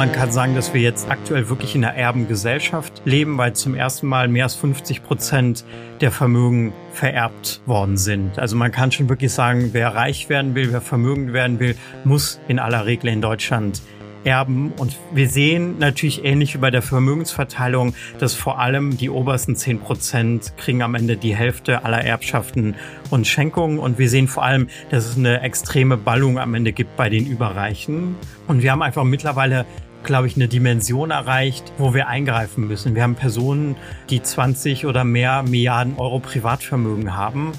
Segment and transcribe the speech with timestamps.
[0.00, 4.06] Man kann sagen, dass wir jetzt aktuell wirklich in einer Erbengesellschaft leben, weil zum ersten
[4.06, 5.62] Mal mehr als 50 Prozent
[6.00, 8.38] der Vermögen vererbt worden sind.
[8.38, 12.40] Also man kann schon wirklich sagen, wer reich werden will, wer vermögend werden will, muss
[12.48, 13.82] in aller Regel in Deutschland
[14.24, 14.72] erben.
[14.78, 19.80] Und wir sehen natürlich ähnlich wie bei der Vermögensverteilung, dass vor allem die obersten zehn
[19.80, 22.74] Prozent kriegen am Ende die Hälfte aller Erbschaften
[23.10, 23.78] und Schenkungen.
[23.78, 27.26] Und wir sehen vor allem, dass es eine extreme Ballung am Ende gibt bei den
[27.26, 28.16] Überreichen.
[28.46, 29.66] Und wir haben einfach mittlerweile
[30.02, 32.94] glaube ich, eine Dimension erreicht, wo wir eingreifen müssen.
[32.94, 33.76] Wir haben Personen,
[34.08, 37.52] die 20 oder mehr Milliarden Euro Privatvermögen haben,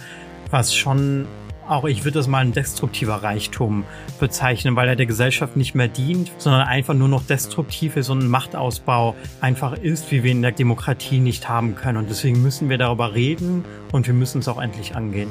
[0.49, 1.27] was schon
[1.68, 3.85] auch ich würde das mal ein destruktiver Reichtum
[4.20, 8.20] bezeichnen, weil er der Gesellschaft nicht mehr dient, sondern einfach nur noch destruktiv ist und
[8.20, 11.98] ein Machtausbau einfach ist, wie wir in der Demokratie nicht haben können.
[11.98, 13.63] Und deswegen müssen wir darüber reden
[13.94, 15.30] und wir müssen es auch endlich angehen.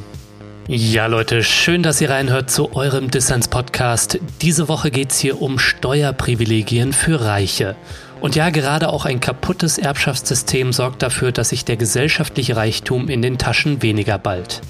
[0.73, 4.21] Ja, Leute, schön, dass ihr reinhört zu eurem Dissens-Podcast.
[4.41, 7.75] Diese Woche geht es hier um Steuerprivilegien für Reiche.
[8.21, 13.21] Und ja, gerade auch ein kaputtes Erbschaftssystem sorgt dafür, dass sich der gesellschaftliche Reichtum in
[13.21, 14.61] den Taschen weniger ballt.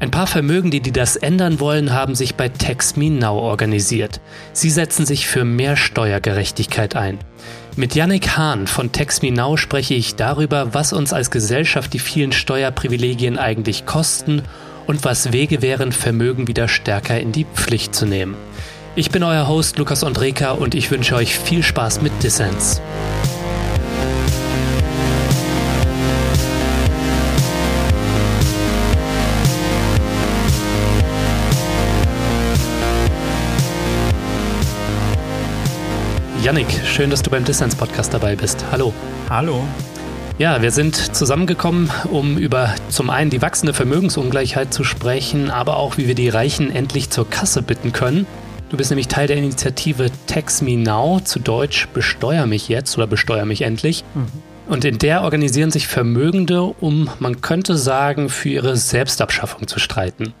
[0.00, 4.22] Ein paar Vermögen, die, die das ändern wollen, haben sich bei Tax organisiert.
[4.54, 7.18] Sie setzen sich für mehr Steuergerechtigkeit ein.
[7.76, 9.20] Mit Yannick Hahn von Tax
[9.56, 14.44] spreche ich darüber, was uns als Gesellschaft die vielen Steuerprivilegien eigentlich kosten
[14.86, 18.36] und was Wege wären, Vermögen wieder stärker in die Pflicht zu nehmen.
[18.94, 22.80] Ich bin euer Host Lukas Andreka und ich wünsche euch viel Spaß mit Dissens.
[36.42, 38.64] Yannick, schön, dass du beim Distance Podcast dabei bist.
[38.72, 38.92] Hallo.
[39.30, 39.64] Hallo.
[40.38, 45.98] Ja, wir sind zusammengekommen, um über zum einen die wachsende Vermögensungleichheit zu sprechen, aber auch,
[45.98, 48.26] wie wir die Reichen endlich zur Kasse bitten können.
[48.70, 53.06] Du bist nämlich Teil der Initiative Tax Me Now, zu Deutsch Besteuer mich jetzt oder
[53.06, 54.02] Besteuer mich endlich.
[54.14, 54.28] Mhm.
[54.66, 60.32] Und in der organisieren sich Vermögende, um, man könnte sagen, für ihre Selbstabschaffung zu streiten.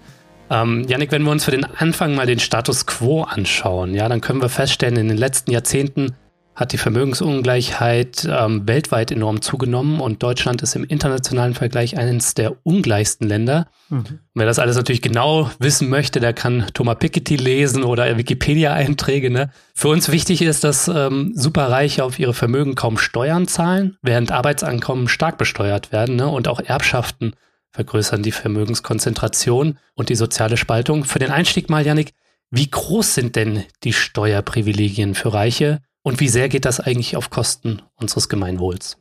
[0.48, 4.20] Ähm, Janik, wenn wir uns für den Anfang mal den Status quo anschauen, ja, dann
[4.20, 6.14] können wir feststellen, in den letzten Jahrzehnten
[6.54, 12.56] hat die Vermögensungleichheit ähm, weltweit enorm zugenommen und Deutschland ist im internationalen Vergleich eines der
[12.64, 13.68] ungleichsten Länder.
[13.88, 14.20] Mhm.
[14.34, 19.30] Wer das alles natürlich genau wissen möchte, der kann Thomas Piketty lesen oder Wikipedia-Einträge.
[19.30, 19.50] Ne?
[19.74, 25.08] Für uns wichtig ist, dass ähm, Superreiche auf ihre Vermögen kaum Steuern zahlen, während Arbeitsankommen
[25.08, 26.28] stark besteuert werden ne?
[26.28, 27.32] und auch Erbschaften
[27.70, 31.04] vergrößern die Vermögenskonzentration und die soziale Spaltung.
[31.04, 32.12] Für den Einstieg mal, Janik,
[32.50, 37.30] wie groß sind denn die Steuerprivilegien für Reiche und wie sehr geht das eigentlich auf
[37.30, 38.98] Kosten unseres Gemeinwohls?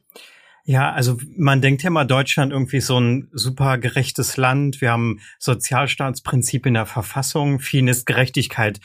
[0.64, 4.80] Ja, also man denkt ja mal Deutschland irgendwie so ein super gerechtes Land.
[4.80, 7.60] Wir haben Sozialstaatsprinzip in der Verfassung.
[7.60, 8.80] Vielen ist Gerechtigkeit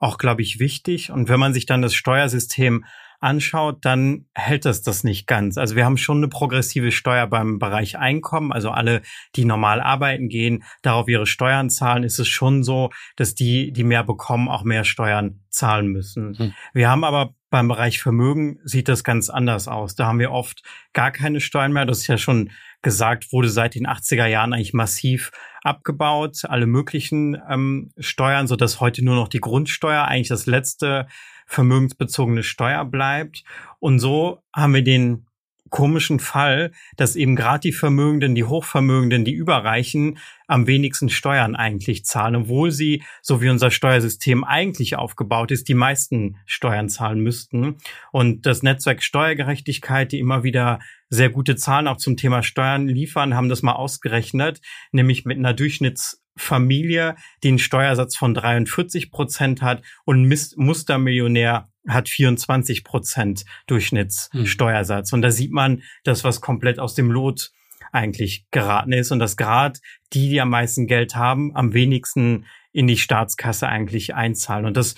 [0.00, 1.12] auch, glaube ich, wichtig.
[1.12, 2.84] Und wenn man sich dann das Steuersystem
[3.20, 5.58] anschaut, dann hält das das nicht ganz.
[5.58, 8.52] Also wir haben schon eine progressive Steuer beim Bereich Einkommen.
[8.52, 9.02] Also alle,
[9.36, 13.84] die normal arbeiten gehen, darauf ihre Steuern zahlen, ist es schon so, dass die, die
[13.84, 16.34] mehr bekommen, auch mehr Steuern zahlen müssen.
[16.36, 16.54] Hm.
[16.72, 19.96] Wir haben aber beim Bereich Vermögen sieht das ganz anders aus.
[19.96, 21.84] Da haben wir oft gar keine Steuern mehr.
[21.84, 25.32] Das ist ja schon gesagt, wurde seit den 80er Jahren eigentlich massiv
[25.62, 31.06] abgebaut, alle möglichen ähm, Steuern, so dass heute nur noch die Grundsteuer eigentlich das letzte
[31.50, 33.42] vermögensbezogene Steuer bleibt.
[33.80, 35.26] Und so haben wir den
[35.68, 40.18] komischen Fall, dass eben gerade die Vermögenden, die Hochvermögenden, die Überreichen
[40.48, 45.74] am wenigsten Steuern eigentlich zahlen, obwohl sie, so wie unser Steuersystem eigentlich aufgebaut ist, die
[45.74, 47.76] meisten Steuern zahlen müssten.
[48.10, 53.34] Und das Netzwerk Steuergerechtigkeit, die immer wieder sehr gute Zahlen auch zum Thema Steuern liefern,
[53.34, 59.62] haben das mal ausgerechnet, nämlich mit einer Durchschnitts Familie, die einen Steuersatz von 43 Prozent
[59.62, 65.12] hat und Mustermillionär hat 24 Prozent Durchschnittssteuersatz.
[65.12, 65.16] Hm.
[65.16, 67.50] Und da sieht man, dass was komplett aus dem Lot
[67.92, 69.80] eigentlich geraten ist und dass gerade
[70.12, 74.64] die, die am meisten Geld haben, am wenigsten in die Staatskasse eigentlich einzahlen.
[74.64, 74.94] Und das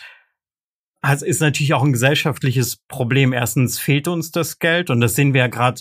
[1.23, 3.32] ist natürlich auch ein gesellschaftliches Problem.
[3.32, 5.81] Erstens fehlt uns das Geld und das sehen wir ja gerade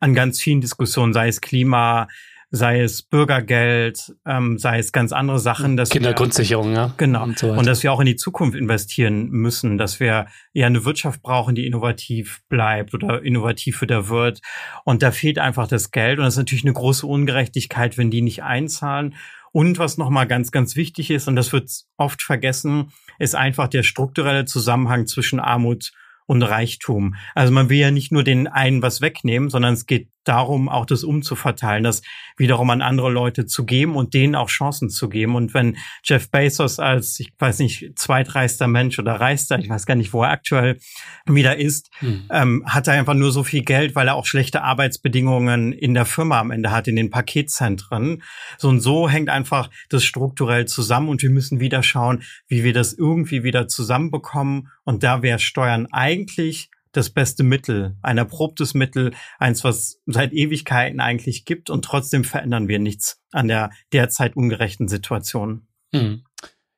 [0.00, 2.08] an ganz vielen Diskussionen, sei es Klima,
[2.54, 5.78] sei es Bürgergeld, ähm, sei es ganz andere Sachen.
[5.78, 6.94] Dass Kindergrundsicherung, wir, ja.
[6.98, 7.24] Genau.
[7.24, 10.84] Und, so und dass wir auch in die Zukunft investieren müssen, dass wir eher eine
[10.84, 14.42] Wirtschaft brauchen, die innovativ bleibt oder innovativ wieder wird.
[14.84, 16.18] Und da fehlt einfach das Geld.
[16.18, 19.14] Und das ist natürlich eine große Ungerechtigkeit, wenn die nicht einzahlen.
[19.52, 23.82] Und was nochmal ganz, ganz wichtig ist, und das wird oft vergessen, ist einfach der
[23.82, 25.92] strukturelle Zusammenhang zwischen Armut
[26.26, 27.14] und Reichtum.
[27.34, 30.86] Also man will ja nicht nur den einen was wegnehmen, sondern es geht darum, auch
[30.86, 32.02] das umzuverteilen, das
[32.36, 35.34] wiederum an andere Leute zu geben und denen auch Chancen zu geben.
[35.34, 39.94] Und wenn Jeff Bezos als, ich weiß nicht, zweitreichster Mensch oder reichster, ich weiß gar
[39.94, 40.78] nicht, wo er aktuell
[41.26, 42.24] wieder ist, mhm.
[42.30, 46.04] ähm, hat er einfach nur so viel Geld, weil er auch schlechte Arbeitsbedingungen in der
[46.04, 48.22] Firma am Ende hat, in den Paketzentren.
[48.58, 52.72] So und so hängt einfach das strukturell zusammen und wir müssen wieder schauen, wie wir
[52.72, 54.68] das irgendwie wieder zusammenbekommen.
[54.84, 61.00] Und da wäre Steuern eigentlich das beste Mittel, ein erprobtes Mittel, eins, was seit Ewigkeiten
[61.00, 65.66] eigentlich gibt und trotzdem verändern wir nichts an der derzeit ungerechten Situation.
[65.94, 66.22] Hm.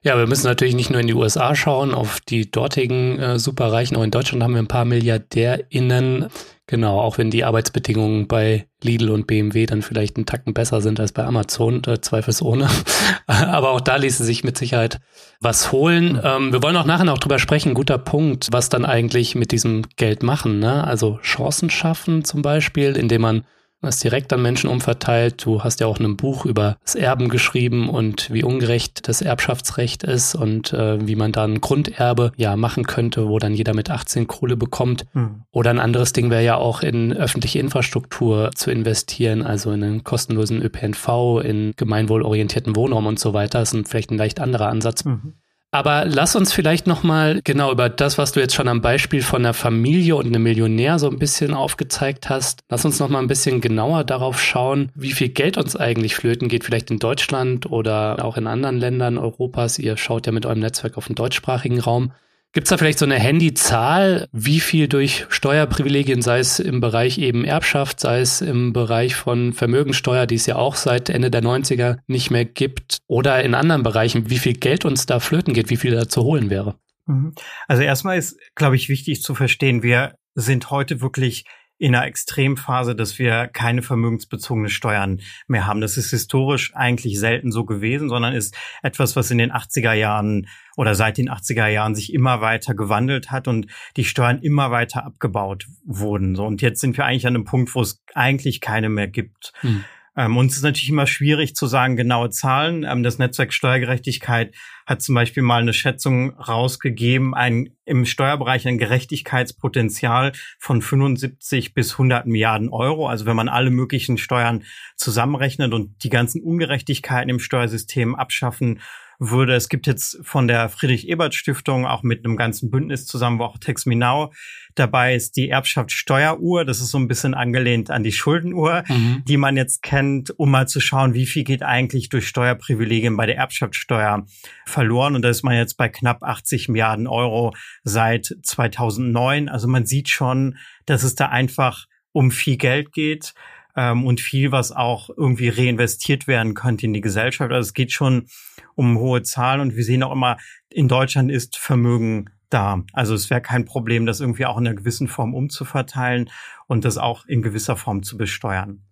[0.03, 3.97] Ja, wir müssen natürlich nicht nur in die USA schauen, auf die dortigen äh, Superreichen.
[3.97, 6.29] Auch in Deutschland haben wir ein paar MilliardärInnen.
[6.67, 10.99] Genau, auch wenn die Arbeitsbedingungen bei Lidl und BMW dann vielleicht einen Tacken besser sind
[10.99, 12.69] als bei Amazon, äh, zweifelsohne.
[13.27, 14.99] Aber auch da ließe sich mit Sicherheit
[15.41, 16.19] was holen.
[16.25, 19.83] Ähm, wir wollen auch nachher noch drüber sprechen, guter Punkt, was dann eigentlich mit diesem
[19.97, 20.59] Geld machen.
[20.59, 20.85] Ne?
[20.85, 23.45] Also Chancen schaffen zum Beispiel, indem man
[23.85, 25.45] das direkt an Menschen umverteilt.
[25.45, 30.03] Du hast ja auch ein Buch über das Erben geschrieben und wie ungerecht das Erbschaftsrecht
[30.03, 33.91] ist und äh, wie man da ein Grunderbe ja machen könnte, wo dann jeder mit
[33.91, 35.05] 18 Kohle bekommt.
[35.15, 35.43] Mhm.
[35.51, 40.05] Oder ein anderes Ding wäre ja auch in öffentliche Infrastruktur zu investieren, also in einen
[40.05, 43.61] kostenlosen ÖPNV, in gemeinwohlorientierten Wohnraum und so weiter.
[43.61, 45.05] Das ist vielleicht ein leicht anderer Ansatz.
[45.05, 45.35] Mhm.
[45.75, 49.45] Aber lass uns vielleicht nochmal genau über das, was du jetzt schon am Beispiel von
[49.45, 53.61] einer Familie und einem Millionär so ein bisschen aufgezeigt hast, lass uns nochmal ein bisschen
[53.61, 58.37] genauer darauf schauen, wie viel Geld uns eigentlich flöten geht, vielleicht in Deutschland oder auch
[58.37, 59.81] in anderen Ländern Europas.
[59.81, 62.13] Ihr schaut ja mit eurem Netzwerk auf den deutschsprachigen Raum.
[62.55, 67.19] Gibt es da vielleicht so eine Handyzahl, wie viel durch Steuerprivilegien, sei es im Bereich
[67.19, 71.43] eben Erbschaft, sei es im Bereich von Vermögensteuer, die es ja auch seit Ende der
[71.43, 75.69] 90er nicht mehr gibt, oder in anderen Bereichen, wie viel Geld uns da flöten geht,
[75.69, 76.77] wie viel da zu holen wäre?
[77.07, 77.35] Mhm.
[77.67, 81.47] Also erstmal ist, glaube ich, wichtig zu verstehen, wir sind heute wirklich
[81.79, 85.81] in einer Extremphase, dass wir keine vermögensbezogene Steuern mehr haben.
[85.81, 90.47] Das ist historisch eigentlich selten so gewesen, sondern ist etwas, was in den 80er Jahren
[90.77, 93.67] oder seit den 80er Jahren sich immer weiter gewandelt hat und
[93.97, 96.37] die Steuern immer weiter abgebaut wurden.
[96.37, 99.53] So und jetzt sind wir eigentlich an einem Punkt, wo es eigentlich keine mehr gibt.
[99.61, 99.85] Hm.
[100.17, 102.85] Ähm, uns ist natürlich immer schwierig zu sagen, genaue Zahlen.
[102.85, 104.55] Ähm, das Netzwerk Steuergerechtigkeit
[104.87, 111.93] hat zum Beispiel mal eine Schätzung rausgegeben, ein, im Steuerbereich ein Gerechtigkeitspotenzial von 75 bis
[111.93, 113.09] 100 Milliarden Euro.
[113.09, 114.63] Also wenn man alle möglichen Steuern
[114.97, 118.81] zusammenrechnet und die ganzen Ungerechtigkeiten im Steuersystem abschaffen
[119.19, 119.55] würde.
[119.55, 123.87] Es gibt jetzt von der Friedrich-Ebert-Stiftung auch mit einem ganzen Bündnis zusammen, wo auch Tex
[123.87, 124.33] Minau
[124.75, 126.65] dabei ist, die Erbschaftssteueruhr.
[126.65, 129.23] Das ist so ein bisschen angelehnt an die Schuldenuhr, mhm.
[129.27, 133.27] die man jetzt kennt, um mal zu schauen, wie viel geht eigentlich durch Steuerprivilegien bei
[133.27, 134.27] der Erbschaftssteuer
[134.67, 135.15] verloren.
[135.15, 139.49] Und da ist man jetzt bei knapp 80 Milliarden Euro seit 2009.
[139.49, 140.57] Also man sieht schon,
[140.87, 143.35] dass es da einfach um viel Geld geht
[143.77, 147.53] ähm, und viel, was auch irgendwie reinvestiert werden könnte in die Gesellschaft.
[147.53, 148.27] Also es geht schon
[148.75, 150.37] um hohe Zahlen und wir sehen auch immer,
[150.69, 152.83] in Deutschland ist Vermögen da.
[152.93, 156.31] Also es wäre kein Problem, das irgendwie auch in einer gewissen Form umzuverteilen
[156.67, 158.83] und das auch in gewisser Form zu besteuern.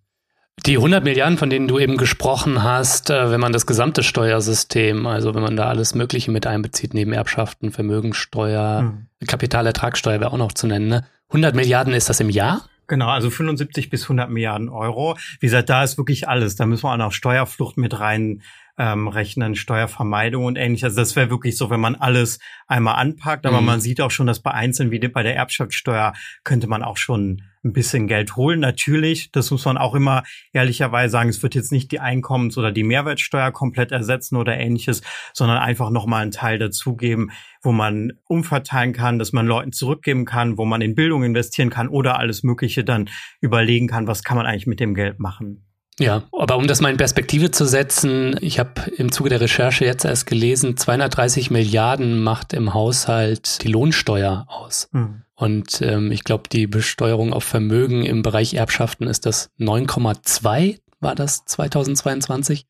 [0.65, 5.07] Die 100 Milliarden, von denen du eben gesprochen hast, äh, wenn man das gesamte Steuersystem,
[5.07, 9.27] also wenn man da alles Mögliche mit einbezieht, neben Erbschaften, Vermögensteuer, hm.
[9.27, 11.05] Kapitalertragssteuer wäre auch noch zu nennen, ne?
[11.29, 12.69] 100 Milliarden ist das im Jahr?
[12.93, 15.17] Genau, also 75 bis 100 Milliarden Euro.
[15.39, 16.55] Wie gesagt, da ist wirklich alles.
[16.55, 18.43] Da müssen wir auch noch Steuerflucht mit rein
[18.77, 20.85] ähm, rechnen, Steuervermeidung und ähnliches.
[20.85, 23.45] Also das wäre wirklich so, wenn man alles einmal anpackt.
[23.45, 23.67] Aber mhm.
[23.67, 26.13] man sieht auch schon, dass bei Einzelnen wie bei der Erbschaftssteuer
[26.43, 28.59] könnte man auch schon ein bisschen Geld holen.
[28.59, 32.71] Natürlich, das muss man auch immer ehrlicherweise sagen, es wird jetzt nicht die Einkommens- oder
[32.71, 35.01] die Mehrwertsteuer komplett ersetzen oder ähnliches,
[35.33, 40.57] sondern einfach nochmal einen Teil dazugeben, wo man umverteilen kann, dass man Leuten zurückgeben kann,
[40.57, 44.45] wo man in Bildung investieren kann oder alles Mögliche dann überlegen kann, was kann man
[44.45, 45.65] eigentlich mit dem Geld machen.
[45.99, 49.85] Ja, aber um das mal in Perspektive zu setzen, ich habe im Zuge der Recherche
[49.85, 54.89] jetzt erst gelesen, 230 Milliarden macht im Haushalt die Lohnsteuer aus.
[54.91, 55.21] Mhm.
[55.35, 61.15] Und ähm, ich glaube, die Besteuerung auf Vermögen im Bereich Erbschaften ist das 9,2, war
[61.15, 62.65] das 2022?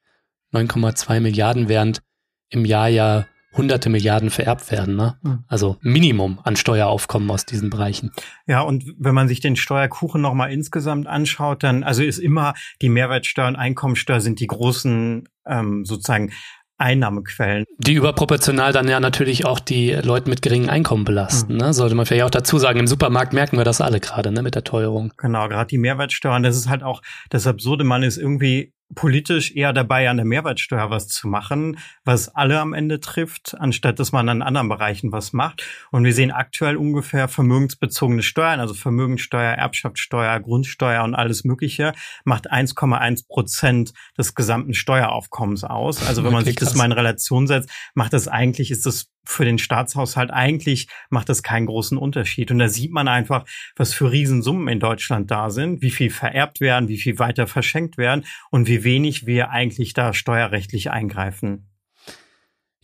[0.54, 2.02] 9,2 Milliarden, während
[2.50, 3.26] im Jahr ja
[3.56, 4.96] hunderte Milliarden vererbt werden.
[4.96, 5.18] Ne?
[5.22, 5.44] Mhm.
[5.48, 8.12] Also Minimum an Steueraufkommen aus diesen Bereichen.
[8.48, 12.90] Ja, und wenn man sich den Steuerkuchen nochmal insgesamt anschaut, dann also ist immer die
[12.90, 16.32] Mehrwertsteuer und Einkommensteuer sind die großen ähm, sozusagen
[16.78, 17.66] Einnahmequellen.
[17.78, 21.54] Die überproportional dann ja natürlich auch die Leute mit geringem Einkommen belasten.
[21.54, 21.60] Mhm.
[21.60, 21.74] Ne?
[21.74, 24.56] Sollte man vielleicht auch dazu sagen, im Supermarkt merken wir das alle gerade ne, mit
[24.56, 25.14] der Teuerung.
[25.18, 26.36] Genau, gerade die Mehrwertsteuer.
[26.36, 30.26] Und das ist halt auch das Absurde, man ist irgendwie politisch eher dabei, an der
[30.26, 35.12] Mehrwertsteuer was zu machen, was alle am Ende trifft, anstatt dass man an anderen Bereichen
[35.12, 35.64] was macht.
[35.92, 42.52] Und wir sehen aktuell ungefähr vermögensbezogene Steuern, also Vermögensteuer, Erbschaftssteuer, Grundsteuer und alles Mögliche, macht
[42.52, 46.06] 1,1 Prozent des gesamten Steueraufkommens aus.
[46.08, 49.14] Also wenn man okay, sich das mal in Relation setzt, macht das eigentlich, ist das
[49.26, 52.52] für den Staatshaushalt eigentlich macht das keinen großen Unterschied.
[52.52, 56.60] Und da sieht man einfach, was für Riesensummen in Deutschland da sind, wie viel vererbt
[56.60, 61.68] werden, wie viel weiter verschenkt werden und wie wenig wir eigentlich da steuerrechtlich eingreifen.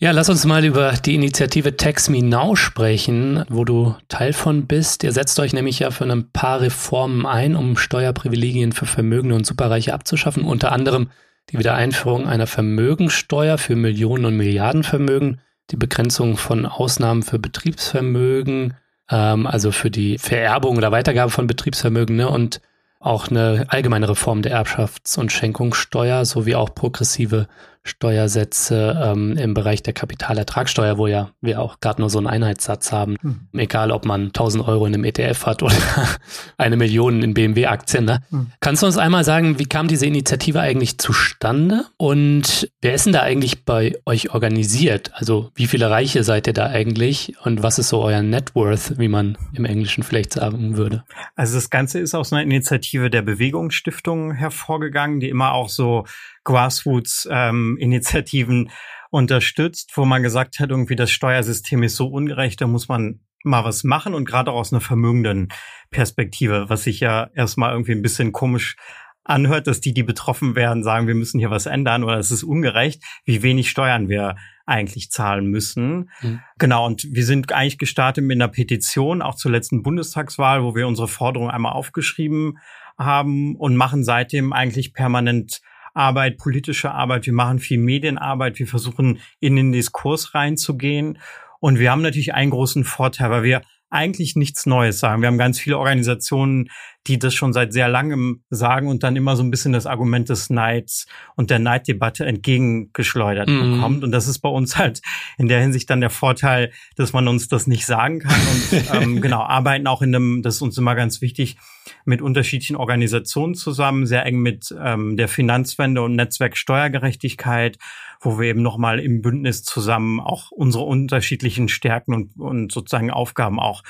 [0.01, 4.65] Ja, lass uns mal über die Initiative Tax Me Now sprechen, wo du Teil von
[4.65, 5.03] bist.
[5.03, 9.45] Ihr setzt euch nämlich ja für ein paar Reformen ein, um Steuerprivilegien für Vermögende und
[9.45, 10.45] Superreiche abzuschaffen.
[10.45, 11.09] Unter anderem
[11.49, 15.41] die Wiedereinführung einer Vermögensteuer für Millionen und Milliardenvermögen
[15.71, 18.75] die Begrenzung von Ausnahmen für Betriebsvermögen,
[19.09, 22.61] ähm, also für die Vererbung oder Weitergabe von Betriebsvermögen ne, und
[22.99, 27.47] auch eine allgemeine Reform der Erbschafts- und Schenkungssteuer sowie auch progressive
[27.83, 32.91] Steuersätze ähm, im Bereich der Kapitalertragssteuer, wo ja wir auch gerade nur so einen Einheitssatz
[32.91, 33.15] haben.
[33.21, 33.39] Hm.
[33.53, 35.75] Egal, ob man 1000 Euro in einem ETF hat oder
[36.57, 38.05] eine Million in BMW-Aktien.
[38.05, 38.21] Ne?
[38.29, 38.51] Hm.
[38.59, 43.13] Kannst du uns einmal sagen, wie kam diese Initiative eigentlich zustande und wer ist denn
[43.13, 45.11] da eigentlich bei euch organisiert?
[45.13, 48.99] Also wie viele Reiche seid ihr da eigentlich und was ist so euer Net Worth,
[48.99, 51.03] wie man im Englischen vielleicht sagen würde?
[51.35, 56.05] Also das Ganze ist aus einer Initiative der Bewegungsstiftung hervorgegangen, die immer auch so
[56.43, 58.71] Grassroots-Initiativen ähm,
[59.11, 63.63] unterstützt, wo man gesagt hat, irgendwie das Steuersystem ist so ungerecht, da muss man mal
[63.63, 65.49] was machen und gerade auch aus einer vermögenden
[65.91, 68.75] Perspektive, was sich ja erstmal irgendwie ein bisschen komisch
[69.23, 72.43] anhört, dass die, die betroffen werden, sagen, wir müssen hier was ändern oder es ist
[72.43, 76.09] ungerecht, wie wenig Steuern wir eigentlich zahlen müssen.
[76.21, 76.41] Mhm.
[76.57, 80.87] Genau, und wir sind eigentlich gestartet mit einer Petition, auch zur letzten Bundestagswahl, wo wir
[80.87, 82.57] unsere Forderung einmal aufgeschrieben
[82.97, 85.61] haben und machen seitdem eigentlich permanent
[85.99, 91.19] Arbeit, politische Arbeit, wir machen viel Medienarbeit, wir versuchen in den Diskurs reinzugehen.
[91.59, 95.21] Und wir haben natürlich einen großen Vorteil, weil wir eigentlich nichts Neues sagen.
[95.21, 96.69] Wir haben ganz viele Organisationen,
[97.09, 100.29] die das schon seit sehr langem sagen und dann immer so ein bisschen das Argument
[100.29, 103.73] des Neids und der Neiddebatte entgegengeschleudert mhm.
[103.73, 104.03] bekommt.
[104.03, 105.01] Und das ist bei uns halt
[105.39, 108.39] in der Hinsicht dann der Vorteil, dass man uns das nicht sagen kann.
[108.39, 111.57] Und ähm, genau, arbeiten auch in einem, das ist uns immer ganz wichtig,
[112.05, 117.79] mit unterschiedlichen Organisationen zusammen, sehr eng mit ähm, der Finanzwende und Netzwerk Steuergerechtigkeit,
[118.21, 123.59] wo wir eben nochmal im Bündnis zusammen auch unsere unterschiedlichen Stärken und, und sozusagen Aufgaben
[123.59, 123.81] auch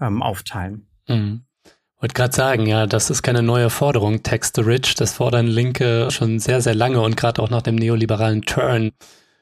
[0.00, 0.88] ähm, aufteilen.
[1.06, 1.45] Mhm.
[2.00, 4.22] Wollte gerade sagen, ja, das ist keine neue Forderung.
[4.22, 7.76] Tax the Rich, das fordern Linke schon sehr, sehr lange und gerade auch nach dem
[7.76, 8.92] neoliberalen Turn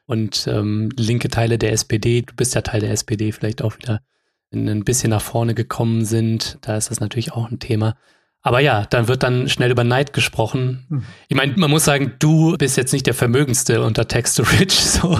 [0.07, 4.01] und ähm, linke Teile der SPD, du bist ja Teil der SPD, vielleicht auch wieder
[4.53, 6.59] ein bisschen nach vorne gekommen sind.
[6.61, 7.97] Da ist das natürlich auch ein Thema.
[8.47, 10.85] Aber ja, dann wird dann schnell über Neid gesprochen.
[10.91, 11.03] Hm.
[11.29, 14.75] Ich meine, man muss sagen, du bist jetzt nicht der Vermögendste unter Text to Rich,
[14.81, 15.19] so.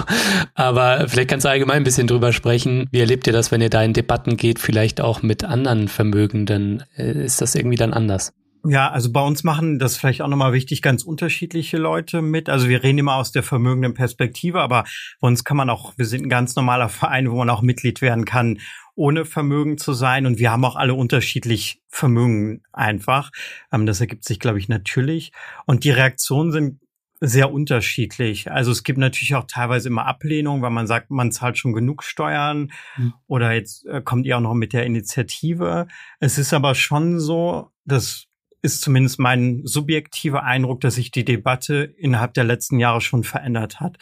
[0.53, 2.87] Aber vielleicht kannst du allgemein ein bisschen drüber sprechen.
[2.91, 6.83] Wie erlebt ihr das, wenn ihr da in Debatten geht, vielleicht auch mit anderen Vermögenden?
[6.95, 8.31] Äh, ist das irgendwie dann anders?
[8.67, 12.49] Ja, also bei uns machen das vielleicht auch nochmal wichtig, ganz unterschiedliche Leute mit.
[12.49, 14.85] Also wir reden immer aus der vermögenden Perspektive, aber
[15.21, 18.01] bei uns kann man auch, wir sind ein ganz normaler Verein, wo man auch Mitglied
[18.01, 18.59] werden kann
[18.95, 20.25] ohne Vermögen zu sein.
[20.25, 23.31] Und wir haben auch alle unterschiedlich Vermögen einfach.
[23.71, 25.31] Ähm, das ergibt sich, glaube ich, natürlich.
[25.65, 26.79] Und die Reaktionen sind
[27.21, 28.51] sehr unterschiedlich.
[28.51, 32.03] Also es gibt natürlich auch teilweise immer Ablehnung, weil man sagt, man zahlt schon genug
[32.03, 33.13] Steuern mhm.
[33.27, 35.87] oder jetzt äh, kommt ihr auch noch mit der Initiative.
[36.19, 38.27] Es ist aber schon so, das
[38.65, 43.79] ist zumindest mein subjektiver Eindruck, dass sich die Debatte innerhalb der letzten Jahre schon verändert
[43.79, 43.97] hat.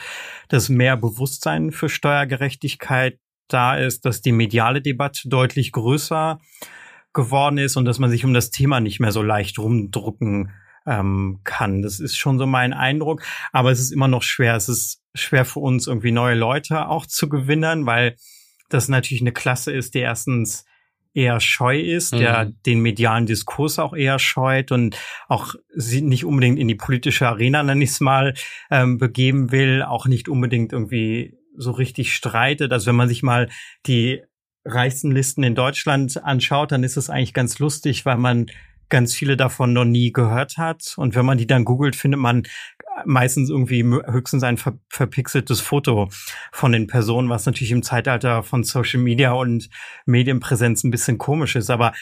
[0.47, 6.39] Dass mehr Bewusstsein für Steuergerechtigkeit da ist, dass die mediale Debatte deutlich größer
[7.13, 10.51] geworden ist und dass man sich um das Thema nicht mehr so leicht rumdrucken
[10.85, 11.81] ähm, kann.
[11.81, 13.21] Das ist schon so mein Eindruck.
[13.51, 14.55] Aber es ist immer noch schwer.
[14.55, 18.15] Es ist schwer für uns, irgendwie neue Leute auch zu gewinnen, weil
[18.69, 20.65] das natürlich eine Klasse ist, die erstens
[21.13, 22.19] eher scheu ist, mhm.
[22.19, 27.27] der den medialen Diskurs auch eher scheut und auch sie nicht unbedingt in die politische
[27.27, 28.33] Arena, nenne ich es mal,
[28.71, 32.71] ähm, begeben will, auch nicht unbedingt irgendwie so richtig streitet.
[32.71, 33.49] Also wenn man sich mal
[33.85, 34.21] die
[34.65, 38.47] reichsten Listen in Deutschland anschaut, dann ist es eigentlich ganz lustig, weil man
[38.89, 40.93] ganz viele davon noch nie gehört hat.
[40.97, 42.43] Und wenn man die dann googelt, findet man
[43.05, 46.09] meistens irgendwie höchstens ein ver verpixeltes Foto
[46.51, 49.69] von den Personen, was natürlich im Zeitalter von Social Media und
[50.05, 51.69] Medienpräsenz ein bisschen komisch ist.
[51.69, 51.93] Aber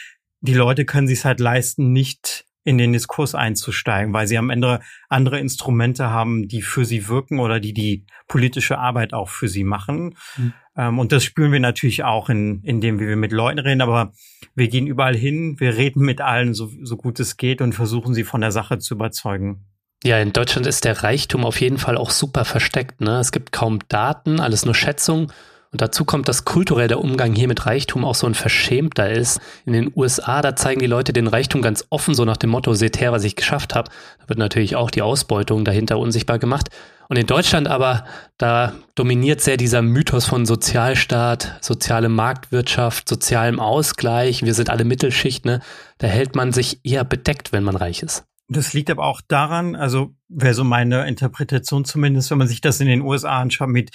[0.41, 4.81] die Leute können sich halt leisten, nicht in den Diskurs einzusteigen, weil sie am Ende
[5.09, 9.63] andere Instrumente haben, die für sie wirken oder die die politische Arbeit auch für sie
[9.63, 10.15] machen.
[10.37, 10.53] Mhm.
[10.77, 13.81] Ähm, und das spüren wir natürlich auch in, in dem, wie wir mit Leuten reden.
[13.81, 14.13] Aber
[14.53, 18.13] wir gehen überall hin, wir reden mit allen, so, so gut es geht und versuchen
[18.13, 19.65] sie von der Sache zu überzeugen.
[20.03, 23.01] Ja, in Deutschland ist der Reichtum auf jeden Fall auch super versteckt.
[23.01, 23.19] Ne?
[23.19, 25.31] Es gibt kaum Daten, alles nur Schätzungen.
[25.71, 29.39] Und dazu kommt, dass kulturell der Umgang hier mit Reichtum auch so ein verschämter ist.
[29.65, 32.73] In den USA, da zeigen die Leute den Reichtum ganz offen, so nach dem Motto,
[32.73, 33.89] seht her, was ich geschafft habe.
[34.19, 36.69] Da wird natürlich auch die Ausbeutung dahinter unsichtbar gemacht.
[37.07, 38.03] Und in Deutschland aber,
[38.37, 44.43] da dominiert sehr dieser Mythos von Sozialstaat, soziale Marktwirtschaft, sozialem Ausgleich.
[44.43, 45.61] Wir sind alle Mittelschicht, ne?
[45.99, 48.25] Da hält man sich eher bedeckt, wenn man reich ist.
[48.53, 52.81] Das liegt aber auch daran, also wäre so meine Interpretation zumindest, wenn man sich das
[52.81, 53.91] in den USA anschaut mit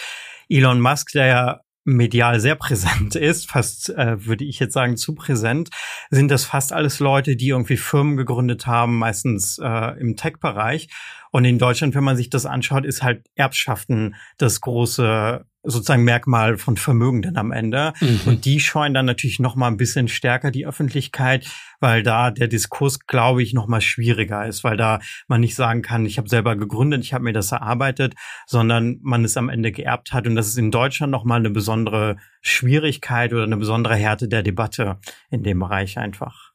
[0.49, 5.15] Elon Musk, der ja medial sehr präsent ist, fast äh, würde ich jetzt sagen zu
[5.15, 5.69] präsent,
[6.11, 10.89] sind das fast alles Leute, die irgendwie Firmen gegründet haben, meistens äh, im Tech-Bereich.
[11.37, 16.57] Und in Deutschland, wenn man sich das anschaut, ist halt Erbschaften das große sozusagen Merkmal
[16.57, 17.93] von Vermögenden am Ende.
[18.01, 18.21] Mhm.
[18.25, 21.47] Und die scheuen dann natürlich noch mal ein bisschen stärker die Öffentlichkeit,
[21.79, 25.83] weil da der Diskurs, glaube ich, noch mal schwieriger ist, weil da man nicht sagen
[25.83, 28.15] kann, ich habe selber gegründet, ich habe mir das erarbeitet,
[28.47, 30.27] sondern man es am Ende geerbt hat.
[30.27, 34.43] Und das ist in Deutschland noch mal eine besondere Schwierigkeit oder eine besondere Härte der
[34.43, 36.46] Debatte in dem Bereich einfach.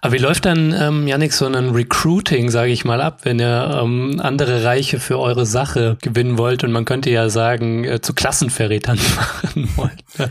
[0.00, 3.80] Aber wie läuft dann, ähm, Janik, so ein Recruiting, sage ich mal, ab, wenn ihr
[3.82, 6.62] ähm, andere Reiche für eure Sache gewinnen wollt?
[6.64, 10.04] Und man könnte ja sagen, äh, zu Klassenverrätern machen wollt.
[10.18, 10.30] Ne?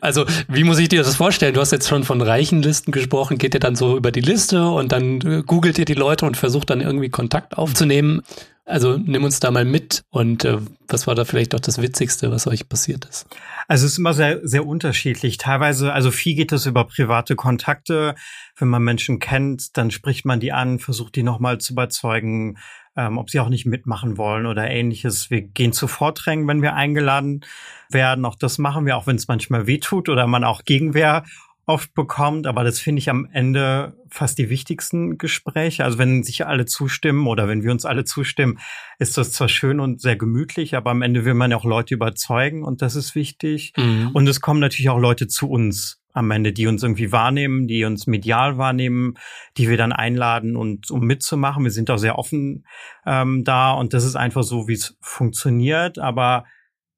[0.00, 1.54] Also, wie muss ich dir das vorstellen?
[1.54, 3.38] Du hast jetzt schon von Reichenlisten gesprochen.
[3.38, 6.36] Geht ihr dann so über die Liste und dann äh, googelt ihr die Leute und
[6.36, 8.22] versucht dann irgendwie Kontakt aufzunehmen?
[8.68, 10.58] Also nimm uns da mal mit und äh,
[10.88, 13.28] was war da vielleicht auch das Witzigste, was euch passiert ist?
[13.68, 15.38] Also es ist immer sehr, sehr unterschiedlich.
[15.38, 18.16] Teilweise, also viel geht es über private Kontakte.
[18.56, 22.58] Wenn man Menschen kennt, dann spricht man die an, versucht die nochmal zu überzeugen,
[22.96, 25.30] ähm, ob sie auch nicht mitmachen wollen oder ähnliches.
[25.30, 27.42] Wir gehen zu Vorträgen, wenn wir eingeladen
[27.88, 28.24] werden.
[28.24, 31.24] Auch das machen wir, auch wenn es manchmal wehtut oder man auch Gegenwehr
[31.66, 35.84] oft bekommt, aber das finde ich am Ende fast die wichtigsten Gespräche.
[35.84, 38.58] Also wenn sich alle zustimmen oder wenn wir uns alle zustimmen,
[39.00, 41.94] ist das zwar schön und sehr gemütlich, aber am Ende will man ja auch Leute
[41.94, 43.72] überzeugen und das ist wichtig.
[43.76, 44.10] Mhm.
[44.14, 47.84] Und es kommen natürlich auch Leute zu uns am Ende, die uns irgendwie wahrnehmen, die
[47.84, 49.14] uns medial wahrnehmen,
[49.56, 51.64] die wir dann einladen und um mitzumachen.
[51.64, 52.64] Wir sind auch sehr offen
[53.04, 55.98] ähm, da und das ist einfach so, wie es funktioniert.
[55.98, 56.44] Aber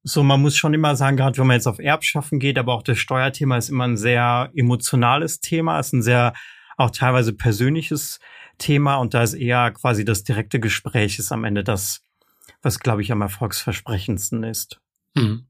[0.03, 2.83] so, man muss schon immer sagen, gerade wenn man jetzt auf Erbschaffen geht, aber auch
[2.83, 6.33] das Steuerthema ist immer ein sehr emotionales Thema, ist ein sehr
[6.77, 8.19] auch teilweise persönliches
[8.57, 12.01] Thema und da ist eher quasi das direkte Gespräch ist am Ende das,
[12.61, 14.79] was glaube ich am erfolgsversprechendsten ist.
[15.15, 15.48] Mhm.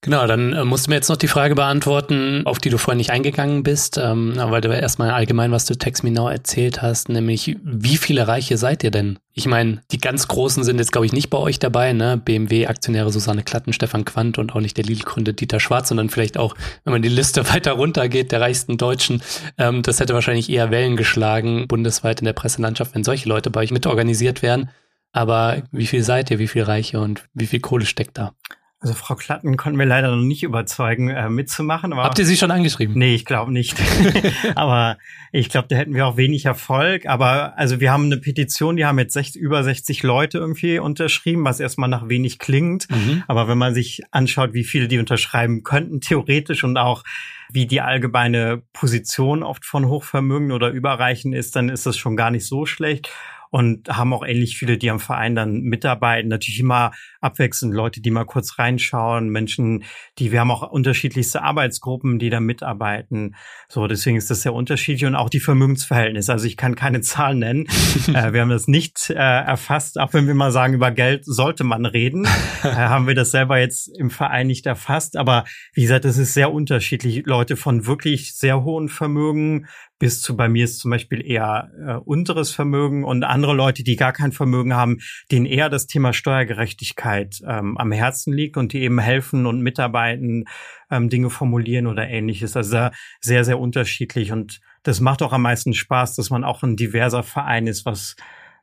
[0.00, 2.98] Genau, dann äh, musst du mir jetzt noch die Frage beantworten, auf die du vorhin
[2.98, 7.56] nicht eingegangen bist, ähm, weil du erstmal allgemein, was du Text Me erzählt hast, nämlich
[7.64, 9.18] wie viele Reiche seid ihr denn?
[9.34, 12.16] Ich meine, die ganz Großen sind jetzt, glaube ich, nicht bei euch dabei, ne?
[12.16, 16.54] BMW-Aktionäre Susanne Klatten, Stefan Quandt und auch nicht der Lidl-Gründer Dieter Schwarz, sondern vielleicht auch,
[16.84, 19.20] wenn man die Liste weiter runtergeht, der reichsten Deutschen.
[19.58, 23.62] Ähm, das hätte wahrscheinlich eher Wellen geschlagen, bundesweit in der Presselandschaft, wenn solche Leute bei
[23.62, 24.70] euch mitorganisiert werden.
[25.10, 28.34] Aber wie viel seid ihr, wie viel Reiche und wie viel Kohle steckt da?
[28.80, 31.92] Also Frau Klatten konnten wir leider noch nicht überzeugen, äh, mitzumachen.
[31.92, 32.96] Aber, Habt ihr sie schon angeschrieben?
[32.96, 33.76] Nee, ich glaube nicht.
[34.54, 34.98] aber
[35.32, 37.06] ich glaube, da hätten wir auch wenig Erfolg.
[37.06, 41.44] Aber also wir haben eine Petition, die haben jetzt 60, über 60 Leute irgendwie unterschrieben,
[41.44, 42.88] was erstmal nach wenig klingt.
[42.88, 43.24] Mhm.
[43.26, 47.02] Aber wenn man sich anschaut, wie viele die unterschreiben könnten, theoretisch und auch
[47.50, 52.30] wie die allgemeine Position oft von Hochvermögen oder Überreichen ist, dann ist das schon gar
[52.30, 53.10] nicht so schlecht
[53.50, 56.28] und haben auch ähnlich viele, die am Verein dann mitarbeiten.
[56.28, 59.84] Natürlich immer abwechselnd Leute, die mal kurz reinschauen, Menschen,
[60.18, 63.34] die, wir haben auch unterschiedlichste Arbeitsgruppen, die da mitarbeiten.
[63.68, 66.32] So, deswegen ist das sehr unterschiedlich und auch die Vermögensverhältnisse.
[66.32, 67.66] Also ich kann keine Zahlen nennen.
[68.08, 71.64] äh, wir haben das nicht äh, erfasst, auch wenn wir mal sagen, über Geld sollte
[71.64, 72.24] man reden,
[72.62, 75.16] äh, haben wir das selber jetzt im Verein nicht erfasst.
[75.16, 77.22] Aber wie gesagt, es ist sehr unterschiedlich.
[77.26, 79.66] Leute von wirklich sehr hohen Vermögen
[79.98, 83.96] bis zu bei mir ist zum Beispiel eher äh, unteres Vermögen und andere Leute, die
[83.96, 84.98] gar kein Vermögen haben,
[85.30, 90.44] denen eher das Thema Steuergerechtigkeit ähm, am Herzen liegt und die eben helfen und mitarbeiten,
[90.90, 92.56] ähm, Dinge formulieren oder ähnliches.
[92.56, 96.76] Also sehr, sehr unterschiedlich und das macht auch am meisten Spaß, dass man auch ein
[96.76, 98.16] diverser Verein ist, was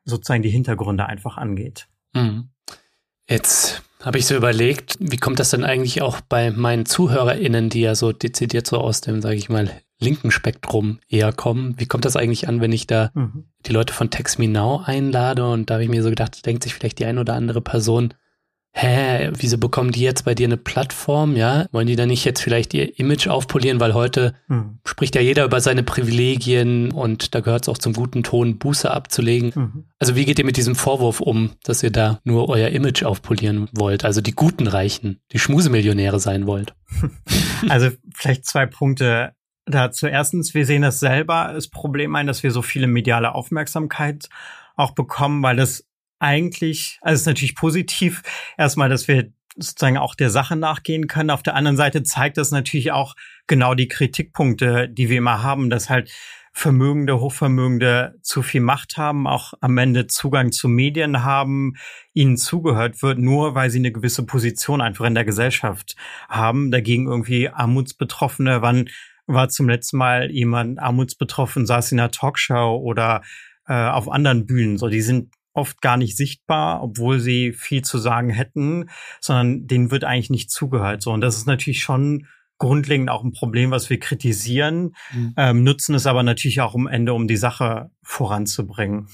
[0.05, 1.87] sozusagen die Hintergründe einfach angeht.
[2.13, 2.49] Mhm.
[3.27, 7.81] Jetzt habe ich so überlegt, wie kommt das denn eigentlich auch bei meinen ZuhörerInnen, die
[7.81, 11.73] ja so dezidiert so aus dem, sage ich mal, linken Spektrum eher kommen.
[11.79, 13.45] Wie kommt das eigentlich an, wenn ich da mhm.
[13.65, 15.49] die Leute von Text Me Now einlade?
[15.49, 18.13] Und da habe ich mir so gedacht, denkt sich vielleicht die ein oder andere Person,
[18.75, 21.35] hä, wieso bekommen die jetzt bei dir eine Plattform?
[21.35, 23.79] Ja, wollen die da nicht jetzt vielleicht ihr Image aufpolieren?
[23.79, 24.79] Weil heute mhm.
[24.85, 28.91] spricht ja jeder über seine Privilegien und da gehört es auch zum guten Ton, Buße
[28.91, 29.53] abzulegen.
[29.55, 29.85] Mhm.
[29.97, 33.69] Also wie geht ihr mit diesem Vorwurf um, dass ihr da nur euer Image aufpolieren
[33.71, 34.03] wollt?
[34.03, 36.75] Also die guten Reichen, die Schmusemillionäre sein wollt?
[37.69, 39.33] Also vielleicht zwei Punkte
[39.65, 40.07] dazu.
[40.07, 44.29] Erstens, wir sehen das selber als Problem ein, dass wir so viele mediale Aufmerksamkeit
[44.75, 45.85] auch bekommen, weil das
[46.19, 48.21] eigentlich, also es ist natürlich positiv,
[48.57, 51.29] erstmal, dass wir sozusagen auch der Sache nachgehen können.
[51.29, 53.15] Auf der anderen Seite zeigt das natürlich auch
[53.47, 56.11] genau die Kritikpunkte, die wir immer haben, dass halt
[56.57, 61.73] Vermögende, Hochvermögende zu viel Macht haben, auch am Ende Zugang zu Medien haben,
[62.13, 65.97] ihnen zugehört wird, nur weil sie eine gewisse Position einfach in der Gesellschaft
[66.29, 66.71] haben.
[66.71, 68.87] Dagegen irgendwie Armutsbetroffene, wann
[69.27, 73.21] war zum letzten Mal jemand armutsbetroffen, saß in einer Talkshow oder
[73.67, 74.77] äh, auf anderen Bühnen.
[74.77, 78.89] So, die sind oft gar nicht sichtbar, obwohl sie viel zu sagen hätten,
[79.19, 81.01] sondern denen wird eigentlich nicht zugehört.
[81.01, 85.33] So, und das ist natürlich schon grundlegend auch ein Problem, was wir kritisieren, mhm.
[85.37, 89.07] ähm, nutzen es aber natürlich auch am Ende, um die Sache voranzubringen.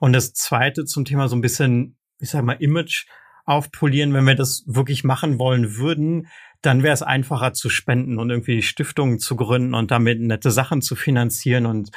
[0.00, 3.06] Und das Zweite zum Thema so ein bisschen, ich sag mal, Image
[3.44, 6.28] aufpolieren, wenn wir das wirklich machen wollen würden,
[6.60, 10.80] dann wäre es einfacher zu spenden und irgendwie Stiftungen zu gründen und damit nette Sachen
[10.80, 11.90] zu finanzieren und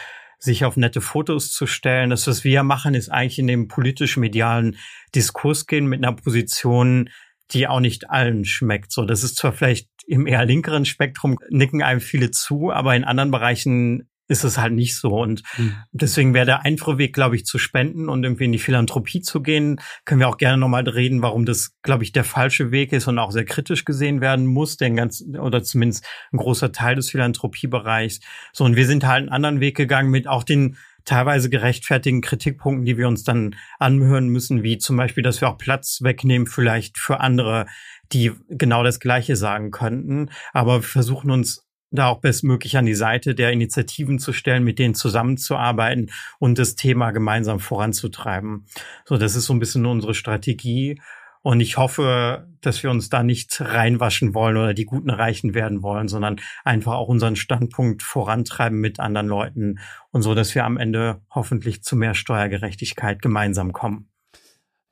[0.45, 2.09] sich auf nette Fotos zu stellen.
[2.09, 4.77] Das, was wir machen, ist eigentlich in dem politisch-medialen
[5.13, 7.09] Diskurs gehen mit einer Position,
[7.51, 8.91] die auch nicht allen schmeckt.
[8.91, 13.03] So, das ist zwar vielleicht im eher linkeren Spektrum nicken einem viele zu, aber in
[13.03, 15.19] anderen Bereichen ist es halt nicht so.
[15.19, 15.75] Und mhm.
[15.91, 19.41] deswegen wäre der einfache Weg, glaube ich, zu spenden und irgendwie in die Philanthropie zu
[19.41, 19.79] gehen.
[20.05, 23.19] Können wir auch gerne nochmal reden, warum das, glaube ich, der falsche Weg ist und
[23.19, 28.19] auch sehr kritisch gesehen werden muss, denn ganz, oder zumindest ein großer Teil des Philanthropiebereichs.
[28.53, 32.85] So, und wir sind halt einen anderen Weg gegangen mit auch den teilweise gerechtfertigen Kritikpunkten,
[32.85, 36.97] die wir uns dann anhören müssen, wie zum Beispiel, dass wir auch Platz wegnehmen vielleicht
[36.97, 37.67] für andere,
[38.11, 40.31] die genau das Gleiche sagen könnten.
[40.51, 44.79] Aber wir versuchen uns da auch bestmöglich an die Seite der Initiativen zu stellen, mit
[44.79, 48.65] denen zusammenzuarbeiten und das Thema gemeinsam voranzutreiben.
[49.05, 50.99] So, das ist so ein bisschen unsere Strategie.
[51.41, 55.83] Und ich hoffe, dass wir uns da nicht reinwaschen wollen oder die Guten reichen werden
[55.83, 59.77] wollen, sondern einfach auch unseren Standpunkt vorantreiben mit anderen Leuten
[60.09, 64.09] und so, dass wir am Ende hoffentlich zu mehr Steuergerechtigkeit gemeinsam kommen.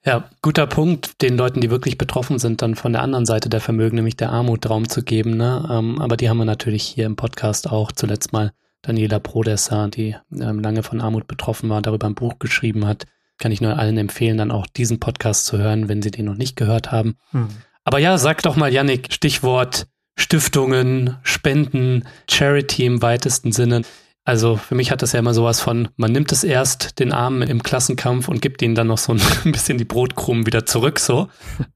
[0.05, 3.61] Ja, guter Punkt, den Leuten, die wirklich betroffen sind, dann von der anderen Seite der
[3.61, 5.37] Vermögen, nämlich der Armut, Raum zu geben.
[5.37, 5.65] Ne?
[5.71, 10.15] Ähm, aber die haben wir natürlich hier im Podcast auch zuletzt mal Daniela Prodessa, die
[10.33, 13.05] ähm, lange von Armut betroffen war, darüber ein Buch geschrieben hat.
[13.37, 16.35] Kann ich nur allen empfehlen, dann auch diesen Podcast zu hören, wenn sie den noch
[16.35, 17.15] nicht gehört haben.
[17.31, 17.47] Hm.
[17.85, 23.81] Aber ja, sag doch mal, Yannick, Stichwort Stiftungen, Spenden, Charity im weitesten Sinne.
[24.25, 27.41] Also für mich hat das ja immer sowas von, man nimmt es erst den Armen
[27.41, 31.27] im Klassenkampf und gibt ihnen dann noch so ein bisschen die Brotkrumen wieder zurück, so.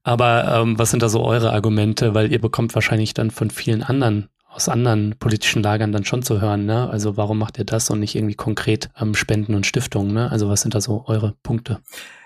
[0.02, 2.14] Aber ähm, was sind da so eure Argumente?
[2.14, 6.40] Weil ihr bekommt wahrscheinlich dann von vielen anderen aus anderen politischen Lagern dann schon zu
[6.40, 6.88] hören, ne?
[6.90, 10.32] Also warum macht ihr das und nicht irgendwie konkret ähm, Spenden und Stiftungen, ne?
[10.32, 11.80] Also was sind da so eure Punkte?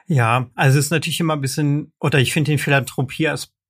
[0.07, 2.59] Ja, also es ist natürlich immer ein bisschen, oder ich finde den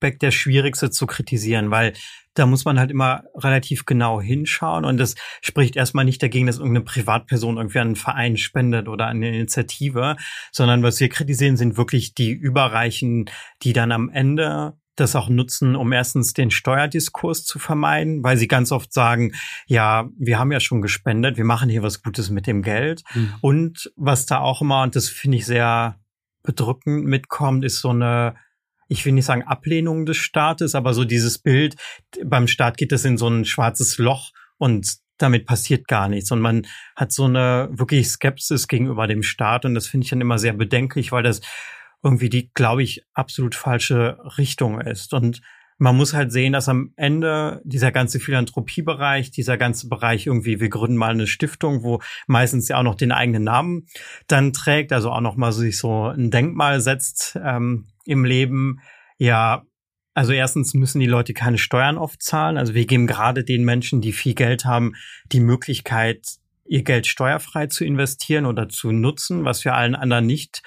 [0.03, 1.93] Philanthropie-Aspekt der schwierigste zu kritisieren, weil
[2.35, 6.59] da muss man halt immer relativ genau hinschauen und das spricht erstmal nicht dagegen, dass
[6.59, 10.17] irgendeine Privatperson irgendwie an einen Verein spendet oder an eine Initiative,
[10.51, 13.27] sondern was wir kritisieren, sind wirklich die Überreichen,
[13.63, 18.49] die dann am Ende das auch nutzen, um erstens den Steuerdiskurs zu vermeiden, weil sie
[18.49, 19.33] ganz oft sagen,
[19.67, 23.03] ja, wir haben ja schon gespendet, wir machen hier was Gutes mit dem Geld.
[23.15, 23.35] Mhm.
[23.41, 25.99] Und was da auch immer, und das finde ich sehr
[26.43, 28.35] bedrückend mitkommt, ist so eine
[28.93, 31.77] ich will nicht sagen Ablehnung des Staates, aber so dieses Bild,
[32.23, 36.31] beim Staat geht es in so ein schwarzes Loch und damit passiert gar nichts.
[36.31, 40.21] Und man hat so eine wirklich Skepsis gegenüber dem Staat und das finde ich dann
[40.21, 41.41] immer sehr bedenklich, weil das
[42.03, 45.15] irgendwie die, glaube ich, absolut falsche Richtung ist.
[45.15, 45.41] Und
[45.83, 50.69] man muss halt sehen, dass am Ende dieser ganze Philanthropiebereich, dieser ganze Bereich irgendwie, wir
[50.69, 53.89] gründen mal eine Stiftung, wo meistens ja auch noch den eigenen Namen
[54.29, 58.79] dann trägt, also auch noch mal sich so ein Denkmal setzt ähm, im Leben,
[59.19, 59.65] ja,
[60.15, 62.59] also erstens müssen die Leute keine Steuern oft zahlen.
[62.59, 64.93] Also wir geben gerade den Menschen, die viel Geld haben,
[65.33, 66.27] die Möglichkeit,
[66.65, 70.63] ihr Geld steuerfrei zu investieren oder zu nutzen, was wir allen anderen nicht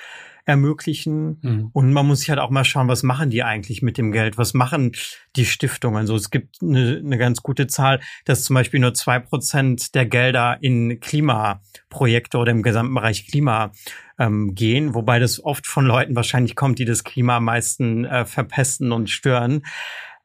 [0.45, 1.39] ermöglichen.
[1.41, 1.69] Mhm.
[1.73, 4.38] Und man muss sich halt auch mal schauen, was machen die eigentlich mit dem Geld?
[4.38, 4.91] Was machen
[5.36, 5.97] die Stiftungen?
[5.97, 10.05] Also es gibt eine, eine ganz gute Zahl, dass zum Beispiel nur zwei Prozent der
[10.05, 13.71] Gelder in Klimaprojekte oder im gesamten Bereich Klima
[14.19, 18.25] ähm, gehen, wobei das oft von Leuten wahrscheinlich kommt, die das Klima am meisten äh,
[18.25, 19.65] verpesten und stören.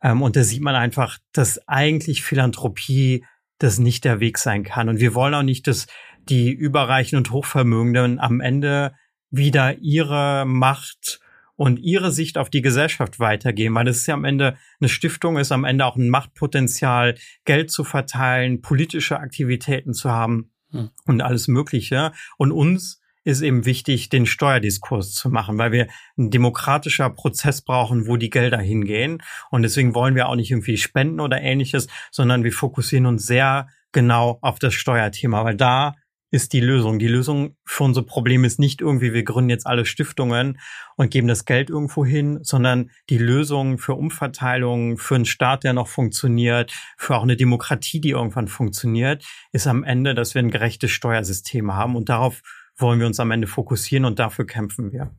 [0.02, 3.24] Ähm, und da sieht man einfach, dass eigentlich Philanthropie
[3.59, 4.88] das nicht der Weg sein kann.
[4.88, 5.87] Und wir wollen auch nicht, dass
[6.28, 8.92] die Überreichen und Hochvermögenden am Ende
[9.31, 11.21] wieder ihre Macht
[11.57, 15.37] und ihre Sicht auf die Gesellschaft weitergeben, weil es ist ja am Ende eine Stiftung,
[15.37, 20.90] ist am Ende auch ein Machtpotenzial, Geld zu verteilen, politische Aktivitäten zu haben hm.
[21.05, 22.12] und alles Mögliche.
[22.38, 28.07] Und uns ist eben wichtig, den Steuerdiskurs zu machen, weil wir ein demokratischer Prozess brauchen,
[28.07, 29.23] wo die Gelder hingehen.
[29.51, 33.69] Und deswegen wollen wir auch nicht irgendwie spenden oder ähnliches, sondern wir fokussieren uns sehr
[33.93, 35.95] genau auf das Steuerthema, weil da
[36.31, 36.99] ist die Lösung.
[36.99, 40.59] Die Lösung für unser Problem ist nicht irgendwie, wir gründen jetzt alle Stiftungen
[40.97, 45.73] und geben das Geld irgendwo hin, sondern die Lösung für Umverteilung, für einen Staat, der
[45.73, 50.51] noch funktioniert, für auch eine Demokratie, die irgendwann funktioniert, ist am Ende, dass wir ein
[50.51, 51.97] gerechtes Steuersystem haben.
[51.97, 52.43] Und darauf
[52.77, 55.11] wollen wir uns am Ende fokussieren und dafür kämpfen wir.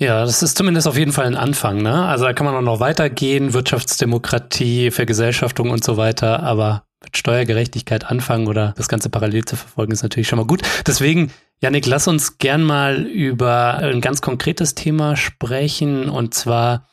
[0.00, 2.06] Ja, das ist zumindest auf jeden Fall ein Anfang, ne?
[2.06, 8.04] Also da kann man auch noch weitergehen, Wirtschaftsdemokratie, Vergesellschaftung und so weiter, aber mit Steuergerechtigkeit
[8.04, 10.62] anfangen oder das Ganze parallel zu verfolgen, ist natürlich schon mal gut.
[10.86, 16.86] Deswegen, Janik, lass uns gern mal über ein ganz konkretes Thema sprechen und zwar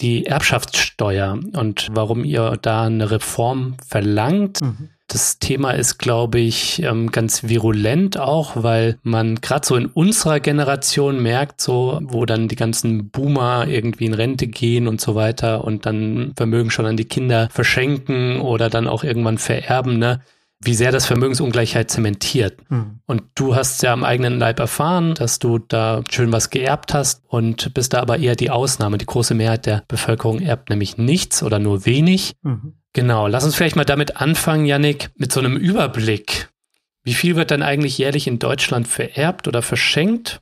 [0.00, 4.60] die Erbschaftssteuer und warum ihr da eine Reform verlangt.
[4.62, 4.90] Mhm.
[5.08, 10.38] Das Thema ist, glaube ich, ähm, ganz virulent auch, weil man gerade so in unserer
[10.38, 15.64] Generation merkt, so, wo dann die ganzen Boomer irgendwie in Rente gehen und so weiter
[15.64, 20.20] und dann Vermögen schon an die Kinder verschenken oder dann auch irgendwann vererben, ne?
[20.60, 22.58] wie sehr das Vermögensungleichheit zementiert.
[22.68, 23.00] Mhm.
[23.06, 27.22] Und du hast ja am eigenen Leib erfahren, dass du da schön was geerbt hast
[27.28, 28.98] und bist da aber eher die Ausnahme.
[28.98, 32.34] Die große Mehrheit der Bevölkerung erbt nämlich nichts oder nur wenig.
[32.42, 32.74] Mhm.
[32.92, 36.48] Genau, lass uns vielleicht mal damit anfangen, Yannick, mit so einem Überblick.
[37.04, 40.40] Wie viel wird dann eigentlich jährlich in Deutschland vererbt oder verschenkt?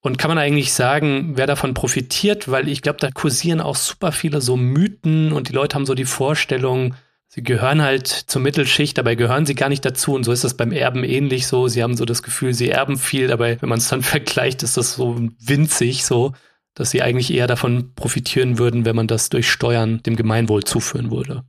[0.00, 2.50] Und kann man eigentlich sagen, wer davon profitiert?
[2.50, 5.94] Weil ich glaube, da kursieren auch super viele so Mythen und die Leute haben so
[5.94, 6.94] die Vorstellung,
[7.28, 10.14] sie gehören halt zur Mittelschicht, dabei gehören sie gar nicht dazu.
[10.14, 11.68] Und so ist das beim Erben ähnlich so.
[11.68, 14.76] Sie haben so das Gefühl, sie erben viel, dabei, wenn man es dann vergleicht, ist
[14.76, 16.32] das so winzig so,
[16.74, 21.12] dass sie eigentlich eher davon profitieren würden, wenn man das durch Steuern dem Gemeinwohl zuführen
[21.12, 21.44] würde.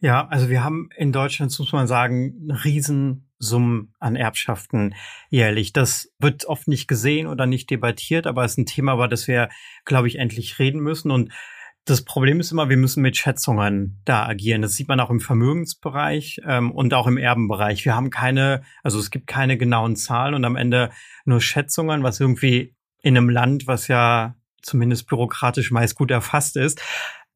[0.00, 4.94] Ja, also wir haben in Deutschland, muss man sagen, Riesensummen an Erbschaften
[5.30, 5.72] jährlich.
[5.72, 9.28] Das wird oft nicht gesehen oder nicht debattiert, aber es ist ein Thema, über das
[9.28, 9.48] wir,
[9.84, 11.10] glaube ich, endlich reden müssen.
[11.10, 11.32] Und
[11.86, 14.60] das Problem ist immer, wir müssen mit Schätzungen da agieren.
[14.60, 17.84] Das sieht man auch im Vermögensbereich ähm, und auch im Erbenbereich.
[17.84, 20.90] Wir haben keine, also es gibt keine genauen Zahlen und am Ende
[21.24, 26.82] nur Schätzungen, was irgendwie in einem Land, was ja zumindest bürokratisch meist gut erfasst ist,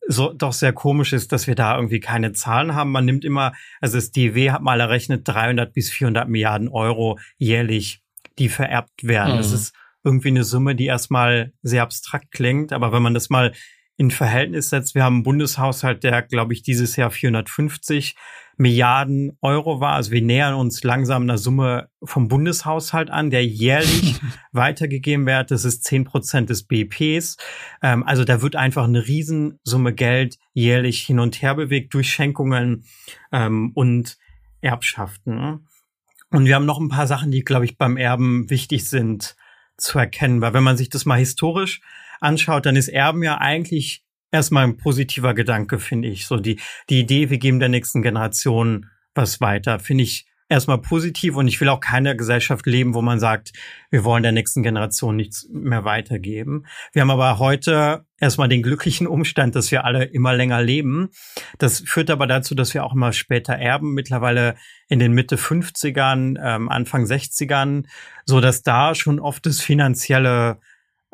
[0.06, 2.90] so doch sehr komisch ist, dass wir da irgendwie keine Zahlen haben.
[2.90, 8.02] Man nimmt immer, also das DW hat mal errechnet 300 bis 400 Milliarden Euro jährlich,
[8.38, 9.34] die vererbt werden.
[9.34, 9.38] Mhm.
[9.38, 13.52] Das ist irgendwie eine Summe, die erstmal sehr abstrakt klingt, aber wenn man das mal
[13.96, 18.16] in Verhältnis setzt, wir haben einen Bundeshaushalt, der, glaube ich, dieses Jahr 450
[18.60, 19.94] Milliarden Euro war.
[19.94, 24.20] Also wir nähern uns langsam einer Summe vom Bundeshaushalt an, der jährlich
[24.52, 25.50] weitergegeben wird.
[25.50, 27.38] Das ist zehn Prozent des BPs.
[27.82, 32.84] Ähm, also da wird einfach eine Riesensumme Geld jährlich hin und her bewegt durch Schenkungen
[33.32, 34.18] ähm, und
[34.60, 35.66] Erbschaften.
[36.30, 39.36] Und wir haben noch ein paar Sachen, die, glaube ich, beim Erben wichtig sind
[39.78, 40.42] zu erkennen.
[40.42, 41.80] Weil wenn man sich das mal historisch
[42.20, 46.26] anschaut, dann ist Erben ja eigentlich erstmal ein positiver Gedanke, finde ich.
[46.26, 51.36] So die, die Idee, wir geben der nächsten Generation was weiter, finde ich erstmal positiv
[51.36, 53.52] und ich will auch keine Gesellschaft leben, wo man sagt,
[53.88, 56.66] wir wollen der nächsten Generation nichts mehr weitergeben.
[56.92, 61.10] Wir haben aber heute erstmal den glücklichen Umstand, dass wir alle immer länger leben.
[61.58, 64.56] Das führt aber dazu, dass wir auch immer später erben, mittlerweile
[64.88, 67.86] in den Mitte 50ern, ähm, Anfang 60ern,
[68.26, 70.58] so dass da schon oft das finanzielle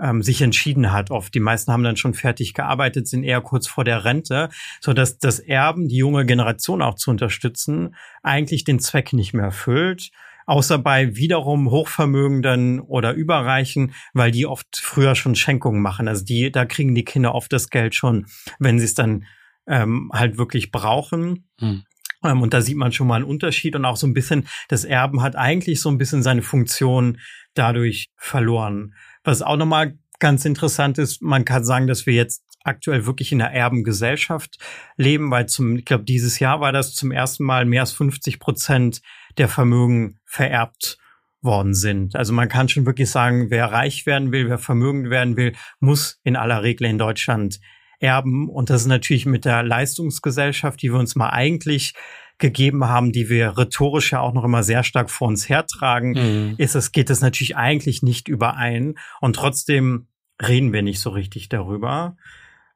[0.01, 1.11] ähm, sich entschieden hat.
[1.11, 4.49] Oft die meisten haben dann schon fertig gearbeitet, sind eher kurz vor der Rente,
[4.81, 9.47] so dass das Erben, die junge Generation auch zu unterstützen, eigentlich den Zweck nicht mehr
[9.47, 10.11] erfüllt.
[10.49, 16.07] Außer bei wiederum Hochvermögenden oder Überreichen, weil die oft früher schon Schenkungen machen.
[16.07, 18.27] Also die, da kriegen die Kinder oft das Geld schon,
[18.61, 19.27] wenn sie es dann
[19.67, 21.49] ähm, halt wirklich brauchen.
[21.59, 21.83] Hm.
[22.25, 24.85] Ähm, und da sieht man schon mal einen Unterschied und auch so ein bisschen, das
[24.85, 27.19] Erben hat eigentlich so ein bisschen seine Funktion
[27.55, 28.95] dadurch verloren.
[29.27, 33.43] Was auch nochmal ganz interessant ist, man kann sagen, dass wir jetzt aktuell wirklich in
[33.43, 34.59] einer Erbengesellschaft
[34.97, 38.39] leben, weil zum, ich glaube, dieses Jahr war das zum ersten Mal mehr als 50
[38.39, 39.03] Prozent
[39.37, 40.99] der Vermögen vererbt
[41.43, 42.15] worden sind.
[42.15, 46.21] Also man kann schon wirklich sagen, wer reich werden will, wer vermögend werden will, muss
[46.23, 47.59] in aller Regel in Deutschland
[47.99, 48.49] erben.
[48.49, 51.95] Und das ist natürlich mit der Leistungsgesellschaft, die wir uns mal eigentlich
[52.39, 56.55] gegeben haben, die wir rhetorisch ja auch noch immer sehr stark vor uns hertragen, mhm.
[56.59, 58.95] ist es, geht es natürlich eigentlich nicht überein.
[59.21, 60.09] Und trotzdem
[60.41, 62.17] reden wir nicht so richtig darüber.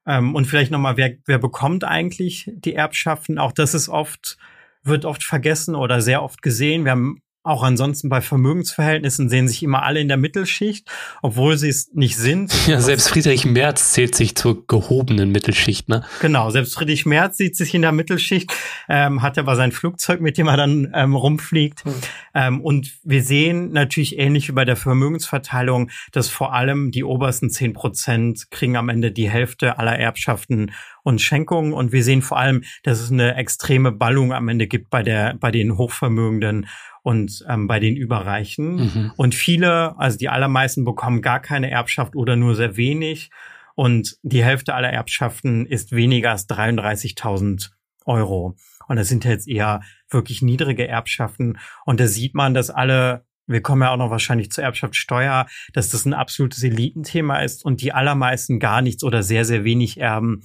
[0.07, 3.39] Ähm, und vielleicht nochmal, wer, wer bekommt eigentlich die Erbschaften?
[3.39, 4.39] Auch das ist oft,
[4.83, 6.85] wird oft vergessen oder sehr oft gesehen.
[6.85, 10.87] Wir haben auch ansonsten bei Vermögensverhältnissen sehen sich immer alle in der Mittelschicht,
[11.23, 12.53] obwohl sie es nicht sind.
[12.71, 16.05] Ja, selbst Friedrich Merz zählt sich zur gehobenen Mittelschicht, ne?
[16.21, 18.53] Genau, selbst Friedrich Merz sieht sich in der Mittelschicht,
[18.89, 21.85] ähm, hat aber sein Flugzeug, mit dem er dann ähm, rumfliegt.
[21.85, 21.95] Mhm.
[22.35, 27.51] Ähm, und wir sehen natürlich ähnlich wie bei der Vermögensverteilung, dass vor allem die obersten
[27.51, 30.71] zehn Prozent kriegen am Ende die Hälfte aller Erbschaften
[31.03, 31.73] und Schenkungen.
[31.73, 35.35] Und wir sehen vor allem, dass es eine extreme Ballung am Ende gibt bei der,
[35.35, 36.67] bei den Hochvermögenden
[37.03, 38.77] und ähm, bei den Überreichen.
[38.77, 39.13] Mhm.
[39.17, 43.31] Und viele, also die allermeisten bekommen gar keine Erbschaft oder nur sehr wenig.
[43.75, 47.71] Und die Hälfte aller Erbschaften ist weniger als 33.000
[48.05, 48.57] Euro.
[48.89, 51.59] Und das sind jetzt eher wirklich niedrige Erbschaften.
[51.87, 55.91] Und da sieht man, dass alle wir kommen ja auch noch wahrscheinlich zur Erbschaftssteuer, dass
[55.91, 60.45] das ein absolutes Elitenthema ist und die allermeisten gar nichts oder sehr, sehr wenig erben,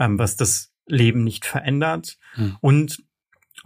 [0.00, 2.18] ähm, was das Leben nicht verändert.
[2.32, 2.56] Hm.
[2.60, 3.04] Und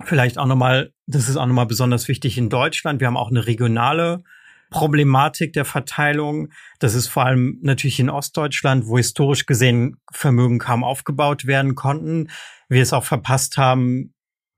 [0.02, 3.00] vielleicht auch nochmal, das ist auch nochmal besonders wichtig in Deutschland.
[3.00, 4.22] Wir haben auch eine regionale
[4.70, 6.48] Problematik der Verteilung.
[6.80, 12.28] Das ist vor allem natürlich in Ostdeutschland, wo historisch gesehen Vermögen kaum aufgebaut werden konnten.
[12.68, 14.13] Wir es auch verpasst haben,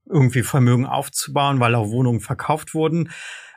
[0.09, 3.11] irgendwie Vermögen aufzubauen, weil auch Wohnungen verkauft wurden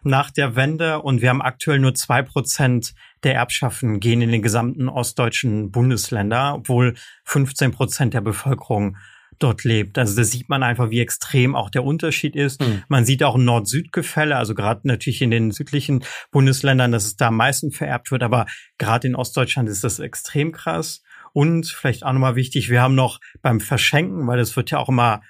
[0.04, 1.02] nach der Wende.
[1.02, 6.56] Und wir haben aktuell nur zwei Prozent der Erbschaften gehen in den gesamten ostdeutschen Bundesländer,
[6.56, 8.98] obwohl 15 Prozent der Bevölkerung
[9.38, 9.98] dort lebt.
[9.98, 12.62] Also da sieht man einfach, wie extrem auch der Unterschied ist.
[12.62, 12.84] Mhm.
[12.90, 17.38] Man sieht auch Nord-Süd-Gefälle, also gerade natürlich in den südlichen Bundesländern, dass es da am
[17.38, 18.46] meisten vererbt wird, aber
[18.78, 21.02] gerade in Ostdeutschland ist das extrem krass.
[21.32, 24.90] Und vielleicht auch nochmal wichtig, wir haben noch beim Verschenken, weil das wird ja auch
[24.90, 25.22] immer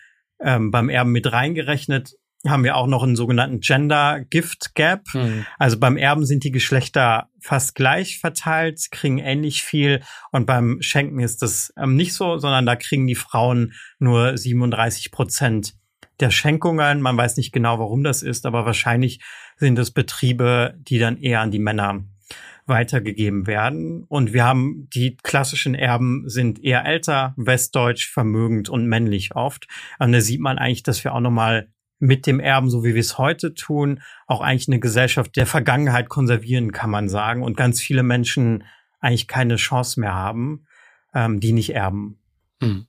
[0.41, 2.15] ähm, beim Erben mit reingerechnet,
[2.47, 5.04] haben wir auch noch einen sogenannten Gender Gift Gap.
[5.13, 5.45] Mhm.
[5.58, 11.19] Also beim Erben sind die Geschlechter fast gleich verteilt, kriegen ähnlich viel und beim Schenken
[11.19, 15.73] ist das ähm, nicht so, sondern da kriegen die Frauen nur 37 Prozent
[16.19, 17.02] der Schenkungen.
[17.02, 19.21] Man weiß nicht genau, warum das ist, aber wahrscheinlich
[19.58, 22.04] sind es Betriebe, die dann eher an die Männer
[22.69, 24.05] weitergegeben werden.
[24.08, 29.67] Und wir haben die klassischen Erben sind eher älter, westdeutsch, vermögend und männlich oft.
[29.99, 31.67] Und da sieht man eigentlich, dass wir auch nochmal
[31.99, 36.08] mit dem Erben, so wie wir es heute tun, auch eigentlich eine Gesellschaft der Vergangenheit
[36.08, 37.43] konservieren, kann man sagen.
[37.43, 38.63] Und ganz viele Menschen
[39.01, 40.65] eigentlich keine Chance mehr haben,
[41.13, 42.19] ähm, die nicht erben.
[42.62, 42.86] Hm.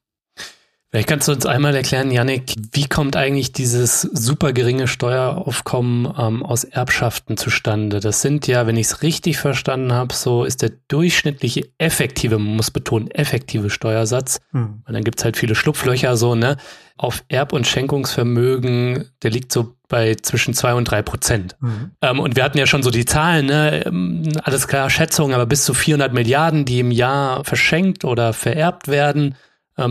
[0.91, 6.45] Vielleicht kannst du uns einmal erklären, Yannick, wie kommt eigentlich dieses super geringe Steueraufkommen ähm,
[6.45, 8.01] aus Erbschaften zustande?
[8.01, 12.57] Das sind ja, wenn ich es richtig verstanden habe, so ist der durchschnittliche effektive, man
[12.57, 14.83] muss betonen, effektive Steuersatz, hm.
[14.85, 16.57] weil dann gibt's halt viele Schlupflöcher so, ne?
[16.97, 21.57] Auf Erb- und Schenkungsvermögen, der liegt so bei zwischen zwei und drei Prozent.
[21.61, 21.93] Mhm.
[22.03, 23.87] Ähm, und wir hatten ja schon so die Zahlen, ne?
[23.87, 28.89] Ähm, alles klar, Schätzungen, aber bis zu 400 Milliarden, die im Jahr verschenkt oder vererbt
[28.89, 29.35] werden.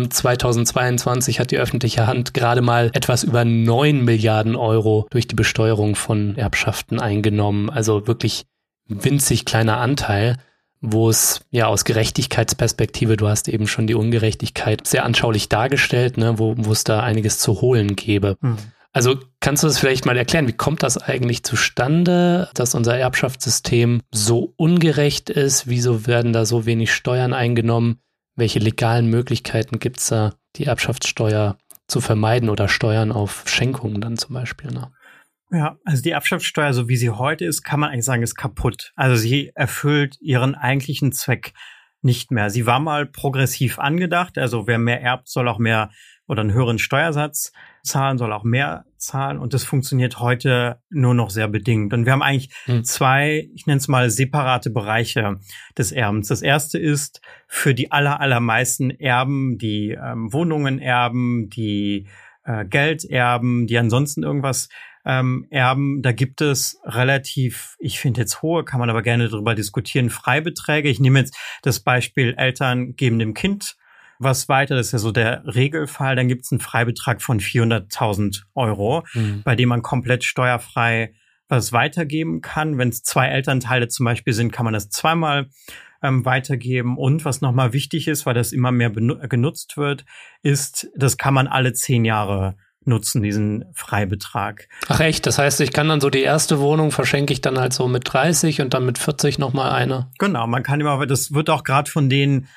[0.10, 5.36] 2022 ähm, hat die öffentliche Hand gerade mal etwas über 9 Milliarden Euro durch die
[5.36, 7.70] Besteuerung von Erbschaften eingenommen.
[7.70, 8.46] Also wirklich
[8.88, 10.38] winzig kleiner Anteil,
[10.82, 16.40] wo es ja aus Gerechtigkeitsperspektive, du hast eben schon die Ungerechtigkeit sehr anschaulich dargestellt, ne,
[16.40, 18.38] wo, wo es da einiges zu holen gäbe.
[18.42, 18.58] Hm.
[18.92, 20.48] Also kannst du das vielleicht mal erklären?
[20.48, 25.68] Wie kommt das eigentlich zustande, dass unser Erbschaftssystem so ungerecht ist?
[25.68, 28.00] Wieso werden da so wenig Steuern eingenommen?
[28.40, 34.18] Welche legalen Möglichkeiten gibt es da, die Erbschaftssteuer zu vermeiden oder Steuern auf Schenkungen dann
[34.18, 34.72] zum Beispiel?
[34.72, 34.92] Ne?
[35.52, 38.92] Ja, also die Erbschaftssteuer, so wie sie heute ist, kann man eigentlich sagen, ist kaputt.
[38.96, 41.54] Also sie erfüllt ihren eigentlichen Zweck
[42.02, 42.50] nicht mehr.
[42.50, 45.90] Sie war mal progressiv angedacht, also wer mehr erbt, soll auch mehr
[46.28, 47.52] oder einen höheren Steuersatz
[47.84, 49.40] zahlen, soll auch mehr zahlen.
[49.40, 51.94] Und das funktioniert heute nur noch sehr bedingt.
[51.94, 52.84] Und wir haben eigentlich hm.
[52.84, 55.40] zwei, ich nenne es mal separate Bereiche
[55.78, 56.28] des Erbens.
[56.28, 62.08] Das erste ist für die aller, allermeisten Erben, die ähm, Wohnungen erben, die
[62.44, 64.70] äh, Geld erben, die ansonsten irgendwas
[65.06, 66.02] ähm, erben.
[66.02, 70.90] Da gibt es relativ, ich finde jetzt hohe, kann man aber gerne darüber diskutieren, Freibeträge.
[70.90, 73.78] Ich nehme jetzt das Beispiel Eltern geben dem Kind
[74.20, 74.76] was weiter.
[74.76, 76.16] Das ist ja so der Regelfall.
[76.16, 79.42] Dann gibt es einen Freibetrag von 400.000 Euro, mhm.
[79.44, 81.14] bei dem man komplett steuerfrei
[81.48, 82.78] was weitergeben kann.
[82.78, 85.48] Wenn es zwei Elternteile zum Beispiel sind, kann man das zweimal
[86.04, 86.98] ähm, weitergeben.
[86.98, 90.06] Und was nochmal wichtig ist, weil das immer mehr genutzt wird,
[90.44, 92.56] ist, das kann man alle zehn Jahre
[92.86, 94.68] nutzen, diesen Freibetrag.
[94.88, 95.26] Ach echt?
[95.26, 98.04] Das heißt, ich kann dann so die erste Wohnung verschenke ich dann halt so mit
[98.06, 100.12] 30 und dann mit 40 nochmal eine?
[100.18, 102.48] Genau, man kann immer, das wird auch gerade von denen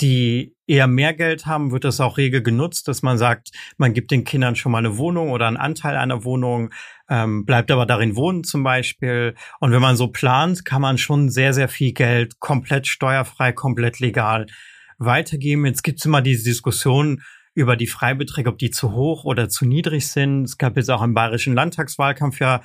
[0.00, 4.10] die eher mehr Geld haben, wird das auch rege genutzt, dass man sagt, man gibt
[4.10, 6.70] den Kindern schon mal eine Wohnung oder einen Anteil einer Wohnung,
[7.08, 9.34] ähm, bleibt aber darin wohnen zum Beispiel.
[9.60, 13.98] Und wenn man so plant, kann man schon sehr, sehr viel Geld komplett steuerfrei, komplett
[13.98, 14.46] legal
[14.98, 15.64] weitergeben.
[15.64, 17.22] Jetzt gibt es immer diese Diskussion
[17.54, 20.44] über die Freibeträge, ob die zu hoch oder zu niedrig sind.
[20.44, 22.60] Es gab jetzt auch im bayerischen Landtagswahlkampf ja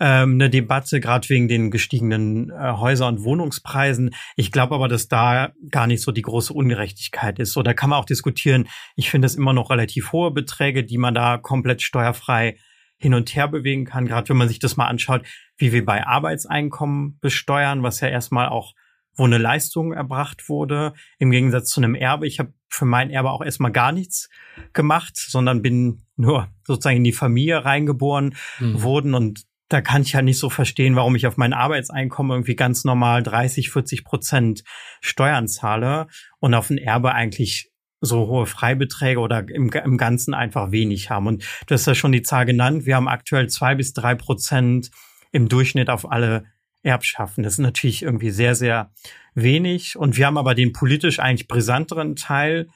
[0.00, 4.14] ähm, eine Debatte, gerade wegen den gestiegenen äh, Häuser- und Wohnungspreisen.
[4.34, 7.52] Ich glaube aber, dass da gar nicht so die große Ungerechtigkeit ist.
[7.52, 8.66] So, da kann man auch diskutieren.
[8.96, 12.56] Ich finde es immer noch relativ hohe Beträge, die man da komplett steuerfrei
[12.96, 14.06] hin und her bewegen kann.
[14.06, 15.22] Gerade wenn man sich das mal anschaut,
[15.58, 18.74] wie wir bei Arbeitseinkommen besteuern, was ja erstmal auch
[19.16, 22.26] wo eine Leistung erbracht wurde, im Gegensatz zu einem Erbe.
[22.26, 24.30] Ich habe für mein Erbe auch erstmal gar nichts
[24.72, 28.82] gemacht, sondern bin nur sozusagen in die Familie reingeboren mhm.
[28.82, 32.56] worden und da kann ich ja nicht so verstehen, warum ich auf mein Arbeitseinkommen irgendwie
[32.56, 34.64] ganz normal 30, 40 Prozent
[35.00, 36.08] Steuern zahle
[36.40, 41.28] und auf ein Erbe eigentlich so hohe Freibeträge oder im, im Ganzen einfach wenig haben.
[41.28, 42.84] Und du hast ja schon die Zahl genannt.
[42.84, 44.90] Wir haben aktuell zwei bis drei Prozent
[45.30, 46.46] im Durchschnitt auf alle
[46.82, 47.44] Erbschaften.
[47.44, 48.90] Das ist natürlich irgendwie sehr, sehr
[49.34, 49.96] wenig.
[49.96, 52.68] Und wir haben aber den politisch eigentlich brisanteren Teil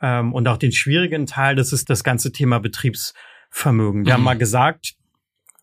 [0.00, 1.56] ähm, und auch den schwierigen Teil.
[1.56, 4.06] Das ist das ganze Thema Betriebsvermögen.
[4.06, 4.16] Wir mhm.
[4.18, 4.94] haben mal gesagt,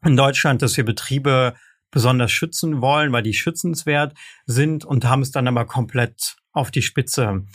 [0.05, 1.55] in Deutschland, dass wir Betriebe
[1.91, 4.13] besonders schützen wollen, weil die schützenswert
[4.45, 7.45] sind und haben es dann aber komplett auf die Spitze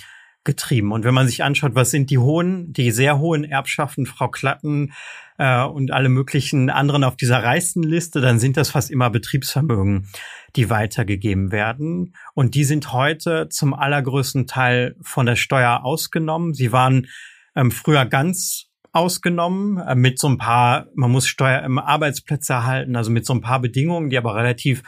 [0.44, 0.92] getrieben.
[0.92, 4.94] Und wenn man sich anschaut, was sind die hohen, die sehr hohen Erbschaften, Frau Klatten
[5.36, 10.08] äh, und alle möglichen anderen auf dieser reichsten Liste, dann sind das fast immer Betriebsvermögen,
[10.56, 12.14] die weitergegeben werden.
[12.34, 16.54] Und die sind heute zum allergrößten Teil von der Steuer ausgenommen.
[16.54, 17.08] Sie waren
[17.54, 22.96] ähm, früher ganz ausgenommen äh, mit so ein paar, man muss Steuer im Arbeitsplätze erhalten,
[22.96, 24.82] also mit so ein paar Bedingungen, die aber relativ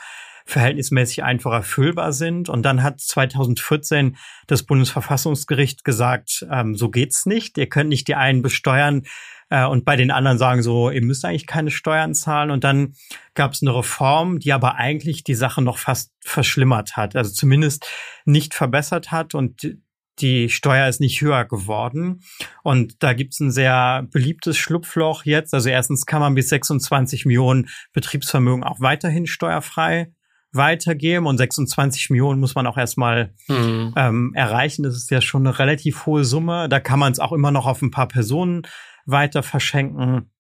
[0.45, 2.49] verhältnismäßig einfach erfüllbar sind.
[2.49, 7.59] Und dann hat 2014 das Bundesverfassungsgericht gesagt, ähm, so geht's nicht.
[7.59, 9.03] Ihr könnt nicht die einen besteuern
[9.51, 12.51] äh, und bei den anderen sagen so, ihr müsst eigentlich keine Steuern zahlen.
[12.51, 12.95] Und dann
[13.35, 17.87] gab es eine Reform, die aber eigentlich die Sache noch fast verschlimmert hat, also zumindest
[18.25, 19.35] nicht verbessert hat.
[19.35, 19.77] Und
[20.23, 22.23] die Steuer ist nicht höher geworden.
[22.63, 25.53] Und da gibt's ein sehr beliebtes Schlupfloch jetzt.
[25.53, 30.13] Also erstens kann man bis 26 Millionen Betriebsvermögen auch weiterhin steuerfrei
[30.53, 33.95] weitergeben und 26 Millionen muss man auch erstmal mhm.
[33.97, 34.83] ähm, erreichen.
[34.83, 36.69] Das ist ja schon eine relativ hohe Summe.
[36.69, 38.63] Da kann man es auch immer noch auf ein paar Personen
[39.07, 40.31] weiter verschenken.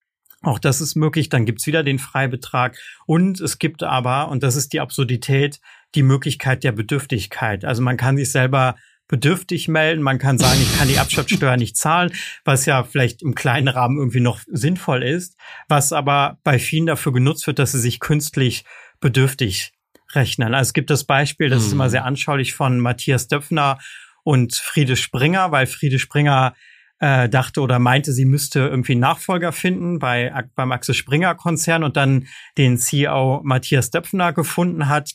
[0.42, 1.28] Auch das ist möglich.
[1.28, 2.76] Dann gibt's wieder den Freibetrag.
[3.06, 5.60] Und es gibt aber, und das ist die Absurdität,
[5.94, 7.64] die Möglichkeit der Bedürftigkeit.
[7.64, 8.76] Also man kann sich selber
[9.12, 10.02] bedürftig melden.
[10.02, 12.14] Man kann sagen, ich kann die Abschöpfsteuer nicht zahlen,
[12.46, 15.36] was ja vielleicht im kleinen Rahmen irgendwie noch sinnvoll ist,
[15.68, 18.64] was aber bei vielen dafür genutzt wird, dass sie sich künstlich
[19.00, 19.74] bedürftig
[20.14, 20.54] rechnen.
[20.54, 21.90] Also es gibt das Beispiel, das ist immer mhm.
[21.90, 23.78] sehr anschaulich von Matthias Döpfner
[24.24, 26.54] und Friede Springer, weil Friede Springer
[26.98, 31.98] äh, dachte oder meinte, sie müsste irgendwie Nachfolger finden bei, beim Axel Springer Konzern und
[31.98, 35.10] dann den CEO Matthias Döpfner gefunden hat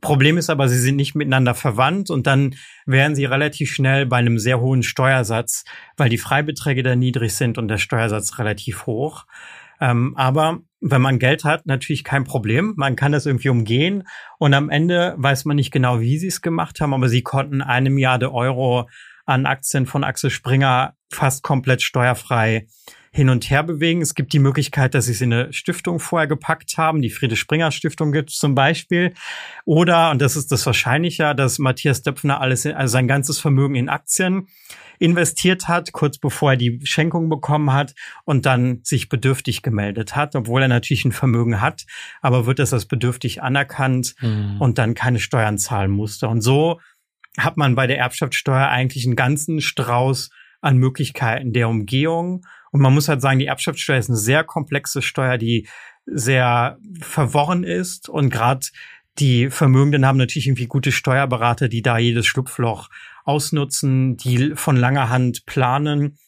[0.00, 2.54] Problem ist aber, sie sind nicht miteinander verwandt und dann
[2.86, 5.64] wären sie relativ schnell bei einem sehr hohen Steuersatz,
[5.96, 9.26] weil die Freibeträge da niedrig sind und der Steuersatz relativ hoch.
[9.80, 12.74] Ähm, aber wenn man Geld hat, natürlich kein Problem.
[12.76, 14.04] Man kann das irgendwie umgehen.
[14.38, 17.62] Und am Ende weiß man nicht genau, wie sie es gemacht haben, aber sie konnten
[17.62, 18.88] eine Milliarde Euro
[19.24, 22.66] an Aktien von Axel Springer fast komplett steuerfrei
[23.16, 24.02] hin und her bewegen.
[24.02, 27.00] Es gibt die Möglichkeit, dass sie es in eine Stiftung vorher gepackt haben.
[27.00, 29.14] Die Friede Springer Stiftung gibt es zum Beispiel.
[29.64, 33.88] Oder, und das ist das Wahrscheinlicher, dass Matthias Döpfner alles, also sein ganzes Vermögen in
[33.88, 34.48] Aktien
[34.98, 37.94] investiert hat, kurz bevor er die Schenkung bekommen hat
[38.24, 41.86] und dann sich bedürftig gemeldet hat, obwohl er natürlich ein Vermögen hat,
[42.20, 44.56] aber wird das als bedürftig anerkannt mhm.
[44.60, 46.28] und dann keine Steuern zahlen musste.
[46.28, 46.80] Und so
[47.38, 50.28] hat man bei der Erbschaftssteuer eigentlich einen ganzen Strauß
[50.60, 52.44] an Möglichkeiten der Umgehung
[52.76, 55.66] und man muss halt sagen, die Erbschaftssteuer ist eine sehr komplexe Steuer, die
[56.04, 58.10] sehr verworren ist.
[58.10, 58.66] Und gerade
[59.18, 62.90] die Vermögenden haben natürlich irgendwie gute Steuerberater, die da jedes Schlupfloch
[63.24, 66.18] ausnutzen, die von langer Hand planen.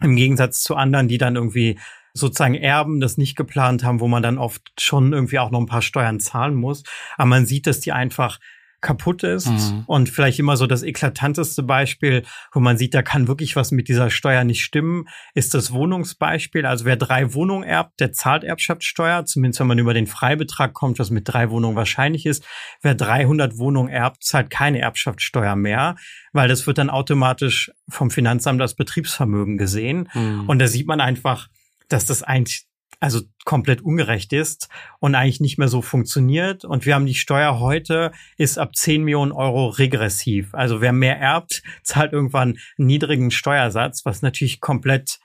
[0.00, 1.78] Im Gegensatz zu anderen, die dann irgendwie
[2.12, 5.66] sozusagen Erben das nicht geplant haben, wo man dann oft schon irgendwie auch noch ein
[5.66, 6.82] paar Steuern zahlen muss.
[7.16, 8.40] Aber man sieht, dass die einfach
[8.84, 9.48] kaputt ist.
[9.48, 9.82] Mhm.
[9.86, 12.22] Und vielleicht immer so das eklatanteste Beispiel,
[12.52, 16.66] wo man sieht, da kann wirklich was mit dieser Steuer nicht stimmen, ist das Wohnungsbeispiel.
[16.66, 21.00] Also wer drei Wohnungen erbt, der zahlt Erbschaftssteuer, zumindest wenn man über den Freibetrag kommt,
[21.00, 22.44] was mit drei Wohnungen wahrscheinlich ist.
[22.82, 25.96] Wer 300 Wohnungen erbt, zahlt keine Erbschaftssteuer mehr,
[26.32, 30.08] weil das wird dann automatisch vom Finanzamt als Betriebsvermögen gesehen.
[30.14, 30.44] Mhm.
[30.46, 31.48] Und da sieht man einfach,
[31.88, 32.66] dass das eigentlich
[33.04, 36.64] also komplett ungerecht ist und eigentlich nicht mehr so funktioniert.
[36.64, 40.54] Und wir haben die Steuer heute ist ab 10 Millionen Euro regressiv.
[40.54, 45.18] Also wer mehr erbt, zahlt irgendwann einen niedrigen Steuersatz, was natürlich komplett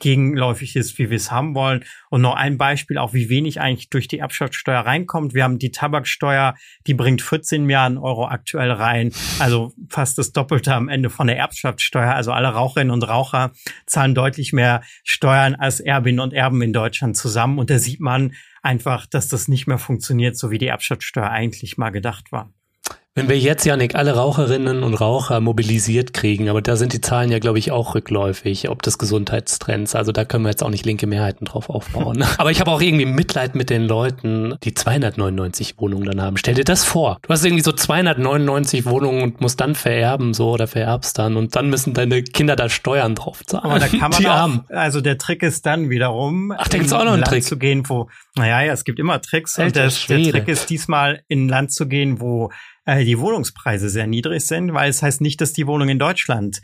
[0.00, 1.84] gegenläufig ist, wie wir es haben wollen.
[2.08, 5.34] Und noch ein Beispiel, auch wie wenig eigentlich durch die Erbschaftssteuer reinkommt.
[5.34, 6.54] Wir haben die Tabaksteuer,
[6.86, 11.38] die bringt 14 Milliarden Euro aktuell rein, also fast das Doppelte am Ende von der
[11.38, 12.14] Erbschaftssteuer.
[12.14, 13.52] Also alle Raucherinnen und Raucher
[13.86, 17.58] zahlen deutlich mehr Steuern als Erbinnen und Erben in Deutschland zusammen.
[17.58, 18.32] Und da sieht man
[18.62, 22.52] einfach, dass das nicht mehr funktioniert, so wie die Erbschaftssteuer eigentlich mal gedacht war.
[23.16, 27.32] Wenn wir jetzt, Janik, alle Raucherinnen und Raucher mobilisiert kriegen, aber da sind die Zahlen
[27.32, 29.96] ja, glaube ich, auch rückläufig, ob des Gesundheitstrends.
[29.96, 32.22] Also da können wir jetzt auch nicht linke Mehrheiten drauf aufbauen.
[32.38, 36.36] aber ich habe auch irgendwie Mitleid mit den Leuten, die 299 Wohnungen dann haben.
[36.36, 37.18] Stell dir das vor.
[37.22, 41.56] Du hast irgendwie so 299 Wohnungen und musst dann vererben, so oder vererbst dann und
[41.56, 43.64] dann müssen deine Kinder da Steuern drauf zahlen.
[43.64, 47.04] Aber da kann man auch, also der Trick ist dann wiederum, Ach, da gibt's auch
[47.04, 47.42] noch einen Trick.
[47.42, 50.70] zu gehen, wo, naja, ja, es gibt immer Tricks Alter, und das, der Trick ist
[50.70, 52.50] diesmal in ein Land zu gehen, wo
[52.90, 56.60] äh, die Wohnungspreise sehr niedrig sind, weil es heißt nicht, dass die Wohnung in Deutschland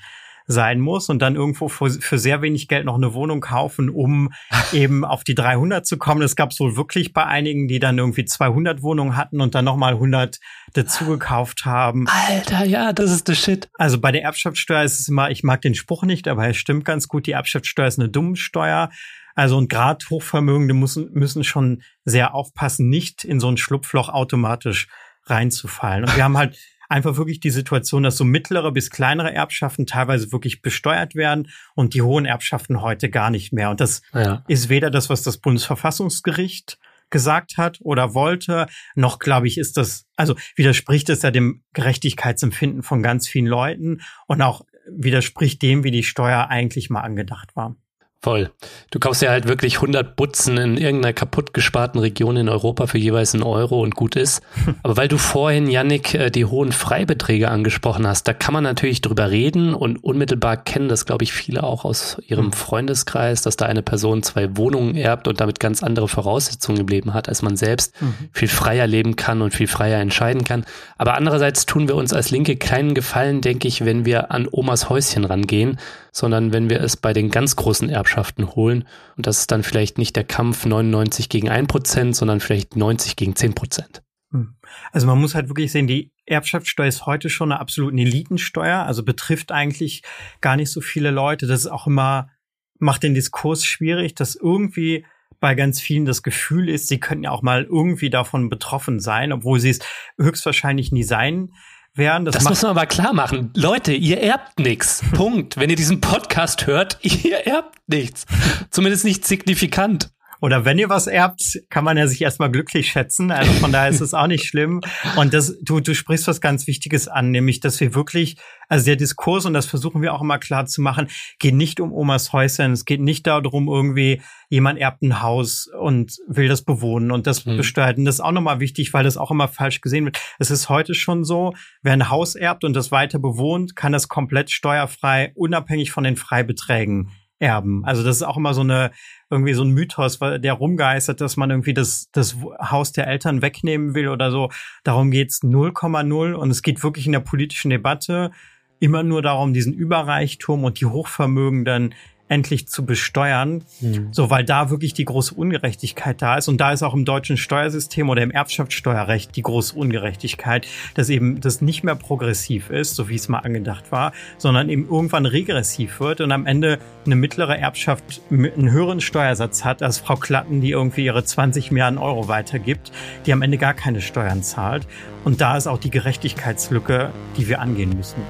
[0.49, 4.33] sein muss und dann irgendwo für, für sehr wenig Geld noch eine Wohnung kaufen, um
[4.73, 6.23] eben auf die 300 zu kommen.
[6.23, 9.95] Es gab wohl wirklich bei einigen, die dann irgendwie 200 Wohnungen hatten und dann nochmal
[9.95, 10.39] 100
[10.75, 12.07] dazu gekauft haben.
[12.09, 13.69] Alter, ja, das ist der Shit.
[13.75, 16.85] Also bei der Erbschaftssteuer ist es immer, ich mag den Spruch nicht, aber er stimmt
[16.85, 18.91] ganz gut, die Erbschaftssteuer ist eine dumme Steuer.
[19.35, 24.89] Also und gerade Hochvermögende müssen, müssen schon sehr aufpassen, nicht in so ein Schlupfloch automatisch
[25.27, 26.05] reinzufallen.
[26.05, 26.57] Und wir haben halt
[26.89, 31.95] einfach wirklich die Situation, dass so mittlere bis kleinere Erbschaften teilweise wirklich besteuert werden und
[31.95, 33.71] die hohen Erbschaften heute gar nicht mehr.
[33.71, 34.45] Und das ja.
[34.49, 36.79] ist weder das, was das Bundesverfassungsgericht
[37.11, 42.83] gesagt hat oder wollte, noch glaube ich, ist das, also widerspricht es ja dem Gerechtigkeitsempfinden
[42.83, 47.77] von ganz vielen Leuten und auch widerspricht dem, wie die Steuer eigentlich mal angedacht war.
[48.23, 48.51] Voll.
[48.91, 52.99] Du kaufst ja halt wirklich 100 Butzen in irgendeiner kaputt gesparten Region in Europa für
[52.99, 54.43] jeweils einen Euro und gut ist.
[54.83, 59.01] Aber weil du vorhin, Yannick, äh, die hohen Freibeträge angesprochen hast, da kann man natürlich
[59.01, 62.53] drüber reden und unmittelbar kennen das, glaube ich, viele auch aus ihrem hm.
[62.53, 67.15] Freundeskreis, dass da eine Person zwei Wohnungen erbt und damit ganz andere Voraussetzungen im Leben
[67.15, 68.15] hat, als man selbst mhm.
[68.33, 70.65] viel freier leben kann und viel freier entscheiden kann.
[70.99, 74.89] Aber andererseits tun wir uns als Linke keinen Gefallen, denke ich, wenn wir an Omas
[74.89, 75.79] Häuschen rangehen,
[76.17, 78.89] sondern wenn wir es bei den ganz großen Erbschaften holen.
[79.19, 83.17] Und das ist dann vielleicht nicht der Kampf 99 gegen 1 Prozent, sondern vielleicht 90
[83.17, 84.03] gegen 10 Prozent.
[84.33, 84.57] Hm.
[84.93, 89.05] Also man muss halt wirklich sehen, die Erbschaftssteuer ist heute schon eine absolute Elitensteuer, also
[89.05, 90.05] betrifft eigentlich
[90.41, 91.47] gar nicht so viele Leute.
[91.47, 92.31] Das ist auch immer,
[92.79, 95.05] macht den Diskurs schwierig, dass irgendwie
[95.39, 99.35] bei ganz vielen das Gefühl ist, sie könnten ja auch mal irgendwie davon betroffen sein,
[99.35, 99.81] obwohl sie es
[100.19, 101.51] höchstwahrscheinlich nie sein
[101.97, 102.25] werden.
[102.25, 103.51] Das, das muss man aber klar machen.
[103.55, 105.03] Leute, ihr erbt nichts.
[105.15, 105.57] Punkt.
[105.57, 108.27] Wenn ihr diesen Podcast hört, ihr erbt nichts.
[108.71, 110.11] Zumindest nicht signifikant.
[110.41, 113.31] Oder wenn ihr was erbt, kann man ja sich erstmal glücklich schätzen.
[113.31, 114.81] Also von daher ist es auch nicht schlimm.
[115.17, 118.37] Und das, du, du sprichst was ganz Wichtiges an, nämlich, dass wir wirklich,
[118.69, 121.09] also der Diskurs, und das versuchen wir auch immer klar zu machen,
[121.39, 122.73] geht nicht um Omas Häuschen.
[122.73, 127.45] Es geht nicht darum, irgendwie, jemand erbt ein Haus und will das bewohnen und das
[127.47, 127.57] mhm.
[127.57, 128.05] besteuern.
[128.05, 130.21] Das ist auch nochmal wichtig, weil das auch immer falsch gesehen wird.
[130.39, 134.09] Es ist heute schon so, wer ein Haus erbt und das weiter bewohnt, kann das
[134.09, 137.85] komplett steuerfrei, unabhängig von den Freibeträgen erben.
[137.85, 138.91] Also das ist auch immer so eine
[139.31, 143.95] irgendwie so ein Mythos, der rumgeistert, dass man irgendwie das das Haus der Eltern wegnehmen
[143.95, 144.51] will oder so.
[144.85, 148.31] Darum geht's 0,0 und es geht wirklich in der politischen Debatte
[148.79, 151.95] immer nur darum, diesen Überreichtum und die Hochvermögenden
[152.29, 154.09] endlich zu besteuern, mhm.
[154.11, 157.37] so weil da wirklich die große Ungerechtigkeit da ist und da ist auch im deutschen
[157.37, 163.09] Steuersystem oder im Erbschaftssteuerrecht die große Ungerechtigkeit, dass eben das nicht mehr progressiv ist, so
[163.09, 167.59] wie es mal angedacht war, sondern eben irgendwann regressiv wird und am Ende eine mittlere
[167.59, 172.91] Erbschaft einen höheren Steuersatz hat als Frau Klatten, die irgendwie ihre 20 Milliarden Euro weitergibt,
[173.25, 174.87] die am Ende gar keine Steuern zahlt
[175.25, 178.23] und da ist auch die Gerechtigkeitslücke, die wir angehen müssen.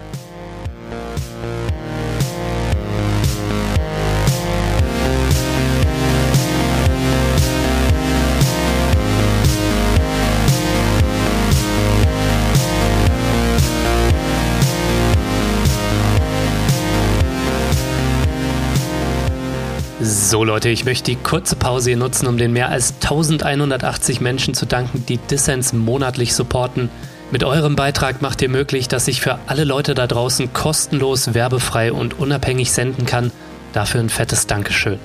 [19.99, 24.53] So Leute, ich möchte die kurze Pause hier nutzen, um den mehr als 1180 Menschen
[24.53, 26.91] zu danken, die Dissens monatlich supporten.
[27.31, 31.93] Mit eurem Beitrag macht ihr möglich, dass ich für alle Leute da draußen kostenlos, werbefrei
[31.93, 33.33] und unabhängig senden kann.
[33.73, 34.99] Dafür ein fettes Dankeschön.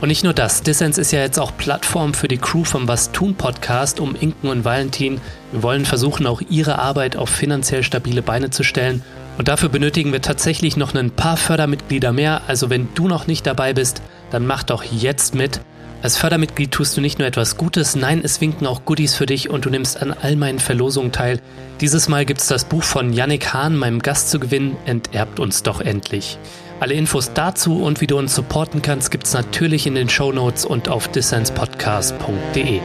[0.00, 3.12] Und nicht nur das, Dissens ist ja jetzt auch Plattform für die Crew vom Was
[3.12, 5.20] tun Podcast um Inken und Valentin.
[5.52, 9.02] Wir wollen versuchen, auch ihre Arbeit auf finanziell stabile Beine zu stellen.
[9.36, 12.42] Und dafür benötigen wir tatsächlich noch ein paar Fördermitglieder mehr.
[12.46, 14.00] Also wenn du noch nicht dabei bist,
[14.34, 15.60] dann mach doch jetzt mit.
[16.02, 19.48] Als Fördermitglied tust du nicht nur etwas Gutes, nein, es winken auch Goodies für dich
[19.48, 21.40] und du nimmst an all meinen Verlosungen teil.
[21.80, 25.62] Dieses Mal gibt es das Buch von Yannick Hahn, meinem Gast zu gewinnen, Enterbt uns
[25.62, 26.36] doch endlich.
[26.80, 30.32] Alle Infos dazu und wie du uns supporten kannst, gibt es natürlich in den Show
[30.32, 32.80] Notes und auf dissenspodcast.de.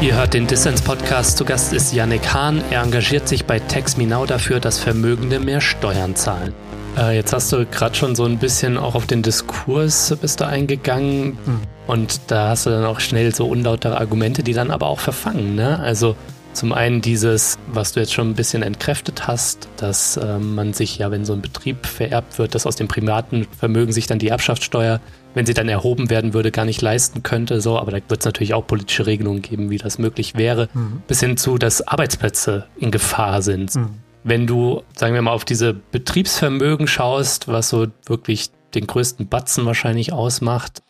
[0.00, 1.38] Ihr hört den Dissens-Podcast.
[1.38, 2.62] Zu Gast ist Yannick Hahn.
[2.70, 6.52] Er engagiert sich bei TaxMeNow dafür, dass Vermögende mehr Steuern zahlen.
[6.98, 10.46] Äh, jetzt hast du gerade schon so ein bisschen auch auf den Diskurs bist du
[10.46, 11.60] eingegangen hm.
[11.86, 15.54] und da hast du dann auch schnell so unlautere Argumente, die dann aber auch verfangen.
[15.54, 15.78] Ne?
[15.80, 16.16] Also
[16.54, 20.98] zum einen dieses, was du jetzt schon ein bisschen entkräftet hast, dass äh, man sich
[20.98, 24.28] ja, wenn so ein Betrieb vererbt wird, dass aus dem privaten Vermögen sich dann die
[24.28, 25.00] Erbschaftssteuer,
[25.34, 27.60] wenn sie dann erhoben werden würde, gar nicht leisten könnte.
[27.60, 31.02] So, aber da wird es natürlich auch politische Regelungen geben, wie das möglich wäre, mhm.
[31.08, 33.74] bis hin zu, dass Arbeitsplätze in Gefahr sind.
[33.74, 33.90] Mhm.
[34.22, 39.66] Wenn du, sagen wir mal, auf diese Betriebsvermögen schaust, was so wirklich den größten Batzen
[39.66, 40.83] wahrscheinlich ausmacht,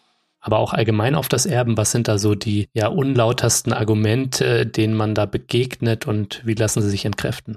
[0.45, 4.95] aber auch allgemein auf das Erben, was sind da so die ja unlautersten Argumente, denen
[4.95, 7.57] man da begegnet und wie lassen sie sich entkräften?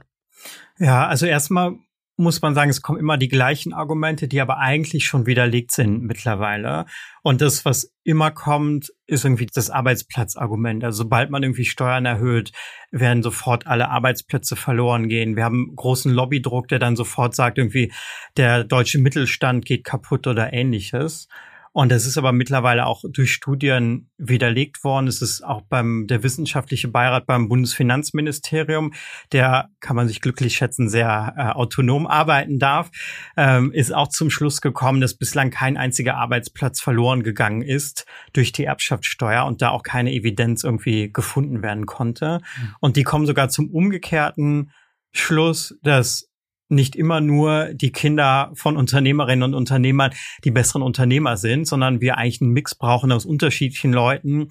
[0.80, 1.76] Ja, also erstmal
[2.16, 6.02] muss man sagen, es kommen immer die gleichen Argumente, die aber eigentlich schon widerlegt sind
[6.02, 6.86] mittlerweile.
[7.24, 10.86] Und das, was immer kommt, ist irgendwie das Arbeitsplatzargument.
[10.86, 12.54] Also sobald man irgendwie Steuern erhöht,
[12.90, 15.36] werden sofort alle Arbeitsplätze verloren gehen.
[15.36, 17.92] Wir haben großen Lobbydruck, der dann sofort sagt, irgendwie
[18.38, 21.28] der deutsche Mittelstand geht kaputt oder ähnliches.
[21.78, 25.06] Und das ist aber mittlerweile auch durch Studien widerlegt worden.
[25.06, 28.94] Es ist auch beim der wissenschaftliche Beirat beim Bundesfinanzministerium,
[29.32, 32.90] der kann man sich glücklich schätzen, sehr äh, autonom arbeiten darf,
[33.38, 38.52] ähm, ist auch zum Schluss gekommen, dass bislang kein einziger Arbeitsplatz verloren gegangen ist durch
[38.52, 42.40] die Erbschaftssteuer und da auch keine Evidenz irgendwie gefunden werden konnte.
[42.60, 42.76] Mhm.
[42.80, 44.72] Und die kommen sogar zum umgekehrten
[45.12, 46.28] Schluss, dass
[46.70, 50.12] nicht immer nur die Kinder von Unternehmerinnen und Unternehmern
[50.44, 54.50] die besseren Unternehmer sind, sondern wir eigentlich einen Mix brauchen aus unterschiedlichen Leuten,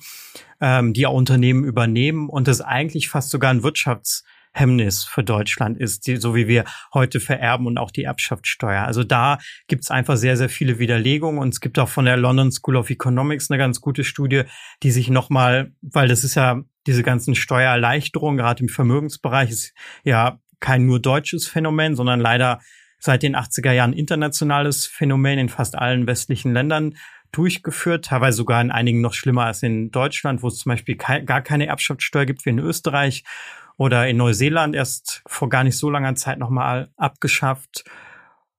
[0.61, 6.07] ähm, die auch Unternehmen übernehmen und das eigentlich fast sogar ein Wirtschaftshemmnis für Deutschland ist,
[6.07, 6.65] die, so wie wir
[6.95, 8.85] heute vererben und auch die Erbschaftssteuer.
[8.85, 9.39] Also da
[9.69, 12.77] gibt es einfach sehr, sehr viele Widerlegungen und es gibt auch von der London School
[12.77, 14.45] of Economics eine ganz gute Studie,
[14.83, 20.39] die sich nochmal, weil das ist ja diese ganzen Steuererleichterungen, gerade im Vermögensbereich, ist ja
[20.61, 22.61] kein nur deutsches Phänomen, sondern leider
[22.99, 26.95] seit den 80er Jahren internationales Phänomen in fast allen westlichen Ländern
[27.33, 31.43] durchgeführt, teilweise sogar in einigen noch schlimmer als in Deutschland, wo es zum Beispiel gar
[31.43, 33.25] keine Erbschaftssteuer gibt wie in Österreich
[33.77, 37.85] oder in Neuseeland erst vor gar nicht so langer Zeit nochmal abgeschafft.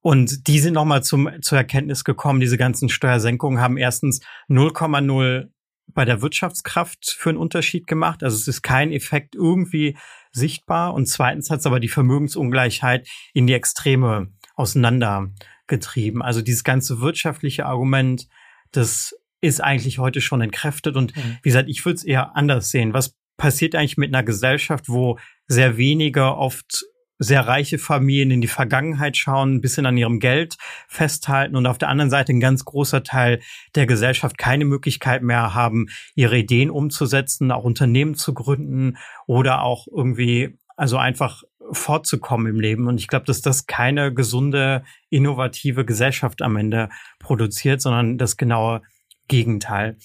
[0.01, 5.49] Und die sind nochmal zur Erkenntnis gekommen, diese ganzen Steuersenkungen haben erstens 0,0
[5.87, 8.23] bei der Wirtschaftskraft für einen Unterschied gemacht.
[8.23, 9.97] Also es ist kein Effekt irgendwie
[10.37, 10.93] sichtbar.
[10.93, 16.21] Und zweitens hat es aber die Vermögensungleichheit in die Extreme auseinandergetrieben.
[16.21, 18.27] Also dieses ganze wirtschaftliche Argument,
[18.71, 20.95] das ist eigentlich heute schon entkräftet.
[20.95, 21.37] Und mhm.
[21.43, 22.93] wie gesagt, ich würde es eher anders sehen.
[22.93, 26.85] Was passiert eigentlich mit einer Gesellschaft, wo sehr wenige oft
[27.19, 30.57] sehr reiche Familien in die Vergangenheit schauen, ein bisschen an ihrem Geld
[30.87, 33.39] festhalten und auf der anderen Seite ein ganz großer Teil
[33.75, 39.87] der Gesellschaft keine Möglichkeit mehr haben, ihre Ideen umzusetzen, auch Unternehmen zu gründen oder auch
[39.87, 42.87] irgendwie, also einfach fortzukommen im Leben.
[42.87, 46.89] Und ich glaube, dass das keine gesunde, innovative Gesellschaft am Ende
[47.19, 48.81] produziert, sondern das genaue
[49.27, 49.97] Gegenteil.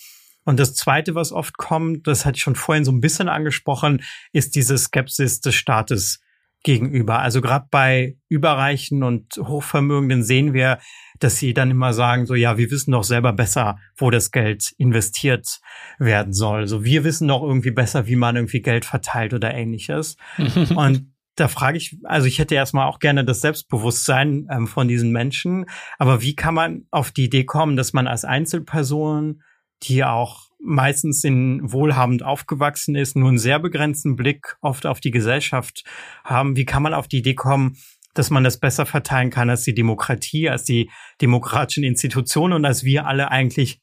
[0.45, 4.03] Und das Zweite, was oft kommt, das hatte ich schon vorhin so ein bisschen angesprochen,
[4.33, 6.21] ist diese Skepsis des Staates
[6.63, 7.21] gegenüber.
[7.21, 10.79] Also gerade bei Überreichen und Hochvermögenden sehen wir,
[11.19, 14.73] dass sie dann immer sagen, so ja, wir wissen doch selber besser, wo das Geld
[14.79, 15.61] investiert
[15.99, 16.67] werden soll.
[16.67, 20.17] So wir wissen doch irgendwie besser, wie man irgendwie Geld verteilt oder ähnliches.
[20.77, 25.13] und da frage ich, also ich hätte erstmal auch gerne das Selbstbewusstsein ähm, von diesen
[25.13, 25.67] Menschen,
[25.99, 29.43] aber wie kann man auf die Idee kommen, dass man als Einzelperson,
[29.83, 35.11] die auch meistens in wohlhabend aufgewachsen ist, nur einen sehr begrenzten Blick oft auf die
[35.11, 35.85] Gesellschaft
[36.25, 36.57] haben.
[36.57, 37.77] Wie kann man auf die Idee kommen,
[38.15, 40.91] dass man das besser verteilen kann als die Demokratie, als die
[41.21, 43.81] demokratischen Institutionen und als wir alle eigentlich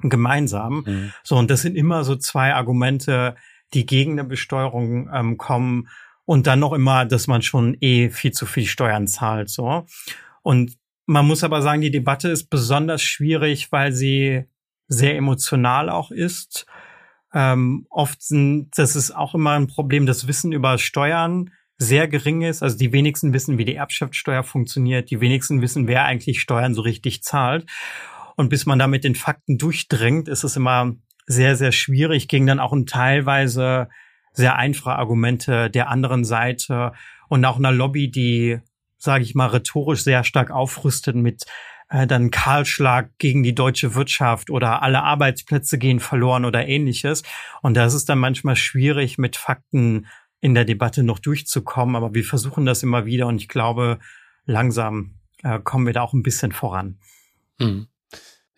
[0.00, 0.84] gemeinsam.
[0.86, 1.12] Mhm.
[1.22, 3.36] So, und das sind immer so zwei Argumente,
[3.74, 5.88] die gegen eine Besteuerung ähm, kommen
[6.24, 9.48] und dann noch immer, dass man schon eh viel zu viel Steuern zahlt.
[9.48, 9.86] So.
[10.42, 14.44] Und man muss aber sagen, die Debatte ist besonders schwierig, weil sie
[14.88, 16.66] sehr emotional auch ist.
[17.34, 22.42] Ähm, oft sind, das ist auch immer ein Problem, das Wissen über Steuern sehr gering
[22.42, 22.62] ist.
[22.62, 25.10] Also die wenigsten wissen, wie die Erbschaftssteuer funktioniert.
[25.10, 27.66] Die wenigsten wissen, wer eigentlich Steuern so richtig zahlt.
[28.36, 30.94] Und bis man da mit den Fakten durchdringt, ist es immer
[31.26, 33.88] sehr, sehr schwierig, gegen dann auch ein teilweise
[34.32, 36.92] sehr einfache Argumente der anderen Seite
[37.28, 38.60] und auch einer Lobby, die,
[38.98, 41.44] sage ich mal, rhetorisch sehr stark aufrüstet mit
[41.88, 47.22] äh, dann Kahlschlag gegen die deutsche Wirtschaft oder alle Arbeitsplätze gehen verloren oder ähnliches.
[47.62, 50.06] Und das ist dann manchmal schwierig, mit Fakten
[50.40, 51.96] in der Debatte noch durchzukommen.
[51.96, 53.98] Aber wir versuchen das immer wieder und ich glaube,
[54.44, 56.98] langsam äh, kommen wir da auch ein bisschen voran.
[57.60, 57.88] Hm.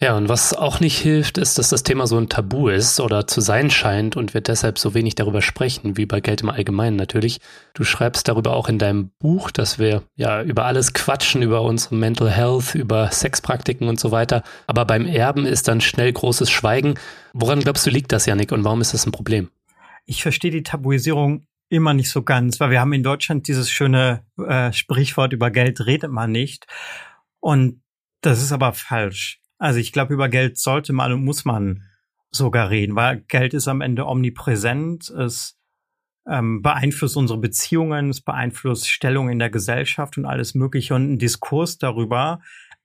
[0.00, 3.26] Ja, und was auch nicht hilft, ist, dass das Thema so ein Tabu ist oder
[3.26, 6.94] zu sein scheint und wir deshalb so wenig darüber sprechen, wie bei Geld im Allgemeinen
[6.94, 7.40] natürlich.
[7.74, 11.96] Du schreibst darüber auch in deinem Buch, dass wir ja über alles quatschen, über unsere
[11.96, 14.44] Mental Health, über Sexpraktiken und so weiter.
[14.68, 16.94] Aber beim Erben ist dann schnell großes Schweigen.
[17.32, 19.50] Woran glaubst du, liegt das, Janik, und warum ist das ein Problem?
[20.06, 24.24] Ich verstehe die Tabuisierung immer nicht so ganz, weil wir haben in Deutschland dieses schöne
[24.38, 26.68] äh, Sprichwort über Geld redet man nicht.
[27.40, 27.82] Und
[28.20, 29.40] das ist aber falsch.
[29.58, 31.82] Also ich glaube, über Geld sollte man und muss man
[32.30, 35.10] sogar reden, weil Geld ist am Ende omnipräsent.
[35.10, 35.58] Es
[36.28, 40.94] ähm, beeinflusst unsere Beziehungen, es beeinflusst Stellung in der Gesellschaft und alles Mögliche.
[40.94, 42.40] Und ein Diskurs darüber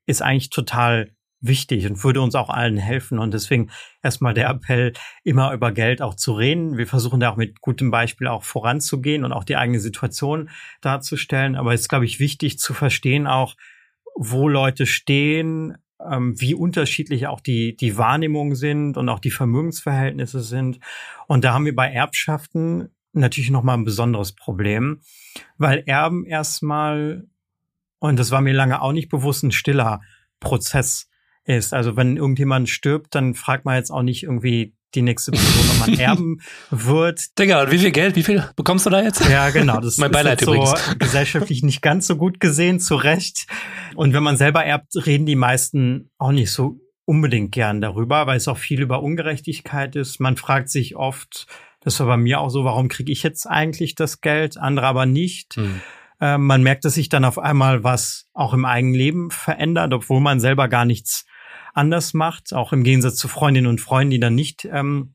[0.05, 1.11] ist eigentlich total
[1.41, 3.19] wichtig und würde uns auch allen helfen.
[3.19, 3.69] Und deswegen
[4.01, 4.93] erstmal der Appell,
[5.24, 6.78] immer über Geld auch zu reden.
[6.78, 10.49] Wir versuchen da auch mit gutem Beispiel auch voranzugehen und auch die eigene Situation
[10.82, 11.55] darzustellen.
[11.55, 13.55] Aber es ist, glaube ich, wichtig zu verstehen auch,
[14.15, 15.76] wo Leute stehen,
[16.10, 20.80] ähm, wie unterschiedlich auch die, die Wahrnehmungen sind und auch die Vermögensverhältnisse sind.
[21.28, 25.01] Und da haben wir bei Erbschaften natürlich nochmal ein besonderes Problem,
[25.58, 27.28] weil Erben erstmal,
[27.99, 30.01] und das war mir lange auch nicht bewusst, ein stiller
[30.39, 31.10] Prozess
[31.45, 31.74] ist.
[31.74, 36.00] Also wenn irgendjemand stirbt, dann fragt man jetzt auch nicht irgendwie die nächste Person nochmal
[36.00, 37.38] erben wird.
[37.38, 39.28] Digga, wie viel Geld, wie viel bekommst du da jetzt?
[39.30, 39.80] Ja, genau.
[39.80, 43.48] Das mein Beileid ist so gesellschaftlich nicht ganz so gut gesehen, zu Recht.
[43.96, 48.38] Und wenn man selber erbt, reden die meisten auch nicht so unbedingt gern darüber, weil
[48.38, 50.20] es auch viel über Ungerechtigkeit ist.
[50.20, 51.48] Man fragt sich oft,
[51.82, 55.06] das war bei mir auch so, warum kriege ich jetzt eigentlich das Geld, andere aber
[55.06, 55.56] nicht.
[55.56, 55.82] Hm.
[56.22, 60.22] Äh, man merkt, dass sich dann auf einmal was auch im eigenen Leben verändert, obwohl
[60.22, 61.26] man selber gar nichts
[61.74, 65.13] anders macht, auch im Gegensatz zu Freundinnen und Freunden, die dann nicht ähm,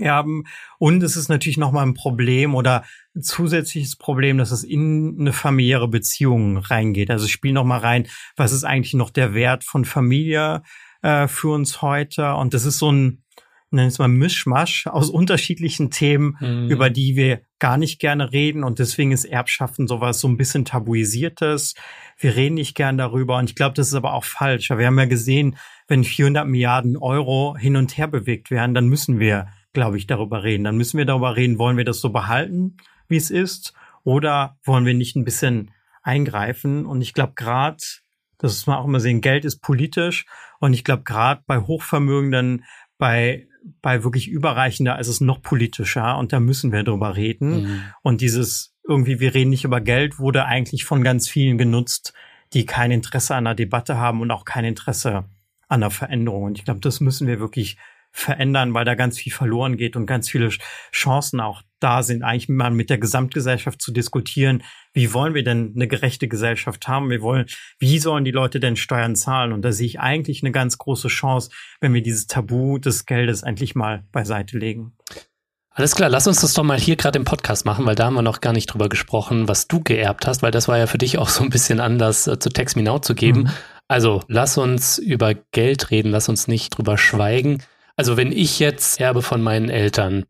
[0.00, 0.44] erben.
[0.78, 2.84] Und es ist natürlich nochmal ein Problem oder
[3.14, 7.10] ein zusätzliches Problem, dass es in eine familiäre Beziehung reingeht.
[7.10, 10.62] Also spiel nochmal rein, was ist eigentlich noch der Wert von Familie
[11.02, 12.34] äh, für uns heute?
[12.34, 13.22] Und das ist so ein,
[13.70, 16.68] nennen es mal Mischmasch aus unterschiedlichen Themen, mhm.
[16.68, 18.64] über die wir gar nicht gerne reden.
[18.64, 21.74] Und deswegen ist Erbschaften sowas so ein bisschen tabuisiertes.
[22.18, 23.38] Wir reden nicht gern darüber.
[23.38, 24.70] Und ich glaube, das ist aber auch falsch.
[24.70, 25.56] Wir haben ja gesehen,
[25.88, 30.42] wenn 400 Milliarden Euro hin und her bewegt werden, dann müssen wir, glaube ich, darüber
[30.42, 30.64] reden.
[30.64, 32.76] Dann müssen wir darüber reden, wollen wir das so behalten,
[33.08, 33.72] wie es ist,
[34.04, 35.70] oder wollen wir nicht ein bisschen
[36.02, 36.86] eingreifen?
[36.86, 37.78] Und ich glaube, gerade,
[38.38, 40.26] das muss man auch immer sehen, Geld ist politisch.
[40.60, 42.64] Und ich glaube, gerade bei Hochvermögenden,
[42.98, 43.46] bei
[43.82, 47.62] bei wirklich Überreichender ist es noch politischer und da müssen wir drüber reden.
[47.62, 47.82] Mhm.
[48.02, 52.12] Und dieses irgendwie, wir reden nicht über Geld, wurde eigentlich von ganz vielen genutzt,
[52.52, 55.24] die kein Interesse an der Debatte haben und auch kein Interesse
[55.68, 56.44] an der Veränderung.
[56.44, 57.76] Und ich glaube, das müssen wir wirklich
[58.16, 60.48] verändern, weil da ganz viel verloren geht und ganz viele
[60.90, 64.62] Chancen auch da sind, eigentlich mal mit der Gesamtgesellschaft zu diskutieren,
[64.94, 67.10] wie wollen wir denn eine gerechte Gesellschaft haben?
[67.10, 67.44] Wir wollen,
[67.78, 69.52] wie sollen die Leute denn Steuern zahlen?
[69.52, 71.50] Und da sehe ich eigentlich eine ganz große Chance,
[71.80, 74.96] wenn wir dieses Tabu des Geldes endlich mal beiseite legen.
[75.70, 78.14] Alles klar, lass uns das doch mal hier gerade im Podcast machen, weil da haben
[78.14, 80.96] wir noch gar nicht drüber gesprochen, was du geerbt hast, weil das war ja für
[80.96, 83.40] dich auch so ein bisschen anders äh, zu Text Me Now zu geben.
[83.40, 83.50] Mhm.
[83.88, 87.62] Also lass uns über Geld reden, lass uns nicht drüber schweigen.
[87.96, 90.24] Also wenn ich jetzt erbe von meinen Eltern,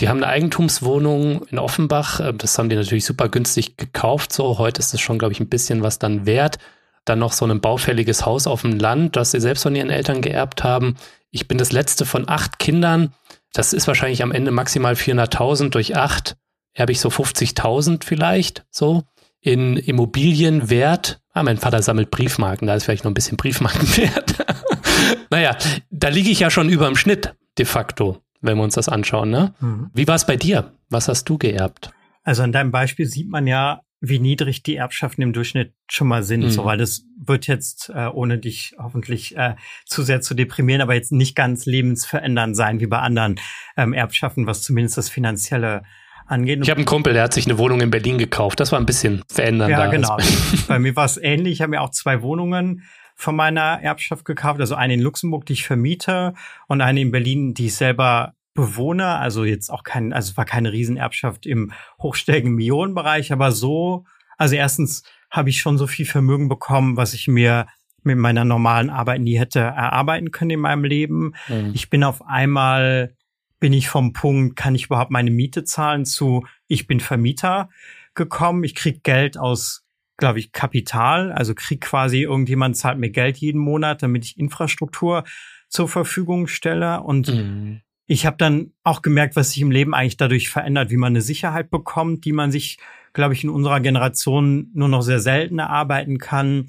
[0.00, 4.58] die haben eine Eigentumswohnung in Offenbach, äh, das haben die natürlich super günstig gekauft, so
[4.58, 6.58] heute ist es schon, glaube ich, ein bisschen was dann wert.
[7.04, 10.20] Dann noch so ein baufälliges Haus auf dem Land, das sie selbst von ihren Eltern
[10.20, 10.96] geerbt haben.
[11.30, 13.14] Ich bin das letzte von acht Kindern.
[13.54, 16.36] Das ist wahrscheinlich am Ende maximal 400.000 durch acht.
[16.74, 19.04] Erbe ich so 50.000 vielleicht, so
[19.40, 21.20] in Immobilienwert.
[21.32, 24.44] Ah, mein Vater sammelt Briefmarken, da ist vielleicht noch ein bisschen Briefmarkenwert.
[25.30, 25.56] naja,
[25.90, 29.30] da liege ich ja schon über dem Schnitt, de facto, wenn wir uns das anschauen.
[29.30, 29.54] Ne?
[29.60, 29.90] Mhm.
[29.94, 30.72] Wie war es bei dir?
[30.90, 31.90] Was hast du geerbt?
[32.24, 36.22] Also an deinem Beispiel sieht man ja, wie niedrig die Erbschaften im Durchschnitt schon mal
[36.22, 36.50] sind, mhm.
[36.50, 40.94] so weil das wird jetzt, äh, ohne dich hoffentlich äh, zu sehr zu deprimieren, aber
[40.94, 43.40] jetzt nicht ganz lebensverändernd sein wie bei anderen
[43.76, 45.82] ähm, Erbschaften, was zumindest das finanzielle
[46.28, 46.60] angeht.
[46.62, 48.60] Ich habe einen Kumpel, der hat sich eine Wohnung in Berlin gekauft.
[48.60, 49.72] Das war ein bisschen verändernd.
[49.72, 50.16] Ja, genau.
[50.68, 51.54] Bei mir war es ähnlich.
[51.54, 54.60] Ich habe mir auch zwei Wohnungen von meiner Erbschaft gekauft.
[54.60, 56.34] Also eine in Luxemburg, die ich vermiete
[56.68, 59.16] und eine in Berlin, die ich selber bewohne.
[59.16, 64.04] Also jetzt auch kein, also war keine Riesenerbschaft im hochstelligen Millionenbereich, aber so,
[64.36, 67.66] also erstens habe ich schon so viel Vermögen bekommen, was ich mir
[68.02, 71.34] mit meiner normalen Arbeit nie hätte erarbeiten können in meinem Leben.
[71.48, 71.72] Mhm.
[71.74, 73.14] Ich bin auf einmal
[73.60, 77.68] bin ich vom Punkt, kann ich überhaupt meine Miete zahlen, zu ich bin Vermieter
[78.14, 78.64] gekommen.
[78.64, 79.84] Ich krieg Geld aus,
[80.16, 81.32] glaube ich, Kapital.
[81.32, 85.24] Also krieg quasi irgendjemand zahlt mir Geld jeden Monat, damit ich Infrastruktur
[85.68, 87.02] zur Verfügung stelle.
[87.02, 87.80] Und mhm.
[88.06, 91.22] ich habe dann auch gemerkt, was sich im Leben eigentlich dadurch verändert, wie man eine
[91.22, 92.78] Sicherheit bekommt, die man sich,
[93.12, 96.68] glaube ich, in unserer Generation nur noch sehr selten erarbeiten kann,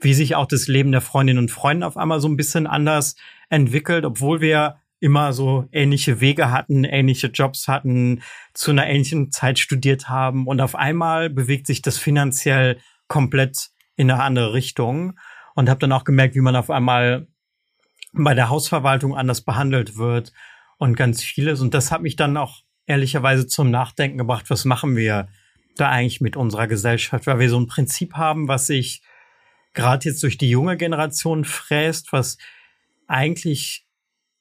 [0.00, 3.16] wie sich auch das Leben der Freundinnen und Freunde auf einmal so ein bisschen anders
[3.48, 8.22] entwickelt, obwohl wir immer so ähnliche Wege hatten, ähnliche Jobs hatten,
[8.52, 14.10] zu einer ähnlichen Zeit studiert haben und auf einmal bewegt sich das finanziell komplett in
[14.10, 15.18] eine andere Richtung
[15.54, 17.26] und habe dann auch gemerkt, wie man auf einmal
[18.12, 20.32] bei der Hausverwaltung anders behandelt wird
[20.78, 21.60] und ganz vieles.
[21.60, 25.28] Und das hat mich dann auch ehrlicherweise zum Nachdenken gebracht, was machen wir
[25.76, 29.02] da eigentlich mit unserer Gesellschaft, weil wir so ein Prinzip haben, was sich
[29.74, 32.38] gerade jetzt durch die junge Generation fräst, was
[33.06, 33.87] eigentlich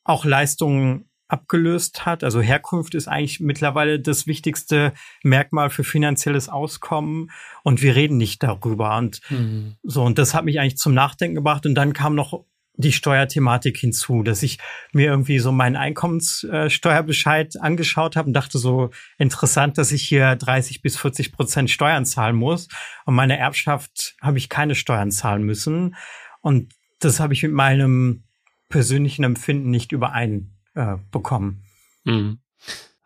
[0.08, 2.24] auch Leistungen abgelöst hat.
[2.24, 4.93] Also Herkunft ist eigentlich mittlerweile das wichtigste
[5.24, 7.32] Merkmal für finanzielles Auskommen.
[7.64, 8.97] Und wir reden nicht darüber.
[8.97, 9.76] Und mhm.
[9.84, 11.66] so und das hat mich eigentlich zum Nachdenken gebracht.
[11.66, 12.45] Und dann kam noch
[12.80, 14.60] die Steuerthematik hinzu, dass ich
[14.93, 20.84] mir irgendwie so meinen Einkommenssteuerbescheid angeschaut habe und dachte so interessant, dass ich hier 30
[20.84, 22.68] bis 40 Prozent Steuern zahlen muss.
[23.05, 25.95] Und meine Erbschaft habe ich keine Steuern zahlen müssen.
[26.41, 28.26] Und das habe ich mit meinem
[28.70, 31.63] persönlichen Empfinden nicht übereinbekommen.
[32.05, 32.39] Äh, mhm.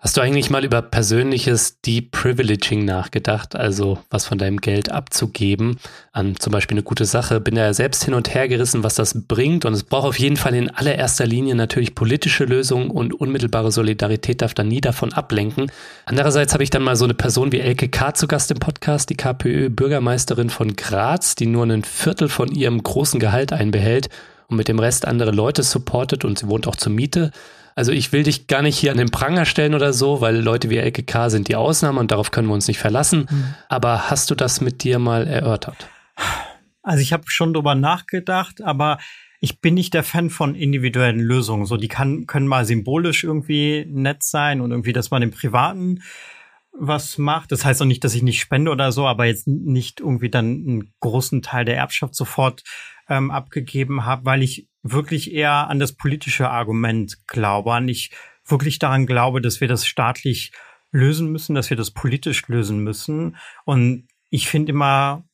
[0.03, 5.77] Hast du eigentlich mal über persönliches Deprivileging nachgedacht, also was von deinem Geld abzugeben
[6.11, 7.39] an zum Beispiel eine gute Sache?
[7.39, 10.37] Bin ja selbst hin und her gerissen, was das bringt und es braucht auf jeden
[10.37, 15.71] Fall in allererster Linie natürlich politische Lösungen und unmittelbare Solidarität darf da nie davon ablenken.
[16.05, 18.15] Andererseits habe ich dann mal so eine Person wie Elke K.
[18.15, 23.19] zu Gast im Podcast, die KPÖ-Bürgermeisterin von Graz, die nur ein Viertel von ihrem großen
[23.19, 24.09] Gehalt einbehält
[24.51, 27.31] und mit dem Rest andere Leute supportet und sie wohnt auch zur Miete.
[27.73, 30.69] Also ich will dich gar nicht hier an den Pranger stellen oder so, weil Leute
[30.69, 33.27] wie LKK sind die Ausnahme und darauf können wir uns nicht verlassen.
[33.29, 33.55] Mhm.
[33.69, 35.87] Aber hast du das mit dir mal erörtert?
[36.83, 38.97] Also ich habe schon drüber nachgedacht, aber
[39.39, 41.65] ich bin nicht der Fan von individuellen Lösungen.
[41.65, 46.01] So, die kann, können mal symbolisch irgendwie nett sein und irgendwie, dass man im Privaten
[46.73, 47.51] was macht.
[47.51, 50.45] Das heißt auch nicht, dass ich nicht spende oder so, aber jetzt nicht irgendwie dann
[50.45, 52.63] einen großen Teil der Erbschaft sofort
[53.11, 58.11] ähm, abgegeben habe, weil ich wirklich eher an das politische Argument glaube, an ich
[58.45, 60.51] wirklich daran glaube, dass wir das staatlich
[60.91, 63.35] lösen müssen, dass wir das politisch lösen müssen.
[63.65, 65.25] Und ich finde immer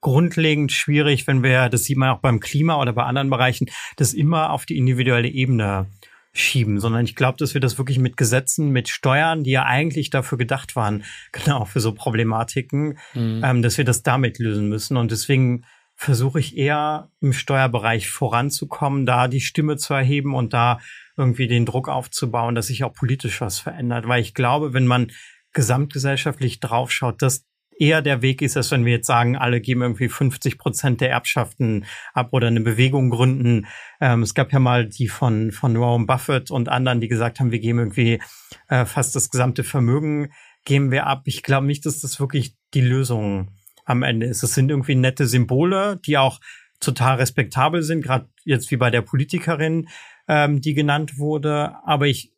[0.00, 3.66] grundlegend schwierig, wenn wir, das sieht man auch beim Klima oder bei anderen Bereichen,
[3.96, 5.86] das immer auf die individuelle Ebene
[6.32, 10.10] schieben, sondern ich glaube, dass wir das wirklich mit Gesetzen, mit Steuern, die ja eigentlich
[10.10, 13.42] dafür gedacht waren, genau für so Problematiken, mhm.
[13.44, 14.96] ähm, dass wir das damit lösen müssen.
[14.96, 15.64] Und deswegen
[15.96, 20.80] versuche ich eher im Steuerbereich voranzukommen, da die Stimme zu erheben und da
[21.16, 24.08] irgendwie den Druck aufzubauen, dass sich auch politisch was verändert.
[24.08, 25.12] Weil ich glaube, wenn man
[25.52, 27.46] gesamtgesellschaftlich draufschaut, dass
[27.78, 31.10] eher der Weg ist, als wenn wir jetzt sagen, alle geben irgendwie 50 Prozent der
[31.10, 33.66] Erbschaften ab oder eine Bewegung gründen.
[34.00, 37.50] Ähm, es gab ja mal die von, von Warren Buffett und anderen, die gesagt haben,
[37.50, 38.20] wir geben irgendwie
[38.68, 40.30] äh, fast das gesamte Vermögen,
[40.64, 41.22] geben wir ab.
[41.24, 43.53] Ich glaube nicht, dass das wirklich die Lösung
[43.84, 44.42] am Ende ist.
[44.42, 46.40] Es sind irgendwie nette Symbole, die auch
[46.80, 49.88] total respektabel sind, gerade jetzt wie bei der Politikerin,
[50.28, 51.76] ähm, die genannt wurde.
[51.84, 52.32] Aber ich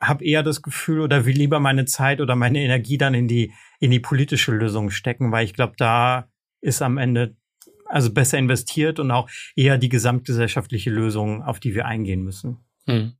[0.00, 3.52] habe eher das Gefühl oder will lieber meine Zeit oder meine Energie dann in die
[3.80, 6.28] in die politische Lösung stecken, weil ich glaube, da
[6.60, 7.36] ist am Ende
[7.88, 12.58] also besser investiert und auch eher die gesamtgesellschaftliche Lösung, auf die wir eingehen müssen.
[12.86, 13.12] Hm.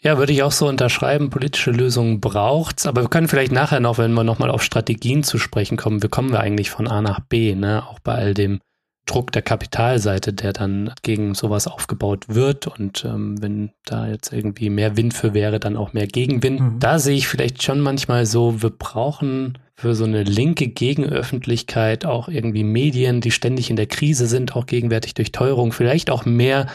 [0.00, 1.30] Ja, würde ich auch so unterschreiben.
[1.30, 5.38] Politische Lösungen braucht's, aber wir können vielleicht nachher noch, wenn wir nochmal auf Strategien zu
[5.38, 7.84] sprechen kommen, wie kommen wir eigentlich von A nach B, ne?
[7.88, 8.60] Auch bei all dem
[9.08, 12.66] Druck der Kapitalseite, der dann gegen sowas aufgebaut wird.
[12.66, 16.60] Und ähm, wenn da jetzt irgendwie mehr Wind für wäre, dann auch mehr Gegenwind.
[16.60, 16.78] Mhm.
[16.78, 22.28] Da sehe ich vielleicht schon manchmal so, wir brauchen für so eine linke Gegenöffentlichkeit auch
[22.28, 26.66] irgendwie Medien, die ständig in der Krise sind, auch gegenwärtig durch Teuerung, vielleicht auch mehr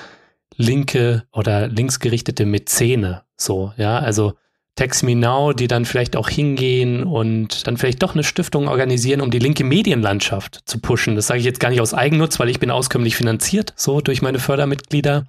[0.58, 3.24] linke oder linksgerichtete Mäzene.
[3.38, 4.34] So, ja, also
[4.76, 9.22] Text Me Now, die dann vielleicht auch hingehen und dann vielleicht doch eine Stiftung organisieren,
[9.22, 11.16] um die linke Medienlandschaft zu pushen.
[11.16, 14.22] Das sage ich jetzt gar nicht aus Eigennutz, weil ich bin auskömmlich finanziert, so durch
[14.22, 15.26] meine Fördermitglieder.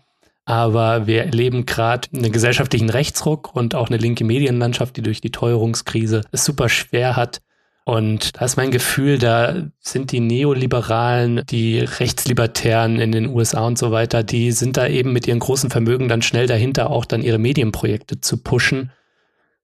[0.47, 5.31] Aber wir erleben gerade einen gesellschaftlichen Rechtsruck und auch eine linke Medienlandschaft, die durch die
[5.31, 7.41] Teuerungskrise es super schwer hat,
[7.85, 13.77] und da ist mein Gefühl, da sind die Neoliberalen, die Rechtslibertären in den USA und
[13.77, 17.23] so weiter, die sind da eben mit ihren großen Vermögen dann schnell dahinter, auch dann
[17.23, 18.91] ihre Medienprojekte zu pushen.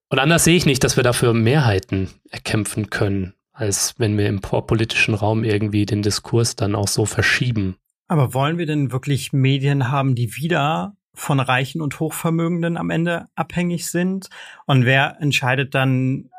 [0.09, 4.41] Und anders sehe ich nicht, dass wir dafür Mehrheiten erkämpfen können, als wenn wir im
[4.41, 7.77] politischen Raum irgendwie den Diskurs dann auch so verschieben.
[8.07, 13.25] Aber wollen wir denn wirklich Medien haben, die wieder von Reichen und Hochvermögenden am Ende
[13.35, 14.29] abhängig sind?
[14.67, 16.29] Und wer entscheidet dann,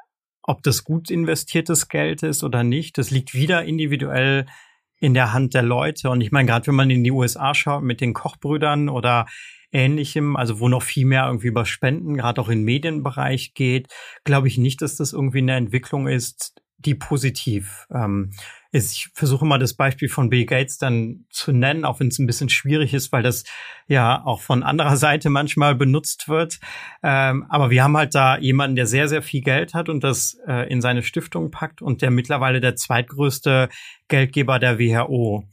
[0.42, 4.46] ob das gut investiertes Geld ist oder nicht, das liegt wieder individuell
[4.98, 6.10] in der Hand der Leute.
[6.10, 9.26] Und ich meine, gerade wenn man in die USA schaut mit den Kochbrüdern oder
[9.72, 13.88] ähnlichem, also wo noch viel mehr irgendwie über Spenden, gerade auch im Medienbereich geht,
[14.24, 18.32] glaube ich nicht, dass das irgendwie eine Entwicklung ist, die positiv ähm.
[18.74, 22.26] Ich versuche mal das Beispiel von Bill Gates dann zu nennen, auch wenn es ein
[22.26, 23.44] bisschen schwierig ist, weil das
[23.86, 26.58] ja auch von anderer Seite manchmal benutzt wird.
[27.02, 30.38] Ähm, aber wir haben halt da jemanden, der sehr, sehr viel Geld hat und das
[30.48, 33.68] äh, in seine Stiftung packt und der mittlerweile der zweitgrößte
[34.08, 35.44] Geldgeber der WHO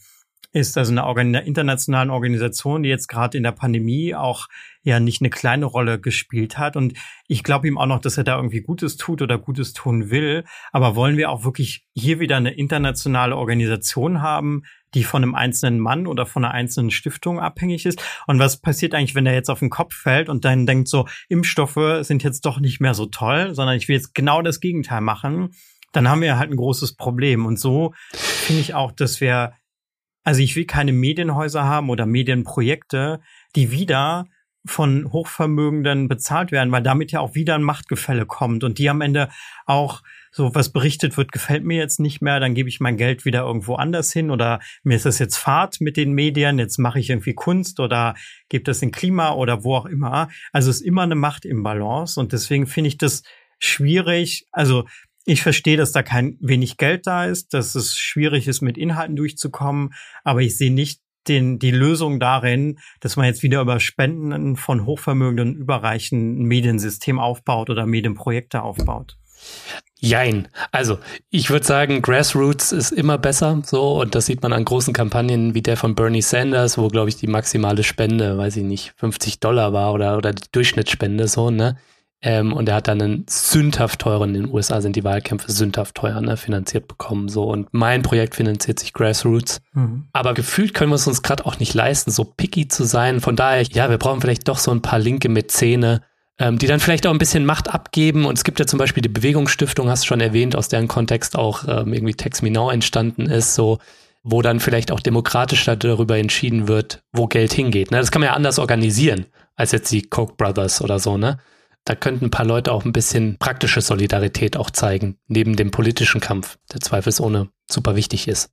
[0.51, 4.47] ist also eine Organ internationale Organisation, die jetzt gerade in der Pandemie auch
[4.89, 6.75] ja nicht eine kleine Rolle gespielt hat.
[6.75, 6.93] Und
[7.27, 10.43] ich glaube ihm auch noch, dass er da irgendwie Gutes tut oder Gutes tun will.
[10.71, 14.63] Aber wollen wir auch wirklich hier wieder eine internationale Organisation haben,
[14.93, 18.03] die von einem einzelnen Mann oder von einer einzelnen Stiftung abhängig ist?
[18.27, 21.07] Und was passiert eigentlich, wenn er jetzt auf den Kopf fällt und dann denkt so,
[21.29, 25.01] Impfstoffe sind jetzt doch nicht mehr so toll, sondern ich will jetzt genau das Gegenteil
[25.01, 25.51] machen?
[25.91, 27.45] Dann haben wir halt ein großes Problem.
[27.45, 29.53] Und so finde ich auch, dass wir
[30.23, 33.19] also ich will keine Medienhäuser haben oder Medienprojekte,
[33.55, 34.25] die wieder
[34.65, 39.01] von Hochvermögenden bezahlt werden, weil damit ja auch wieder ein Machtgefälle kommt und die am
[39.01, 39.29] Ende
[39.65, 40.01] auch
[40.31, 43.41] so was berichtet wird, gefällt mir jetzt nicht mehr, dann gebe ich mein Geld wieder
[43.41, 47.09] irgendwo anders hin oder mir ist das jetzt Fahrt mit den Medien, jetzt mache ich
[47.09, 48.15] irgendwie Kunst oder
[48.47, 50.29] gebe das in Klima oder wo auch immer.
[50.51, 53.23] Also es ist immer eine Macht im Balance und deswegen finde ich das
[53.57, 54.47] schwierig.
[54.51, 54.85] Also
[55.25, 59.15] ich verstehe, dass da kein wenig Geld da ist, dass es schwierig ist, mit Inhalten
[59.15, 59.93] durchzukommen,
[60.23, 64.85] aber ich sehe nicht den, die Lösung darin, dass man jetzt wieder über Spenden von
[64.85, 69.17] hochvermögenden, überreichen Mediensystem aufbaut oder Medienprojekte aufbaut.
[70.01, 70.47] Jein.
[70.71, 70.97] Also,
[71.29, 75.53] ich würde sagen, Grassroots ist immer besser, so, und das sieht man an großen Kampagnen
[75.53, 79.41] wie der von Bernie Sanders, wo, glaube ich, die maximale Spende, weiß ich nicht, 50
[79.41, 81.77] Dollar war oder, oder die Durchschnittsspende, so, ne?
[82.21, 85.95] Ähm, und er hat dann einen sündhaft teuren, in den USA sind die Wahlkämpfe sündhaft
[85.95, 87.29] teuer, ne, finanziert bekommen.
[87.29, 87.43] So.
[87.43, 89.61] Und mein Projekt finanziert sich Grassroots.
[89.73, 90.07] Mhm.
[90.11, 93.21] Aber gefühlt können wir es uns gerade auch nicht leisten, so picky zu sein.
[93.21, 96.01] Von daher, ja, wir brauchen vielleicht doch so ein paar linke Mäzene,
[96.39, 98.25] ähm, die dann vielleicht auch ein bisschen Macht abgeben.
[98.25, 101.37] Und es gibt ja zum Beispiel die Bewegungsstiftung, hast du schon erwähnt, aus deren Kontext
[101.37, 103.79] auch ähm, irgendwie Tex Me Now entstanden ist, so
[104.23, 107.91] wo dann vielleicht auch demokratisch darüber entschieden wird, wo Geld hingeht.
[107.91, 107.99] Ne?
[107.99, 111.39] Das kann man ja anders organisieren als jetzt die Koch Brothers oder so, ne?
[111.89, 116.21] Da könnten ein paar Leute auch ein bisschen praktische Solidarität auch zeigen, neben dem politischen
[116.21, 118.51] Kampf, der zweifelsohne super wichtig ist.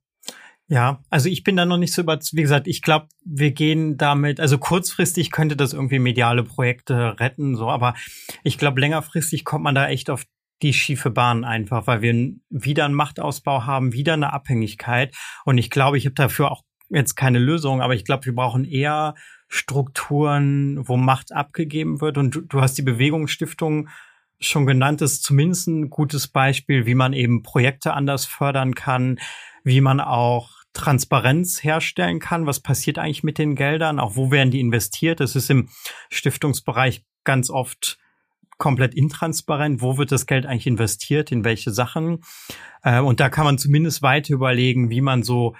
[0.67, 2.35] Ja, also ich bin da noch nicht so überzeugt.
[2.35, 7.55] Wie gesagt, ich glaube, wir gehen damit, also kurzfristig könnte das irgendwie mediale Projekte retten,
[7.55, 7.93] so, aber
[8.41, 10.23] ich glaube, längerfristig kommt man da echt auf
[10.63, 15.15] die schiefe Bahn einfach, weil wir wieder einen Machtausbau haben, wieder eine Abhängigkeit.
[15.45, 18.65] Und ich glaube, ich habe dafür auch jetzt keine Lösung, aber ich glaube, wir brauchen
[18.65, 19.13] eher
[19.47, 22.17] Strukturen, wo Macht abgegeben wird.
[22.17, 23.89] Und du, du hast die Bewegungsstiftung
[24.39, 29.19] schon genannt, das ist zumindest ein gutes Beispiel, wie man eben Projekte anders fördern kann,
[29.63, 32.45] wie man auch Transparenz herstellen kann.
[32.45, 33.99] Was passiert eigentlich mit den Geldern?
[33.99, 35.19] Auch wo werden die investiert?
[35.19, 35.69] Das ist im
[36.09, 37.97] Stiftungsbereich ganz oft
[38.57, 39.81] komplett intransparent.
[39.81, 41.31] Wo wird das Geld eigentlich investiert?
[41.31, 42.23] In welche Sachen?
[42.83, 45.55] Äh, und da kann man zumindest weiter überlegen, wie man so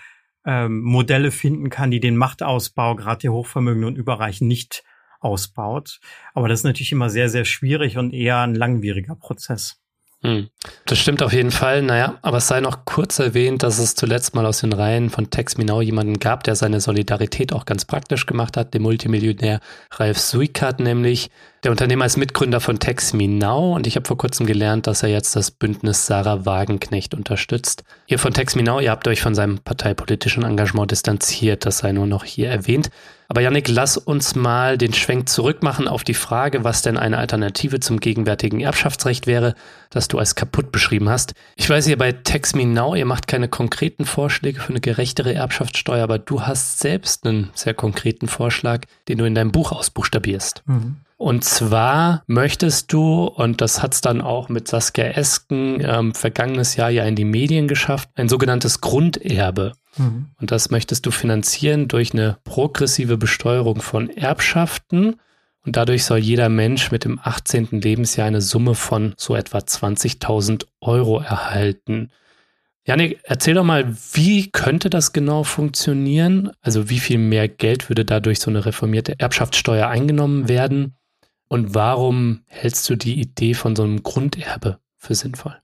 [0.47, 4.83] ähm, Modelle finden kann, die den Machtausbau gerade der Hochvermögenden und Überreichen nicht
[5.19, 5.99] ausbaut.
[6.33, 9.79] Aber das ist natürlich immer sehr, sehr schwierig und eher ein langwieriger Prozess.
[10.21, 10.49] Hm.
[10.85, 11.83] Das stimmt auf jeden Fall.
[11.83, 15.29] Naja, aber es sei noch kurz erwähnt, dass es zuletzt mal aus den Reihen von
[15.29, 19.59] Tex Minau jemanden gab, der seine Solidarität auch ganz praktisch gemacht hat, den Multimillionär
[19.91, 21.29] Ralf Suikat nämlich.
[21.63, 25.09] Der Unternehmer ist Mitgründer von Tex Now und ich habe vor kurzem gelernt, dass er
[25.09, 27.83] jetzt das Bündnis Sarah Wagenknecht unterstützt.
[28.05, 32.05] Ihr von Tex Now, ihr habt euch von seinem parteipolitischen Engagement distanziert, das sei nur
[32.05, 32.91] noch hier erwähnt.
[33.27, 37.79] Aber Yannick, lass uns mal den Schwenk zurückmachen auf die Frage, was denn eine Alternative
[37.79, 39.55] zum gegenwärtigen Erbschaftsrecht wäre,
[39.89, 41.33] das du als kaputt beschrieben hast.
[41.55, 42.15] Ich weiß, ihr bei
[42.53, 47.49] Now, ihr macht keine konkreten Vorschläge für eine gerechtere Erbschaftssteuer, aber du hast selbst einen
[47.55, 50.61] sehr konkreten Vorschlag, den du in deinem Buch ausbuchstabierst.
[50.67, 50.97] Mhm.
[51.17, 56.91] Und zwar möchtest du, und das hat's dann auch mit Saskia Esken ähm, vergangenes Jahr
[56.91, 59.73] ja in die Medien geschafft, ein sogenanntes Grunderbe.
[59.97, 60.27] Mhm.
[60.39, 65.15] Und das möchtest du finanzieren durch eine progressive Besteuerung von Erbschaften.
[65.65, 67.69] Und dadurch soll jeder Mensch mit dem 18.
[67.71, 72.11] Lebensjahr eine Summe von so etwa 20.000 Euro erhalten.
[72.85, 76.51] Janik, erzähl doch mal, wie könnte das genau funktionieren?
[76.61, 80.96] Also wie viel mehr Geld würde dadurch so eine reformierte Erbschaftssteuer eingenommen werden?
[81.47, 85.57] Und warum hältst du die Idee von so einem Grunderbe für sinnvoll?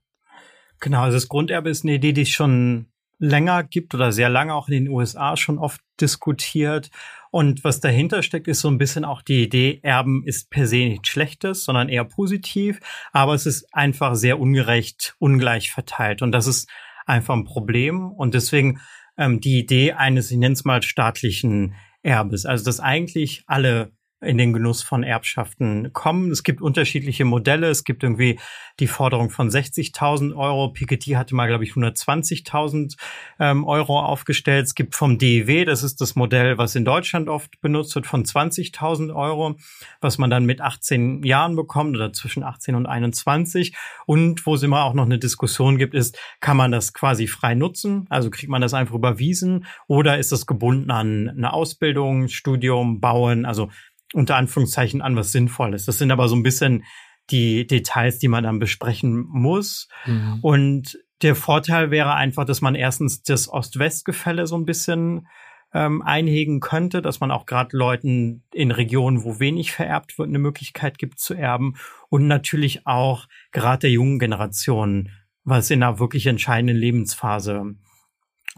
[0.80, 2.86] Genau, also das Grunderbe ist eine Idee, die es schon
[3.18, 6.90] länger gibt oder sehr lange auch in den USA schon oft diskutiert.
[7.30, 10.76] Und was dahinter steckt, ist so ein bisschen auch die Idee, Erben ist per se
[10.76, 12.80] nichts Schlechtes, sondern eher positiv,
[13.12, 16.22] aber es ist einfach sehr ungerecht, ungleich verteilt.
[16.22, 16.68] Und das ist
[17.06, 18.10] einfach ein Problem.
[18.10, 18.80] Und deswegen
[19.16, 22.46] ähm, die Idee eines, ich nenne es mal, staatlichen Erbes.
[22.46, 23.92] Also dass eigentlich alle
[24.24, 26.30] in den Genuss von Erbschaften kommen.
[26.30, 27.68] Es gibt unterschiedliche Modelle.
[27.68, 28.38] Es gibt irgendwie
[28.80, 30.68] die Forderung von 60.000 Euro.
[30.68, 32.96] Piketty hatte mal, glaube ich, 120.000
[33.38, 34.66] ähm, Euro aufgestellt.
[34.66, 38.24] Es gibt vom DEW, das ist das Modell, was in Deutschland oft benutzt wird, von
[38.24, 39.56] 20.000 Euro,
[40.00, 43.76] was man dann mit 18 Jahren bekommt oder zwischen 18 und 21.
[44.06, 47.54] Und wo es immer auch noch eine Diskussion gibt, ist, kann man das quasi frei
[47.54, 48.06] nutzen?
[48.08, 53.44] Also kriegt man das einfach überwiesen oder ist das gebunden an eine Ausbildung, Studium, Bauen?
[53.44, 53.70] Also
[54.14, 55.84] unter Anführungszeichen an was Sinnvolles.
[55.84, 56.84] Das sind aber so ein bisschen
[57.30, 59.88] die Details, die man dann besprechen muss.
[60.06, 60.38] Mhm.
[60.42, 65.26] Und der Vorteil wäre einfach, dass man erstens das Ost-West-Gefälle so ein bisschen
[65.72, 70.38] ähm, einhegen könnte, dass man auch gerade Leuten in Regionen, wo wenig vererbt wird, eine
[70.38, 71.74] Möglichkeit gibt zu erben
[72.08, 75.10] und natürlich auch gerade der jungen Generation,
[75.42, 77.74] was in einer wirklich entscheidenden Lebensphase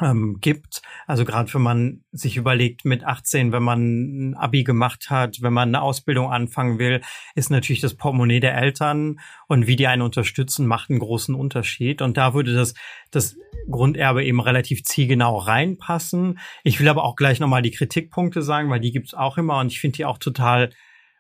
[0.01, 0.83] ähm, gibt.
[1.07, 5.53] Also gerade wenn man sich überlegt mit 18, wenn man ein Abi gemacht hat, wenn
[5.53, 7.01] man eine Ausbildung anfangen will,
[7.35, 12.03] ist natürlich das Portemonnaie der Eltern und wie die einen unterstützen, macht einen großen Unterschied.
[12.03, 12.75] Und da würde das,
[13.11, 13.37] das
[13.71, 16.39] Grunderbe eben relativ zielgenau reinpassen.
[16.63, 19.73] Ich will aber auch gleich nochmal die Kritikpunkte sagen, weil die gibt's auch immer und
[19.73, 20.71] ich finde die auch total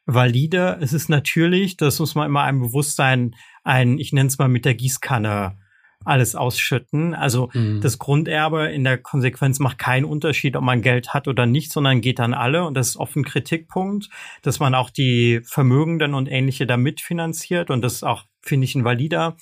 [0.05, 0.79] valide.
[0.81, 4.64] Es ist natürlich, das muss man immer einem Bewusstsein, ein, ich nenne es mal mit
[4.64, 5.59] der Gießkanne
[6.05, 7.14] alles ausschütten.
[7.14, 7.80] Also mhm.
[7.80, 12.01] das Grunderbe in der Konsequenz macht keinen Unterschied, ob man Geld hat oder nicht, sondern
[12.01, 12.64] geht an alle.
[12.64, 14.09] Und das ist oft ein Kritikpunkt,
[14.42, 17.70] dass man auch die Vermögenden und ähnliche da mitfinanziert.
[17.70, 19.36] Und das ist auch, finde ich, ein valider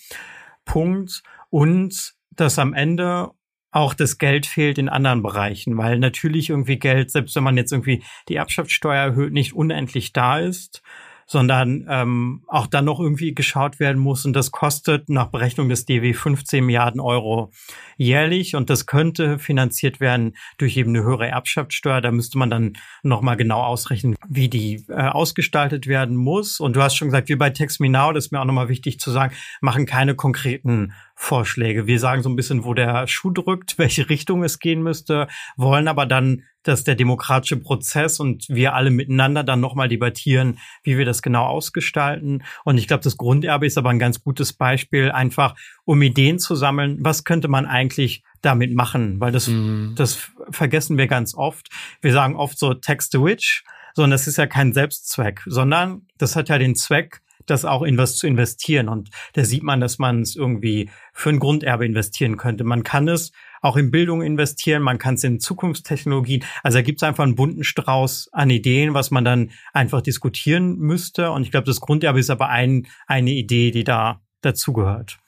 [0.65, 1.23] Punkt.
[1.51, 3.31] Und dass am Ende
[3.71, 7.73] auch das Geld fehlt in anderen Bereichen, weil natürlich irgendwie Geld, selbst wenn man jetzt
[7.73, 10.83] irgendwie die Erbschaftssteuer erhöht, nicht unendlich da ist
[11.27, 14.25] sondern ähm, auch dann noch irgendwie geschaut werden muss.
[14.25, 17.51] Und das kostet nach Berechnung des DW 15 Milliarden Euro
[17.97, 18.57] jährlich.
[18.57, 22.01] Und das könnte finanziert werden durch eben eine höhere Erbschaftssteuer.
[22.01, 22.73] Da müsste man dann
[23.03, 26.61] nochmal genau ausrechnen, wie die äh, ausgestaltet werden muss.
[26.61, 28.69] Und du hast schon gesagt, wie bei Text Me Now, das ist mir auch nochmal
[28.69, 31.87] wichtig zu sagen, machen keine konkreten Vorschläge.
[31.87, 35.89] Wir sagen so ein bisschen, wo der Schuh drückt, welche Richtung es gehen müsste, wollen
[35.89, 41.05] aber dann, dass der demokratische Prozess und wir alle miteinander dann nochmal debattieren, wie wir
[41.05, 42.43] das genau ausgestalten.
[42.65, 45.55] Und ich glaube, das Grunderbe ist aber ein ganz gutes Beispiel, einfach
[45.85, 49.95] um Ideen zu sammeln, was könnte man eigentlich damit machen, weil das, mhm.
[49.97, 51.69] das vergessen wir ganz oft.
[52.01, 56.37] Wir sagen oft so Text to Witch, sondern das ist ja kein Selbstzweck, sondern das
[56.37, 58.89] hat ja den Zweck, das auch in was zu investieren.
[58.89, 62.65] Und da sieht man, dass man es irgendwie für ein Grunderbe investieren könnte.
[62.65, 66.45] Man kann es auch in Bildung investieren, man kann es in Zukunftstechnologien.
[66.63, 70.77] Also da gibt es einfach einen bunten Strauß an Ideen, was man dann einfach diskutieren
[70.77, 71.31] müsste.
[71.31, 75.19] Und ich glaube, das Grunderbe ist aber ein, eine Idee, die da dazugehört.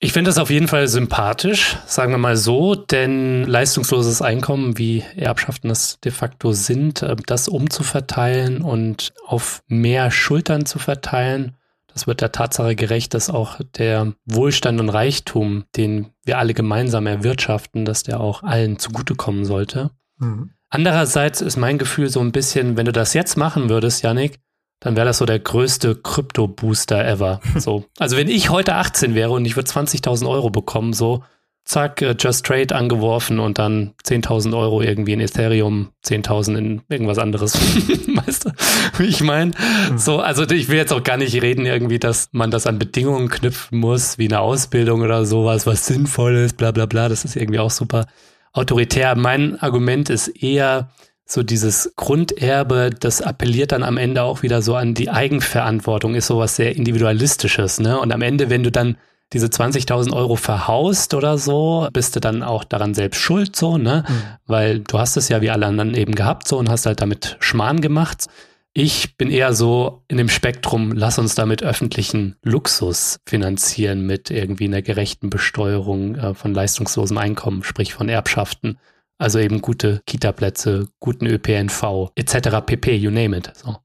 [0.00, 5.02] Ich finde das auf jeden Fall sympathisch, sagen wir mal so, denn leistungsloses Einkommen, wie
[5.16, 11.56] Erbschaften das de facto sind, äh, das umzuverteilen und auf mehr Schultern zu verteilen,
[11.92, 17.08] das wird der Tatsache gerecht, dass auch der Wohlstand und Reichtum, den wir alle gemeinsam
[17.08, 19.90] erwirtschaften, dass der auch allen zugutekommen sollte.
[20.18, 20.50] Mhm.
[20.70, 24.38] Andererseits ist mein Gefühl so ein bisschen, wenn du das jetzt machen würdest, Yannick,
[24.80, 27.40] dann wäre das so der größte Krypto-Booster ever.
[27.58, 27.84] So.
[27.98, 31.24] Also wenn ich heute 18 wäre und ich würde 20.000 Euro bekommen, so
[31.68, 37.18] zack, äh, Just Trade angeworfen und dann 10.000 Euro irgendwie in Ethereum, 10.000 in irgendwas
[37.18, 37.54] anderes.
[38.26, 38.50] weißt du,
[38.98, 39.52] wie ich meine?
[39.90, 39.98] Mhm.
[39.98, 43.28] So, also ich will jetzt auch gar nicht reden irgendwie, dass man das an Bedingungen
[43.28, 47.08] knüpfen muss, wie eine Ausbildung oder sowas, was sinnvoll ist, bla bla bla.
[47.08, 48.06] Das ist irgendwie auch super
[48.52, 49.14] autoritär.
[49.14, 50.90] Mein Argument ist eher,
[51.30, 56.26] so dieses Grunderbe, das appelliert dann am Ende auch wieder so an die Eigenverantwortung, ist
[56.26, 58.00] sowas sehr individualistisches, ne?
[58.00, 58.96] Und am Ende, wenn du dann
[59.34, 64.04] diese 20.000 Euro verhaust oder so, bist du dann auch daran selbst schuld, so, ne?
[64.08, 64.22] Mhm.
[64.46, 67.36] Weil du hast es ja wie alle anderen eben gehabt, so, und hast halt damit
[67.40, 68.24] Schmarrn gemacht.
[68.72, 74.66] Ich bin eher so in dem Spektrum, lass uns damit öffentlichen Luxus finanzieren mit irgendwie
[74.66, 78.78] einer gerechten Besteuerung äh, von leistungslosem Einkommen, sprich von Erbschaften
[79.18, 82.64] also eben gute Kita-Plätze, guten ÖPNV etc.
[82.64, 83.52] pp, you name it.
[83.54, 83.76] So.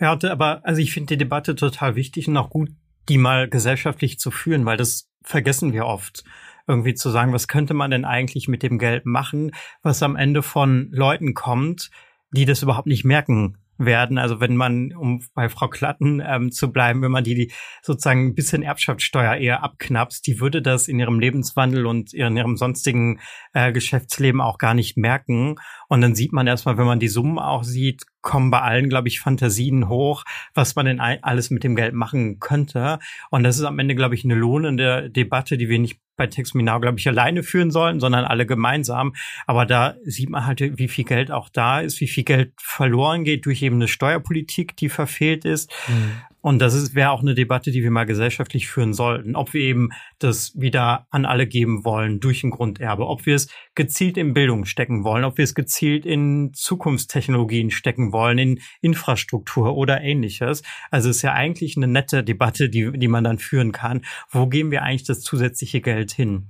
[0.00, 2.70] Ja, aber also ich finde die Debatte total wichtig und auch gut,
[3.08, 6.24] die mal gesellschaftlich zu führen, weil das vergessen wir oft.
[6.66, 10.42] Irgendwie zu sagen, was könnte man denn eigentlich mit dem Geld machen, was am Ende
[10.42, 11.90] von Leuten kommt,
[12.30, 14.18] die das überhaupt nicht merken, werden.
[14.18, 17.52] Also wenn man, um bei Frau Klatten ähm, zu bleiben, wenn man die, die
[17.82, 22.56] sozusagen ein bisschen Erbschaftssteuer eher abknapst, die würde das in ihrem Lebenswandel und in ihrem
[22.56, 23.20] sonstigen
[23.52, 25.56] äh, Geschäftsleben auch gar nicht merken.
[25.88, 29.08] Und dann sieht man erstmal, wenn man die Summen auch sieht, kommen bei allen, glaube
[29.08, 30.24] ich, Fantasien hoch,
[30.54, 32.98] was man denn alles mit dem Geld machen könnte.
[33.30, 36.80] Und das ist am Ende, glaube ich, eine lohnende Debatte, die wir nicht bei Textminau,
[36.80, 39.14] glaube ich, alleine führen sollen, sondern alle gemeinsam.
[39.46, 43.24] Aber da sieht man halt, wie viel Geld auch da ist, wie viel Geld verloren
[43.24, 45.72] geht durch eben eine Steuerpolitik, die verfehlt ist.
[45.88, 46.12] Mhm.
[46.40, 49.90] Und das wäre auch eine Debatte, die wir mal gesellschaftlich führen sollten, ob wir eben
[50.18, 54.64] das wieder an alle geben wollen durch ein Grunderbe, ob wir es gezielt in Bildung
[54.64, 60.62] stecken wollen, ob wir es gezielt in Zukunftstechnologien stecken wollen, in Infrastruktur oder ähnliches.
[60.90, 64.02] Also es ist ja eigentlich eine nette Debatte, die, die man dann führen kann.
[64.30, 66.48] Wo geben wir eigentlich das zusätzliche Geld hin?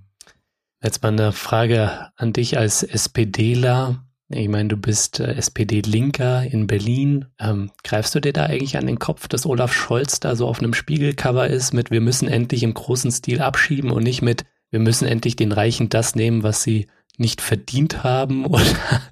[0.82, 4.04] Jetzt mal eine Frage an dich als SPDler.
[4.32, 7.26] Ich meine, du bist äh, SPD-Linker in Berlin.
[7.40, 10.60] Ähm, greifst du dir da eigentlich an den Kopf, dass Olaf Scholz da so auf
[10.60, 14.78] einem Spiegelcover ist mit wir müssen endlich im großen Stil abschieben und nicht mit wir
[14.78, 16.86] müssen endlich den Reichen das nehmen, was sie
[17.16, 19.02] nicht verdient haben oder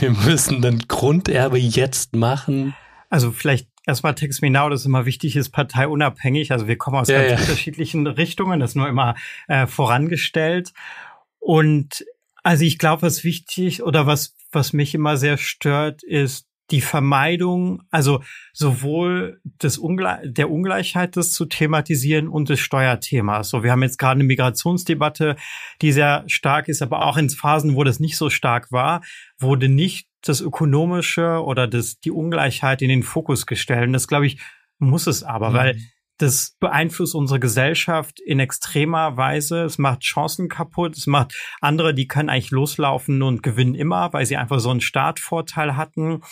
[0.00, 2.74] wir müssen dann Grunderbe jetzt machen?
[3.10, 6.52] Also vielleicht erstmal Text Me Now, das ist immer wichtig ist, parteiunabhängig.
[6.52, 7.46] Also wir kommen aus ja, ganz ja.
[7.46, 9.14] unterschiedlichen Richtungen, das nur immer
[9.46, 10.72] äh, vorangestellt.
[11.38, 12.04] Und
[12.42, 17.82] also ich glaube, was wichtig oder was was mich immer sehr stört, ist die Vermeidung,
[17.90, 23.48] also sowohl des Ungle der Ungleichheit des zu thematisieren und des Steuerthemas.
[23.48, 25.36] So, wir haben jetzt gerade eine Migrationsdebatte,
[25.80, 29.02] die sehr stark ist, aber auch in Phasen, wo das nicht so stark war,
[29.38, 33.86] wurde nicht das Ökonomische oder das, die Ungleichheit in den Fokus gestellt.
[33.86, 34.38] Und das, glaube ich,
[34.78, 35.54] muss es aber, mhm.
[35.54, 35.76] weil
[36.18, 39.62] das beeinflusst unsere Gesellschaft in extremer Weise.
[39.62, 40.96] Es macht Chancen kaputt.
[40.96, 44.80] Es macht andere, die können eigentlich loslaufen und gewinnen immer, weil sie einfach so einen
[44.80, 46.22] Startvorteil hatten.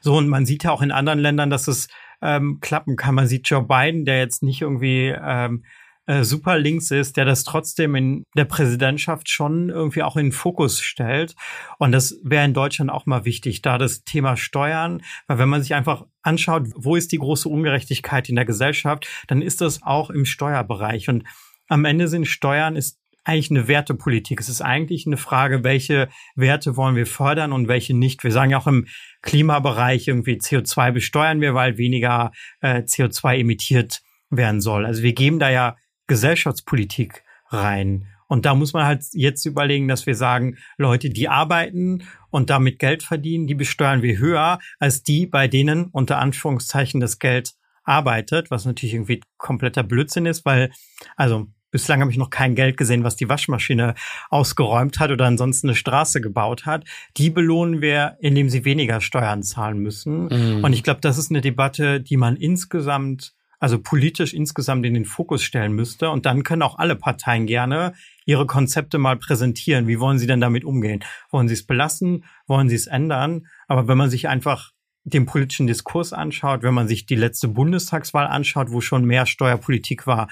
[0.00, 1.88] So, und man sieht ja auch in anderen Ländern, dass es
[2.22, 3.14] ähm, klappen kann.
[3.14, 5.64] Man sieht Joe Biden, der jetzt nicht irgendwie ähm,
[6.10, 10.32] äh, super links ist, der das trotzdem in der Präsidentschaft schon irgendwie auch in den
[10.32, 11.36] Fokus stellt.
[11.78, 15.62] Und das wäre in Deutschland auch mal wichtig, da das Thema Steuern, weil wenn man
[15.62, 20.10] sich einfach anschaut, wo ist die große Ungerechtigkeit in der Gesellschaft, dann ist das auch
[20.10, 21.08] im Steuerbereich.
[21.08, 21.22] Und
[21.68, 24.40] am Ende sind Steuern ist eigentlich eine Wertepolitik.
[24.40, 28.24] Es ist eigentlich eine Frage, welche Werte wollen wir fördern und welche nicht.
[28.24, 28.88] Wir sagen ja auch im
[29.22, 32.32] Klimabereich irgendwie CO2 besteuern wir, weil weniger
[32.62, 34.86] äh, CO2 emittiert werden soll.
[34.86, 35.76] Also wir geben da ja
[36.10, 38.08] Gesellschaftspolitik rein.
[38.26, 42.80] Und da muss man halt jetzt überlegen, dass wir sagen, Leute, die arbeiten und damit
[42.80, 47.52] Geld verdienen, die besteuern wir höher als die, bei denen unter Anführungszeichen das Geld
[47.84, 50.72] arbeitet, was natürlich irgendwie kompletter Blödsinn ist, weil,
[51.14, 53.94] also bislang habe ich noch kein Geld gesehen, was die Waschmaschine
[54.30, 56.84] ausgeräumt hat oder ansonsten eine Straße gebaut hat.
[57.18, 60.24] Die belohnen wir, indem sie weniger Steuern zahlen müssen.
[60.24, 60.64] Mhm.
[60.64, 65.04] Und ich glaube, das ist eine Debatte, die man insgesamt also politisch insgesamt in den
[65.04, 66.10] Fokus stellen müsste.
[66.10, 67.92] Und dann können auch alle Parteien gerne
[68.24, 69.86] ihre Konzepte mal präsentieren.
[69.86, 71.04] Wie wollen sie denn damit umgehen?
[71.30, 72.24] Wollen sie es belassen?
[72.46, 73.46] Wollen sie es ändern?
[73.68, 74.72] Aber wenn man sich einfach
[75.04, 80.06] den politischen Diskurs anschaut, wenn man sich die letzte Bundestagswahl anschaut, wo schon mehr Steuerpolitik
[80.06, 80.28] war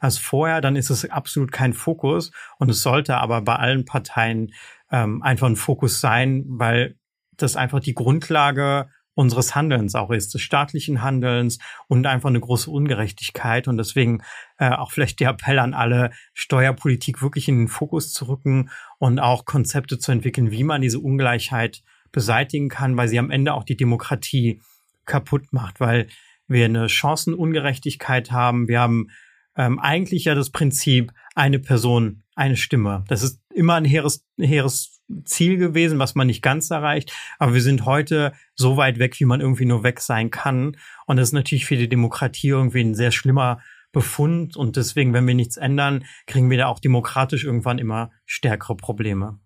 [0.00, 2.30] als vorher, dann ist es absolut kein Fokus.
[2.58, 4.52] Und es sollte aber bei allen Parteien
[4.90, 6.96] ähm, einfach ein Fokus sein, weil
[7.36, 8.88] das einfach die Grundlage
[9.18, 11.58] unseres Handelns auch ist, des staatlichen Handelns
[11.88, 13.66] und einfach eine große Ungerechtigkeit.
[13.66, 14.22] Und deswegen
[14.58, 19.18] äh, auch vielleicht der Appell an alle, Steuerpolitik wirklich in den Fokus zu rücken und
[19.18, 21.82] auch Konzepte zu entwickeln, wie man diese Ungleichheit
[22.12, 24.62] beseitigen kann, weil sie am Ende auch die Demokratie
[25.04, 26.06] kaputt macht, weil
[26.46, 28.68] wir eine Chancenungerechtigkeit haben.
[28.68, 29.08] Wir haben
[29.56, 33.02] ähm, eigentlich ja das Prinzip, eine Person, eine Stimme.
[33.08, 37.12] Das ist immer ein hehres, hehres Ziel gewesen, was man nicht ganz erreicht.
[37.38, 40.76] Aber wir sind heute so weit weg, wie man irgendwie nur weg sein kann.
[41.06, 43.60] Und das ist natürlich für die Demokratie irgendwie ein sehr schlimmer
[43.92, 44.56] Befund.
[44.56, 49.38] Und deswegen, wenn wir nichts ändern, kriegen wir da auch demokratisch irgendwann immer stärkere Probleme.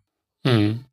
[0.44, 0.84] Hm.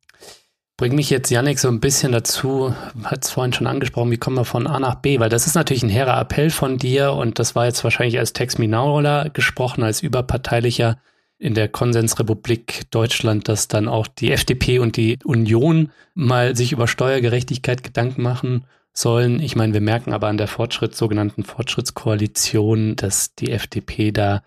[0.80, 2.74] Bringt mich jetzt Yannick so ein bisschen dazu,
[3.04, 5.20] hat es vorhin schon angesprochen, wie kommen wir von A nach B?
[5.20, 8.32] Weil das ist natürlich ein hehrer Appell von dir und das war jetzt wahrscheinlich als
[8.32, 10.98] Tex Minaula gesprochen, als überparteilicher
[11.40, 16.86] in der Konsensrepublik Deutschland, dass dann auch die FDP und die Union mal sich über
[16.86, 19.40] Steuergerechtigkeit Gedanken machen sollen.
[19.40, 24.42] Ich meine, wir merken aber an der Fortschritt, sogenannten Fortschrittskoalition, dass die FDP da,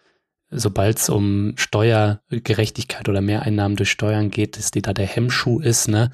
[0.52, 5.88] sobald es um Steuergerechtigkeit oder Mehreinnahmen durch Steuern geht, dass die da der Hemmschuh ist,
[5.88, 6.12] ne?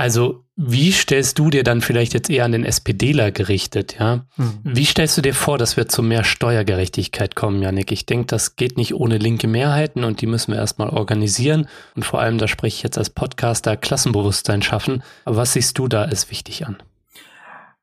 [0.00, 4.24] Also, wie stellst du dir dann vielleicht jetzt eher an den SPDler gerichtet, ja?
[4.38, 4.60] Mhm.
[4.64, 7.92] Wie stellst du dir vor, dass wir zu mehr Steuergerechtigkeit kommen, Janik?
[7.92, 12.06] Ich denke, das geht nicht ohne linke Mehrheiten und die müssen wir erstmal organisieren und
[12.06, 15.02] vor allem, da spreche ich jetzt als Podcaster, Klassenbewusstsein schaffen.
[15.26, 16.78] Aber was siehst du da als wichtig an?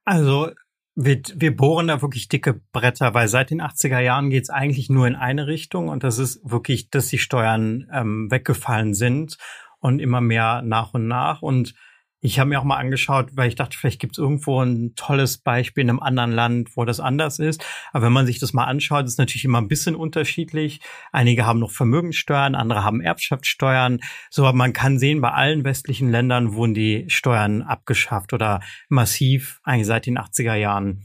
[0.04, 0.50] Also,
[0.96, 4.90] wir, wir bohren da wirklich dicke Bretter, weil seit den 80er Jahren geht es eigentlich
[4.90, 9.38] nur in eine Richtung und das ist wirklich, dass die Steuern ähm, weggefallen sind
[9.80, 11.76] und immer mehr nach und nach und
[12.20, 15.38] Ich habe mir auch mal angeschaut, weil ich dachte, vielleicht gibt es irgendwo ein tolles
[15.38, 17.64] Beispiel in einem anderen Land, wo das anders ist.
[17.94, 20.82] Aber wenn man sich das mal anschaut, ist natürlich immer ein bisschen unterschiedlich.
[21.12, 24.00] Einige haben noch Vermögenssteuern, andere haben Erbschaftssteuern.
[24.32, 29.60] So, aber man kann sehen, bei allen westlichen Ländern wurden die Steuern abgeschafft oder massiv
[29.64, 31.04] eigentlich seit den 80er Jahren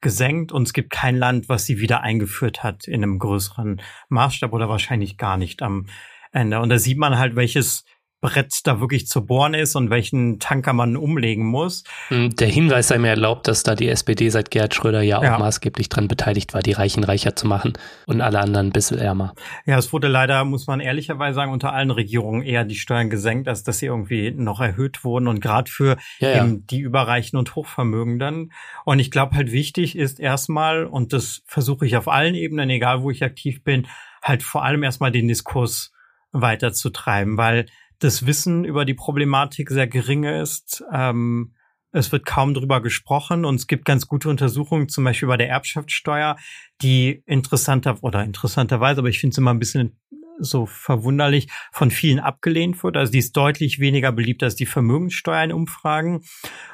[0.00, 4.52] gesenkt und es gibt kein Land, was sie wieder eingeführt hat in einem größeren Maßstab
[4.52, 5.86] oder wahrscheinlich gar nicht am
[6.32, 6.60] Ende.
[6.60, 7.84] Und da sieht man halt, welches
[8.20, 11.84] Brett da wirklich zu bohren ist und welchen Tanker man umlegen muss.
[12.08, 15.22] Hm, der Hinweis sei mir erlaubt, dass da die SPD seit Gerhard Schröder ja auch
[15.22, 15.38] ja.
[15.38, 17.74] maßgeblich dran beteiligt war, die Reichen reicher zu machen
[18.06, 19.34] und alle anderen ein bisschen ärmer.
[19.66, 23.46] Ja, es wurde leider, muss man ehrlicherweise sagen, unter allen Regierungen eher die Steuern gesenkt,
[23.46, 26.44] als dass sie irgendwie noch erhöht wurden und gerade für ja, ja.
[26.44, 28.52] eben die Überreichen und Hochvermögenden.
[28.84, 33.02] Und ich glaube halt wichtig ist erstmal, und das versuche ich auf allen Ebenen, egal
[33.02, 33.86] wo ich aktiv bin,
[34.22, 35.92] halt vor allem erstmal den Diskurs
[36.32, 37.66] weiterzutreiben, weil
[37.98, 40.84] das Wissen über die Problematik sehr gering ist.
[40.92, 41.54] Ähm,
[41.90, 45.48] es wird kaum drüber gesprochen und es gibt ganz gute Untersuchungen, zum Beispiel bei der
[45.48, 46.36] Erbschaftssteuer,
[46.82, 49.98] die interessanter oder interessanterweise, aber ich finde es immer ein bisschen
[50.38, 52.96] so verwunderlich von vielen abgelehnt wird.
[52.96, 56.22] Also die ist deutlich weniger beliebt als die Vermögenssteuer in Umfragen.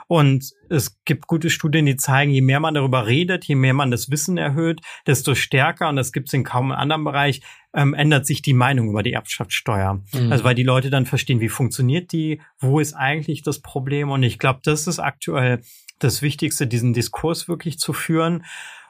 [0.07, 3.91] Und es gibt gute Studien, die zeigen, je mehr man darüber redet, je mehr man
[3.91, 7.41] das Wissen erhöht, desto stärker, und das gibt es in kaum einem anderen Bereich,
[7.75, 10.03] ähm, ändert sich die Meinung über die Erbschaftssteuer.
[10.13, 10.31] Mhm.
[10.31, 14.11] Also weil die Leute dann verstehen, wie funktioniert die, wo ist eigentlich das Problem.
[14.11, 15.63] Und ich glaube, das ist aktuell
[15.99, 18.45] das Wichtigste, diesen Diskurs wirklich zu führen.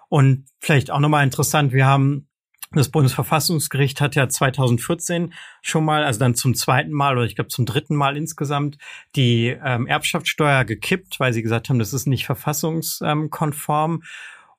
[0.09, 2.29] Und vielleicht auch nochmal interessant, wir haben
[2.75, 5.33] das Bundesverfassungsgericht hat ja 2014
[5.63, 8.79] schon mal, also dann zum zweiten Mal oder ich glaube zum dritten Mal insgesamt,
[9.17, 14.03] die ähm, Erbschaftssteuer gekippt, weil sie gesagt haben, das ist nicht verfassungskonform.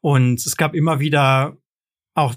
[0.02, 1.58] Und es gab immer wieder
[2.14, 2.36] auch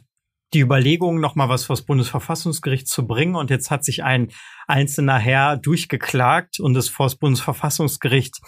[0.55, 3.35] die Überlegung, nochmal was vors Bundesverfassungsgericht zu bringen.
[3.35, 4.29] Und jetzt hat sich ein
[4.67, 8.41] einzelner Herr durchgeklagt und es vors Bundesverfassungsgericht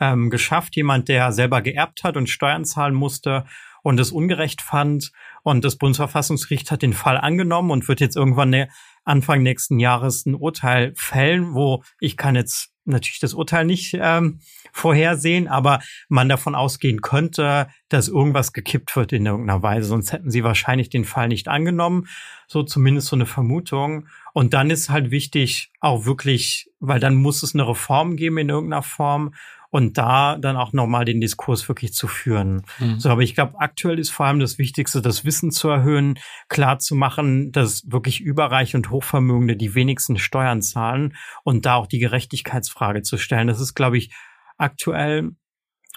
[0.00, 0.76] ähm, geschafft.
[0.76, 3.46] Jemand, der selber geerbt hat und Steuern zahlen musste
[3.82, 5.12] und es ungerecht fand.
[5.46, 8.66] Und das Bundesverfassungsgericht hat den Fall angenommen und wird jetzt irgendwann
[9.04, 14.40] Anfang nächsten Jahres ein Urteil fällen, wo ich kann jetzt natürlich das Urteil nicht ähm,
[14.72, 15.78] vorhersehen, aber
[16.08, 19.86] man davon ausgehen könnte, dass irgendwas gekippt wird in irgendeiner Weise.
[19.86, 22.08] Sonst hätten sie wahrscheinlich den Fall nicht angenommen.
[22.48, 24.08] So zumindest so eine Vermutung.
[24.32, 28.48] Und dann ist halt wichtig, auch wirklich, weil dann muss es eine Reform geben in
[28.48, 29.32] irgendeiner Form
[29.76, 32.62] und da dann auch nochmal den Diskurs wirklich zu führen.
[32.78, 32.98] Mhm.
[32.98, 36.78] So, aber ich glaube, aktuell ist vor allem das Wichtigste, das Wissen zu erhöhen, klar
[36.78, 41.98] zu machen, dass wirklich Überreiche und Hochvermögende die wenigsten Steuern zahlen und da auch die
[41.98, 43.48] Gerechtigkeitsfrage zu stellen.
[43.48, 44.14] Das ist, glaube ich,
[44.56, 45.32] aktuell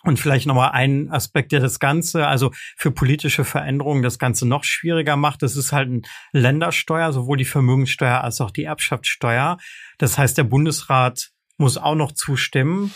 [0.03, 4.65] und vielleicht nochmal ein Aspekt, der das Ganze, also für politische Veränderungen das Ganze noch
[4.65, 5.41] schwieriger macht.
[5.41, 6.01] Das ist halt ein
[6.34, 9.57] Ländersteuer, sowohl die Vermögenssteuer als auch die Erbschaftssteuer.
[9.99, 11.30] Das heißt, der Bundesrat
[11.60, 12.91] muss auch noch zustimmen.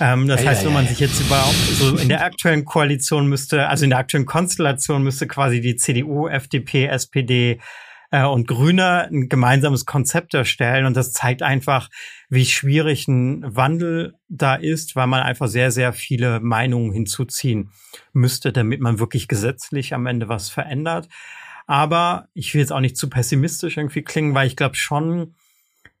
[0.00, 2.64] Ähm, das ja, heißt, ja, wenn man ja, sich jetzt überhaupt so in der aktuellen
[2.64, 7.60] Koalition müsste, also in der aktuellen Konstellation müsste quasi die CDU, FDP, SPD
[8.10, 10.86] äh, und Grüne ein gemeinsames Konzept erstellen.
[10.86, 11.88] Und das zeigt einfach,
[12.28, 17.72] wie schwierig ein Wandel da ist, weil man einfach sehr, sehr viele Meinungen hinzuziehen
[18.12, 21.08] müsste, damit man wirklich gesetzlich am Ende was verändert.
[21.66, 25.34] Aber ich will jetzt auch nicht zu pessimistisch irgendwie klingen, weil ich glaube schon,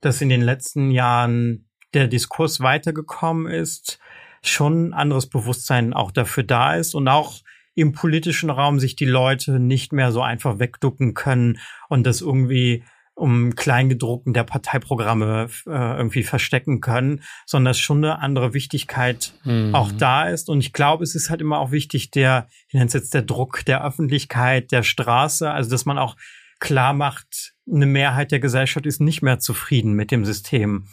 [0.00, 1.65] dass in den letzten Jahren
[1.96, 3.98] der Diskurs weitergekommen ist,
[4.42, 7.40] schon ein anderes Bewusstsein auch dafür da ist und auch
[7.74, 11.58] im politischen Raum sich die Leute nicht mehr so einfach wegducken können
[11.88, 18.18] und das irgendwie um Kleingedruckten der Parteiprogramme äh, irgendwie verstecken können, sondern dass schon eine
[18.18, 19.74] andere Wichtigkeit mhm.
[19.74, 20.50] auch da ist.
[20.50, 23.22] Und ich glaube, es ist halt immer auch wichtig, der, ich nenne es jetzt der
[23.22, 26.14] Druck der Öffentlichkeit, der Straße, also dass man auch
[26.60, 30.86] klar macht, eine Mehrheit der Gesellschaft ist nicht mehr zufrieden mit dem System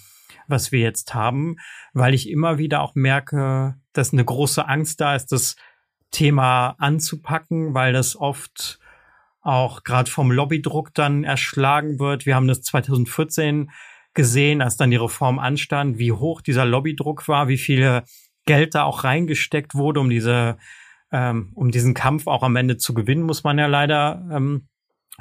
[0.47, 1.57] was wir jetzt haben,
[1.93, 5.55] weil ich immer wieder auch merke, dass eine große Angst da ist, das
[6.11, 8.79] Thema anzupacken, weil das oft
[9.41, 12.25] auch gerade vom Lobbydruck dann erschlagen wird.
[12.25, 13.71] Wir haben das 2014
[14.13, 18.03] gesehen, als dann die Reform anstand, wie hoch dieser Lobbydruck war, wie viel
[18.45, 20.57] Geld da auch reingesteckt wurde, um diese,
[21.11, 24.67] ähm, um diesen Kampf auch am Ende zu gewinnen, muss man ja leider ähm,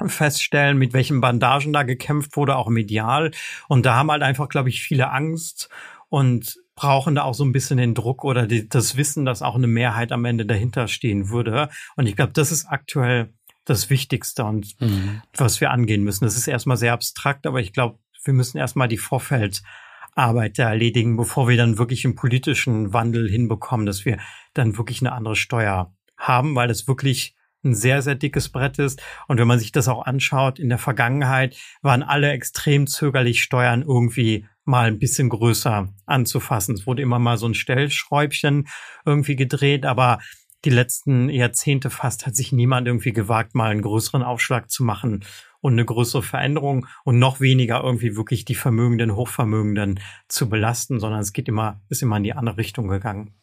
[0.05, 3.31] feststellen, mit welchen Bandagen da gekämpft wurde, auch medial.
[3.67, 5.69] Und da haben halt einfach, glaube ich, viele Angst
[6.09, 9.55] und brauchen da auch so ein bisschen den Druck oder die, das Wissen, dass auch
[9.55, 11.69] eine Mehrheit am Ende dahinter stehen würde.
[11.95, 13.33] Und ich glaube, das ist aktuell
[13.65, 15.21] das Wichtigste und mhm.
[15.35, 16.25] was wir angehen müssen.
[16.25, 21.15] Das ist erstmal sehr abstrakt, aber ich glaube, wir müssen erstmal die Vorfeldarbeit da erledigen,
[21.17, 24.17] bevor wir dann wirklich einen politischen Wandel hinbekommen, dass wir
[24.53, 29.01] dann wirklich eine andere Steuer haben, weil es wirklich ein sehr, sehr dickes Brett ist.
[29.27, 33.81] Und wenn man sich das auch anschaut, in der Vergangenheit waren alle extrem zögerlich, Steuern
[33.81, 36.75] irgendwie mal ein bisschen größer anzufassen.
[36.75, 38.67] Es wurde immer mal so ein Stellschräubchen
[39.05, 40.19] irgendwie gedreht, aber
[40.65, 45.25] die letzten Jahrzehnte fast hat sich niemand irgendwie gewagt, mal einen größeren Aufschlag zu machen
[45.59, 49.99] und eine größere Veränderung und noch weniger irgendwie wirklich die Vermögenden, Hochvermögenden
[50.29, 53.33] zu belasten, sondern es geht immer, ist immer in die andere Richtung gegangen.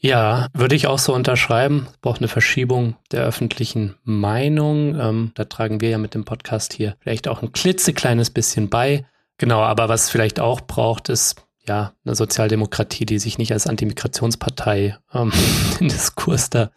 [0.00, 1.88] Ja, würde ich auch so unterschreiben.
[1.90, 4.98] Es braucht eine Verschiebung der öffentlichen Meinung.
[4.98, 9.04] Ähm, da tragen wir ja mit dem Podcast hier vielleicht auch ein klitzekleines bisschen bei.
[9.38, 14.96] Genau, aber was vielleicht auch braucht, ist ja eine Sozialdemokratie, die sich nicht als Antimigrationspartei
[15.12, 15.32] ähm,
[15.80, 16.70] den Diskurs da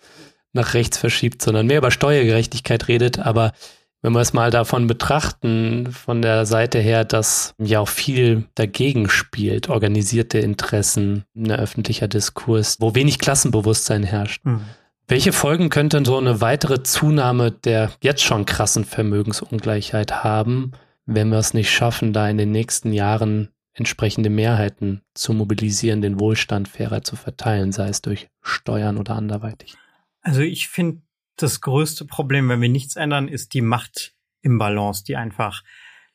[0.53, 3.19] nach rechts verschiebt, sondern mehr über Steuergerechtigkeit redet.
[3.19, 3.53] Aber
[4.01, 9.09] wenn wir es mal davon betrachten, von der Seite her, dass ja auch viel dagegen
[9.09, 14.43] spielt, organisierte Interessen, ein öffentlicher Diskurs, wo wenig Klassenbewusstsein herrscht.
[14.43, 14.61] Mhm.
[15.07, 20.71] Welche Folgen könnte so eine weitere Zunahme der jetzt schon krassen Vermögensungleichheit haben,
[21.05, 26.19] wenn wir es nicht schaffen, da in den nächsten Jahren entsprechende Mehrheiten zu mobilisieren, den
[26.19, 29.75] Wohlstand fairer zu verteilen, sei es durch Steuern oder anderweitig?
[30.21, 31.01] Also ich finde,
[31.41, 35.63] das größte Problem, wenn wir nichts ändern, ist die Macht im Balance, die einfach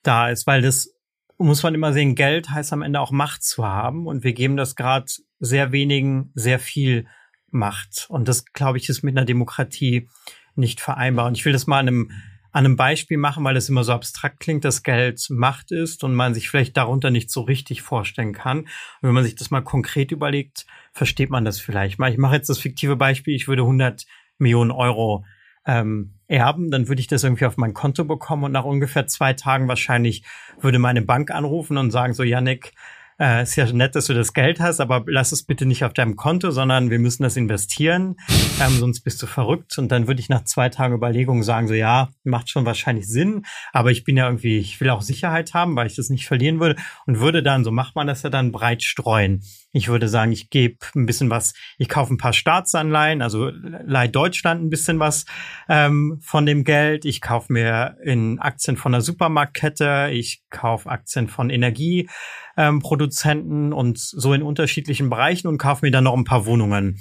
[0.02, 0.92] da ist, weil das
[1.38, 4.56] muss man immer sehen, Geld heißt am Ende auch Macht zu haben und wir geben
[4.56, 5.06] das gerade
[5.38, 7.06] sehr wenigen sehr viel
[7.50, 10.08] Macht und das glaube ich ist mit einer Demokratie
[10.54, 12.10] nicht vereinbar und ich will das mal an einem
[12.56, 16.14] an einem Beispiel machen, weil es immer so abstrakt klingt, dass Geld Macht ist und
[16.14, 18.60] man sich vielleicht darunter nicht so richtig vorstellen kann.
[18.60, 18.68] Und
[19.02, 22.10] wenn man sich das mal konkret überlegt, versteht man das vielleicht mal.
[22.10, 24.06] Ich mache jetzt das fiktive Beispiel, ich würde 100
[24.38, 25.24] Millionen Euro
[25.66, 29.32] ähm, erben, dann würde ich das irgendwie auf mein Konto bekommen und nach ungefähr zwei
[29.32, 30.24] Tagen wahrscheinlich
[30.60, 32.72] würde meine Bank anrufen und sagen so, Yannick,
[33.18, 35.92] äh, ist ja nett, dass du das Geld hast, aber lass es bitte nicht auf
[35.92, 38.16] deinem Konto, sondern wir müssen das investieren,
[38.60, 39.78] ähm, sonst bist du verrückt.
[39.78, 43.44] Und dann würde ich nach zwei Tagen Überlegung sagen, so ja, macht schon wahrscheinlich Sinn,
[43.72, 46.60] aber ich bin ja irgendwie, ich will auch Sicherheit haben, weil ich das nicht verlieren
[46.60, 46.76] würde
[47.06, 49.42] und würde dann, so macht man das ja dann breit streuen.
[49.72, 54.08] Ich würde sagen, ich gebe ein bisschen was, ich kaufe ein paar Staatsanleihen, also leih
[54.08, 55.26] Deutschland ein bisschen was
[55.68, 57.04] ähm, von dem Geld.
[57.04, 63.98] Ich kaufe mir in Aktien von der Supermarktkette, ich kaufe Aktien von Energieproduzenten ähm, und
[63.98, 67.00] so in unterschiedlichen Bereichen und kaufe mir dann noch ein paar Wohnungen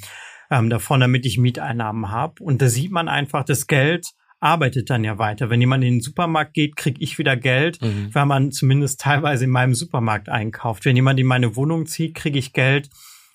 [0.51, 2.43] ähm, davon, damit ich Mieteinnahmen habe.
[2.43, 5.49] Und da sieht man einfach, das Geld arbeitet dann ja weiter.
[5.49, 8.09] Wenn jemand in den Supermarkt geht, kriege ich wieder Geld, mhm.
[8.13, 10.85] weil man zumindest teilweise in meinem Supermarkt einkauft.
[10.85, 12.89] Wenn jemand in meine Wohnung zieht, kriege ich Geld,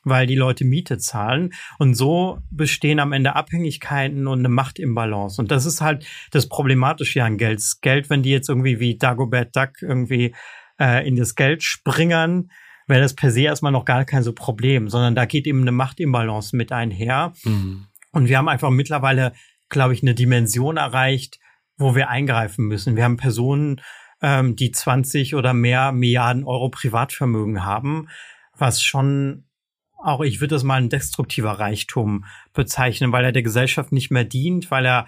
[0.05, 1.51] weil die Leute Miete zahlen.
[1.79, 5.41] Und so bestehen am Ende Abhängigkeiten und eine Macht im Balance.
[5.41, 7.61] Und das ist halt das Problematische an Geld.
[7.81, 10.35] Geld, wenn die jetzt irgendwie wie Dagobert Duck irgendwie
[10.81, 12.51] äh, in das Geld springern,
[12.87, 15.73] wäre das per se erstmal noch gar kein so Problem, sondern da geht eben eine
[15.73, 17.33] Machtimbalance mit einher.
[17.45, 17.87] Mhm.
[18.13, 19.33] Und wir haben einfach mittlerweile
[19.71, 21.39] glaube ich, eine Dimension erreicht,
[21.79, 22.97] wo wir eingreifen müssen.
[22.97, 23.81] Wir haben Personen,
[24.21, 28.09] ähm, die 20 oder mehr Milliarden Euro Privatvermögen haben,
[28.59, 29.45] was schon
[30.03, 34.25] auch, ich würde das mal ein destruktiver Reichtum bezeichnen, weil er der Gesellschaft nicht mehr
[34.25, 35.07] dient, weil er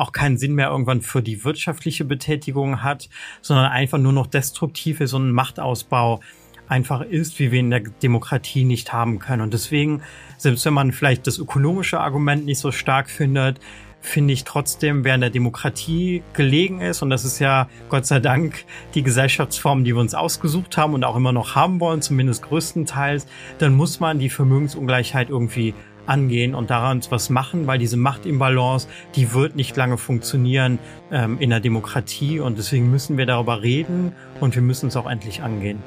[0.00, 3.08] auch keinen Sinn mehr irgendwann für die wirtschaftliche Betätigung hat,
[3.42, 6.20] sondern einfach nur noch destruktiv ist und ein Machtausbau
[6.68, 9.42] einfach ist, wie wir in der Demokratie nicht haben können.
[9.42, 10.02] Und deswegen,
[10.38, 13.60] selbst wenn man vielleicht das ökonomische Argument nicht so stark findet,
[14.00, 18.18] finde ich trotzdem, wer in der Demokratie gelegen ist, und das ist ja Gott sei
[18.18, 18.64] Dank
[18.94, 23.26] die Gesellschaftsform, die wir uns ausgesucht haben und auch immer noch haben wollen, zumindest größtenteils,
[23.58, 25.74] dann muss man die Vermögensungleichheit irgendwie
[26.10, 30.78] angehen und daran was machen, weil diese Machtimbalance, die wird nicht lange funktionieren
[31.10, 35.08] ähm, in der Demokratie und deswegen müssen wir darüber reden und wir müssen es auch
[35.08, 35.82] endlich angehen.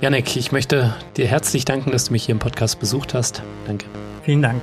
[0.00, 3.42] Janek, ich möchte dir herzlich danken, dass du mich hier im Podcast besucht hast.
[3.66, 3.86] Danke.
[4.22, 4.62] Vielen Dank.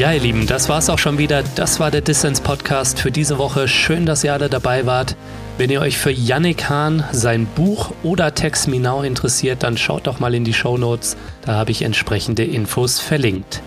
[0.00, 1.44] Ja, ihr Lieben, das war's auch schon wieder.
[1.56, 3.68] Das war der Distance Podcast für diese Woche.
[3.68, 5.14] Schön, dass ihr alle dabei wart.
[5.58, 10.18] Wenn ihr euch für Yannick Hahn, sein Buch oder Text Now interessiert, dann schaut doch
[10.18, 11.18] mal in die Show Notes.
[11.42, 13.60] Da habe ich entsprechende Infos verlinkt.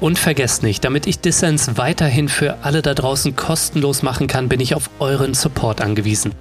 [0.00, 4.58] Und vergesst nicht, damit ich Dissens weiterhin für alle da draußen kostenlos machen kann, bin
[4.58, 6.32] ich auf euren Support angewiesen.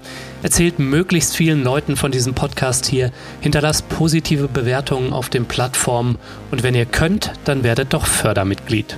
[0.41, 3.11] Erzählt möglichst vielen Leuten von diesem Podcast hier,
[3.41, 6.17] hinterlasst positive Bewertungen auf den Plattformen
[6.49, 8.97] und wenn ihr könnt, dann werdet doch Fördermitglied.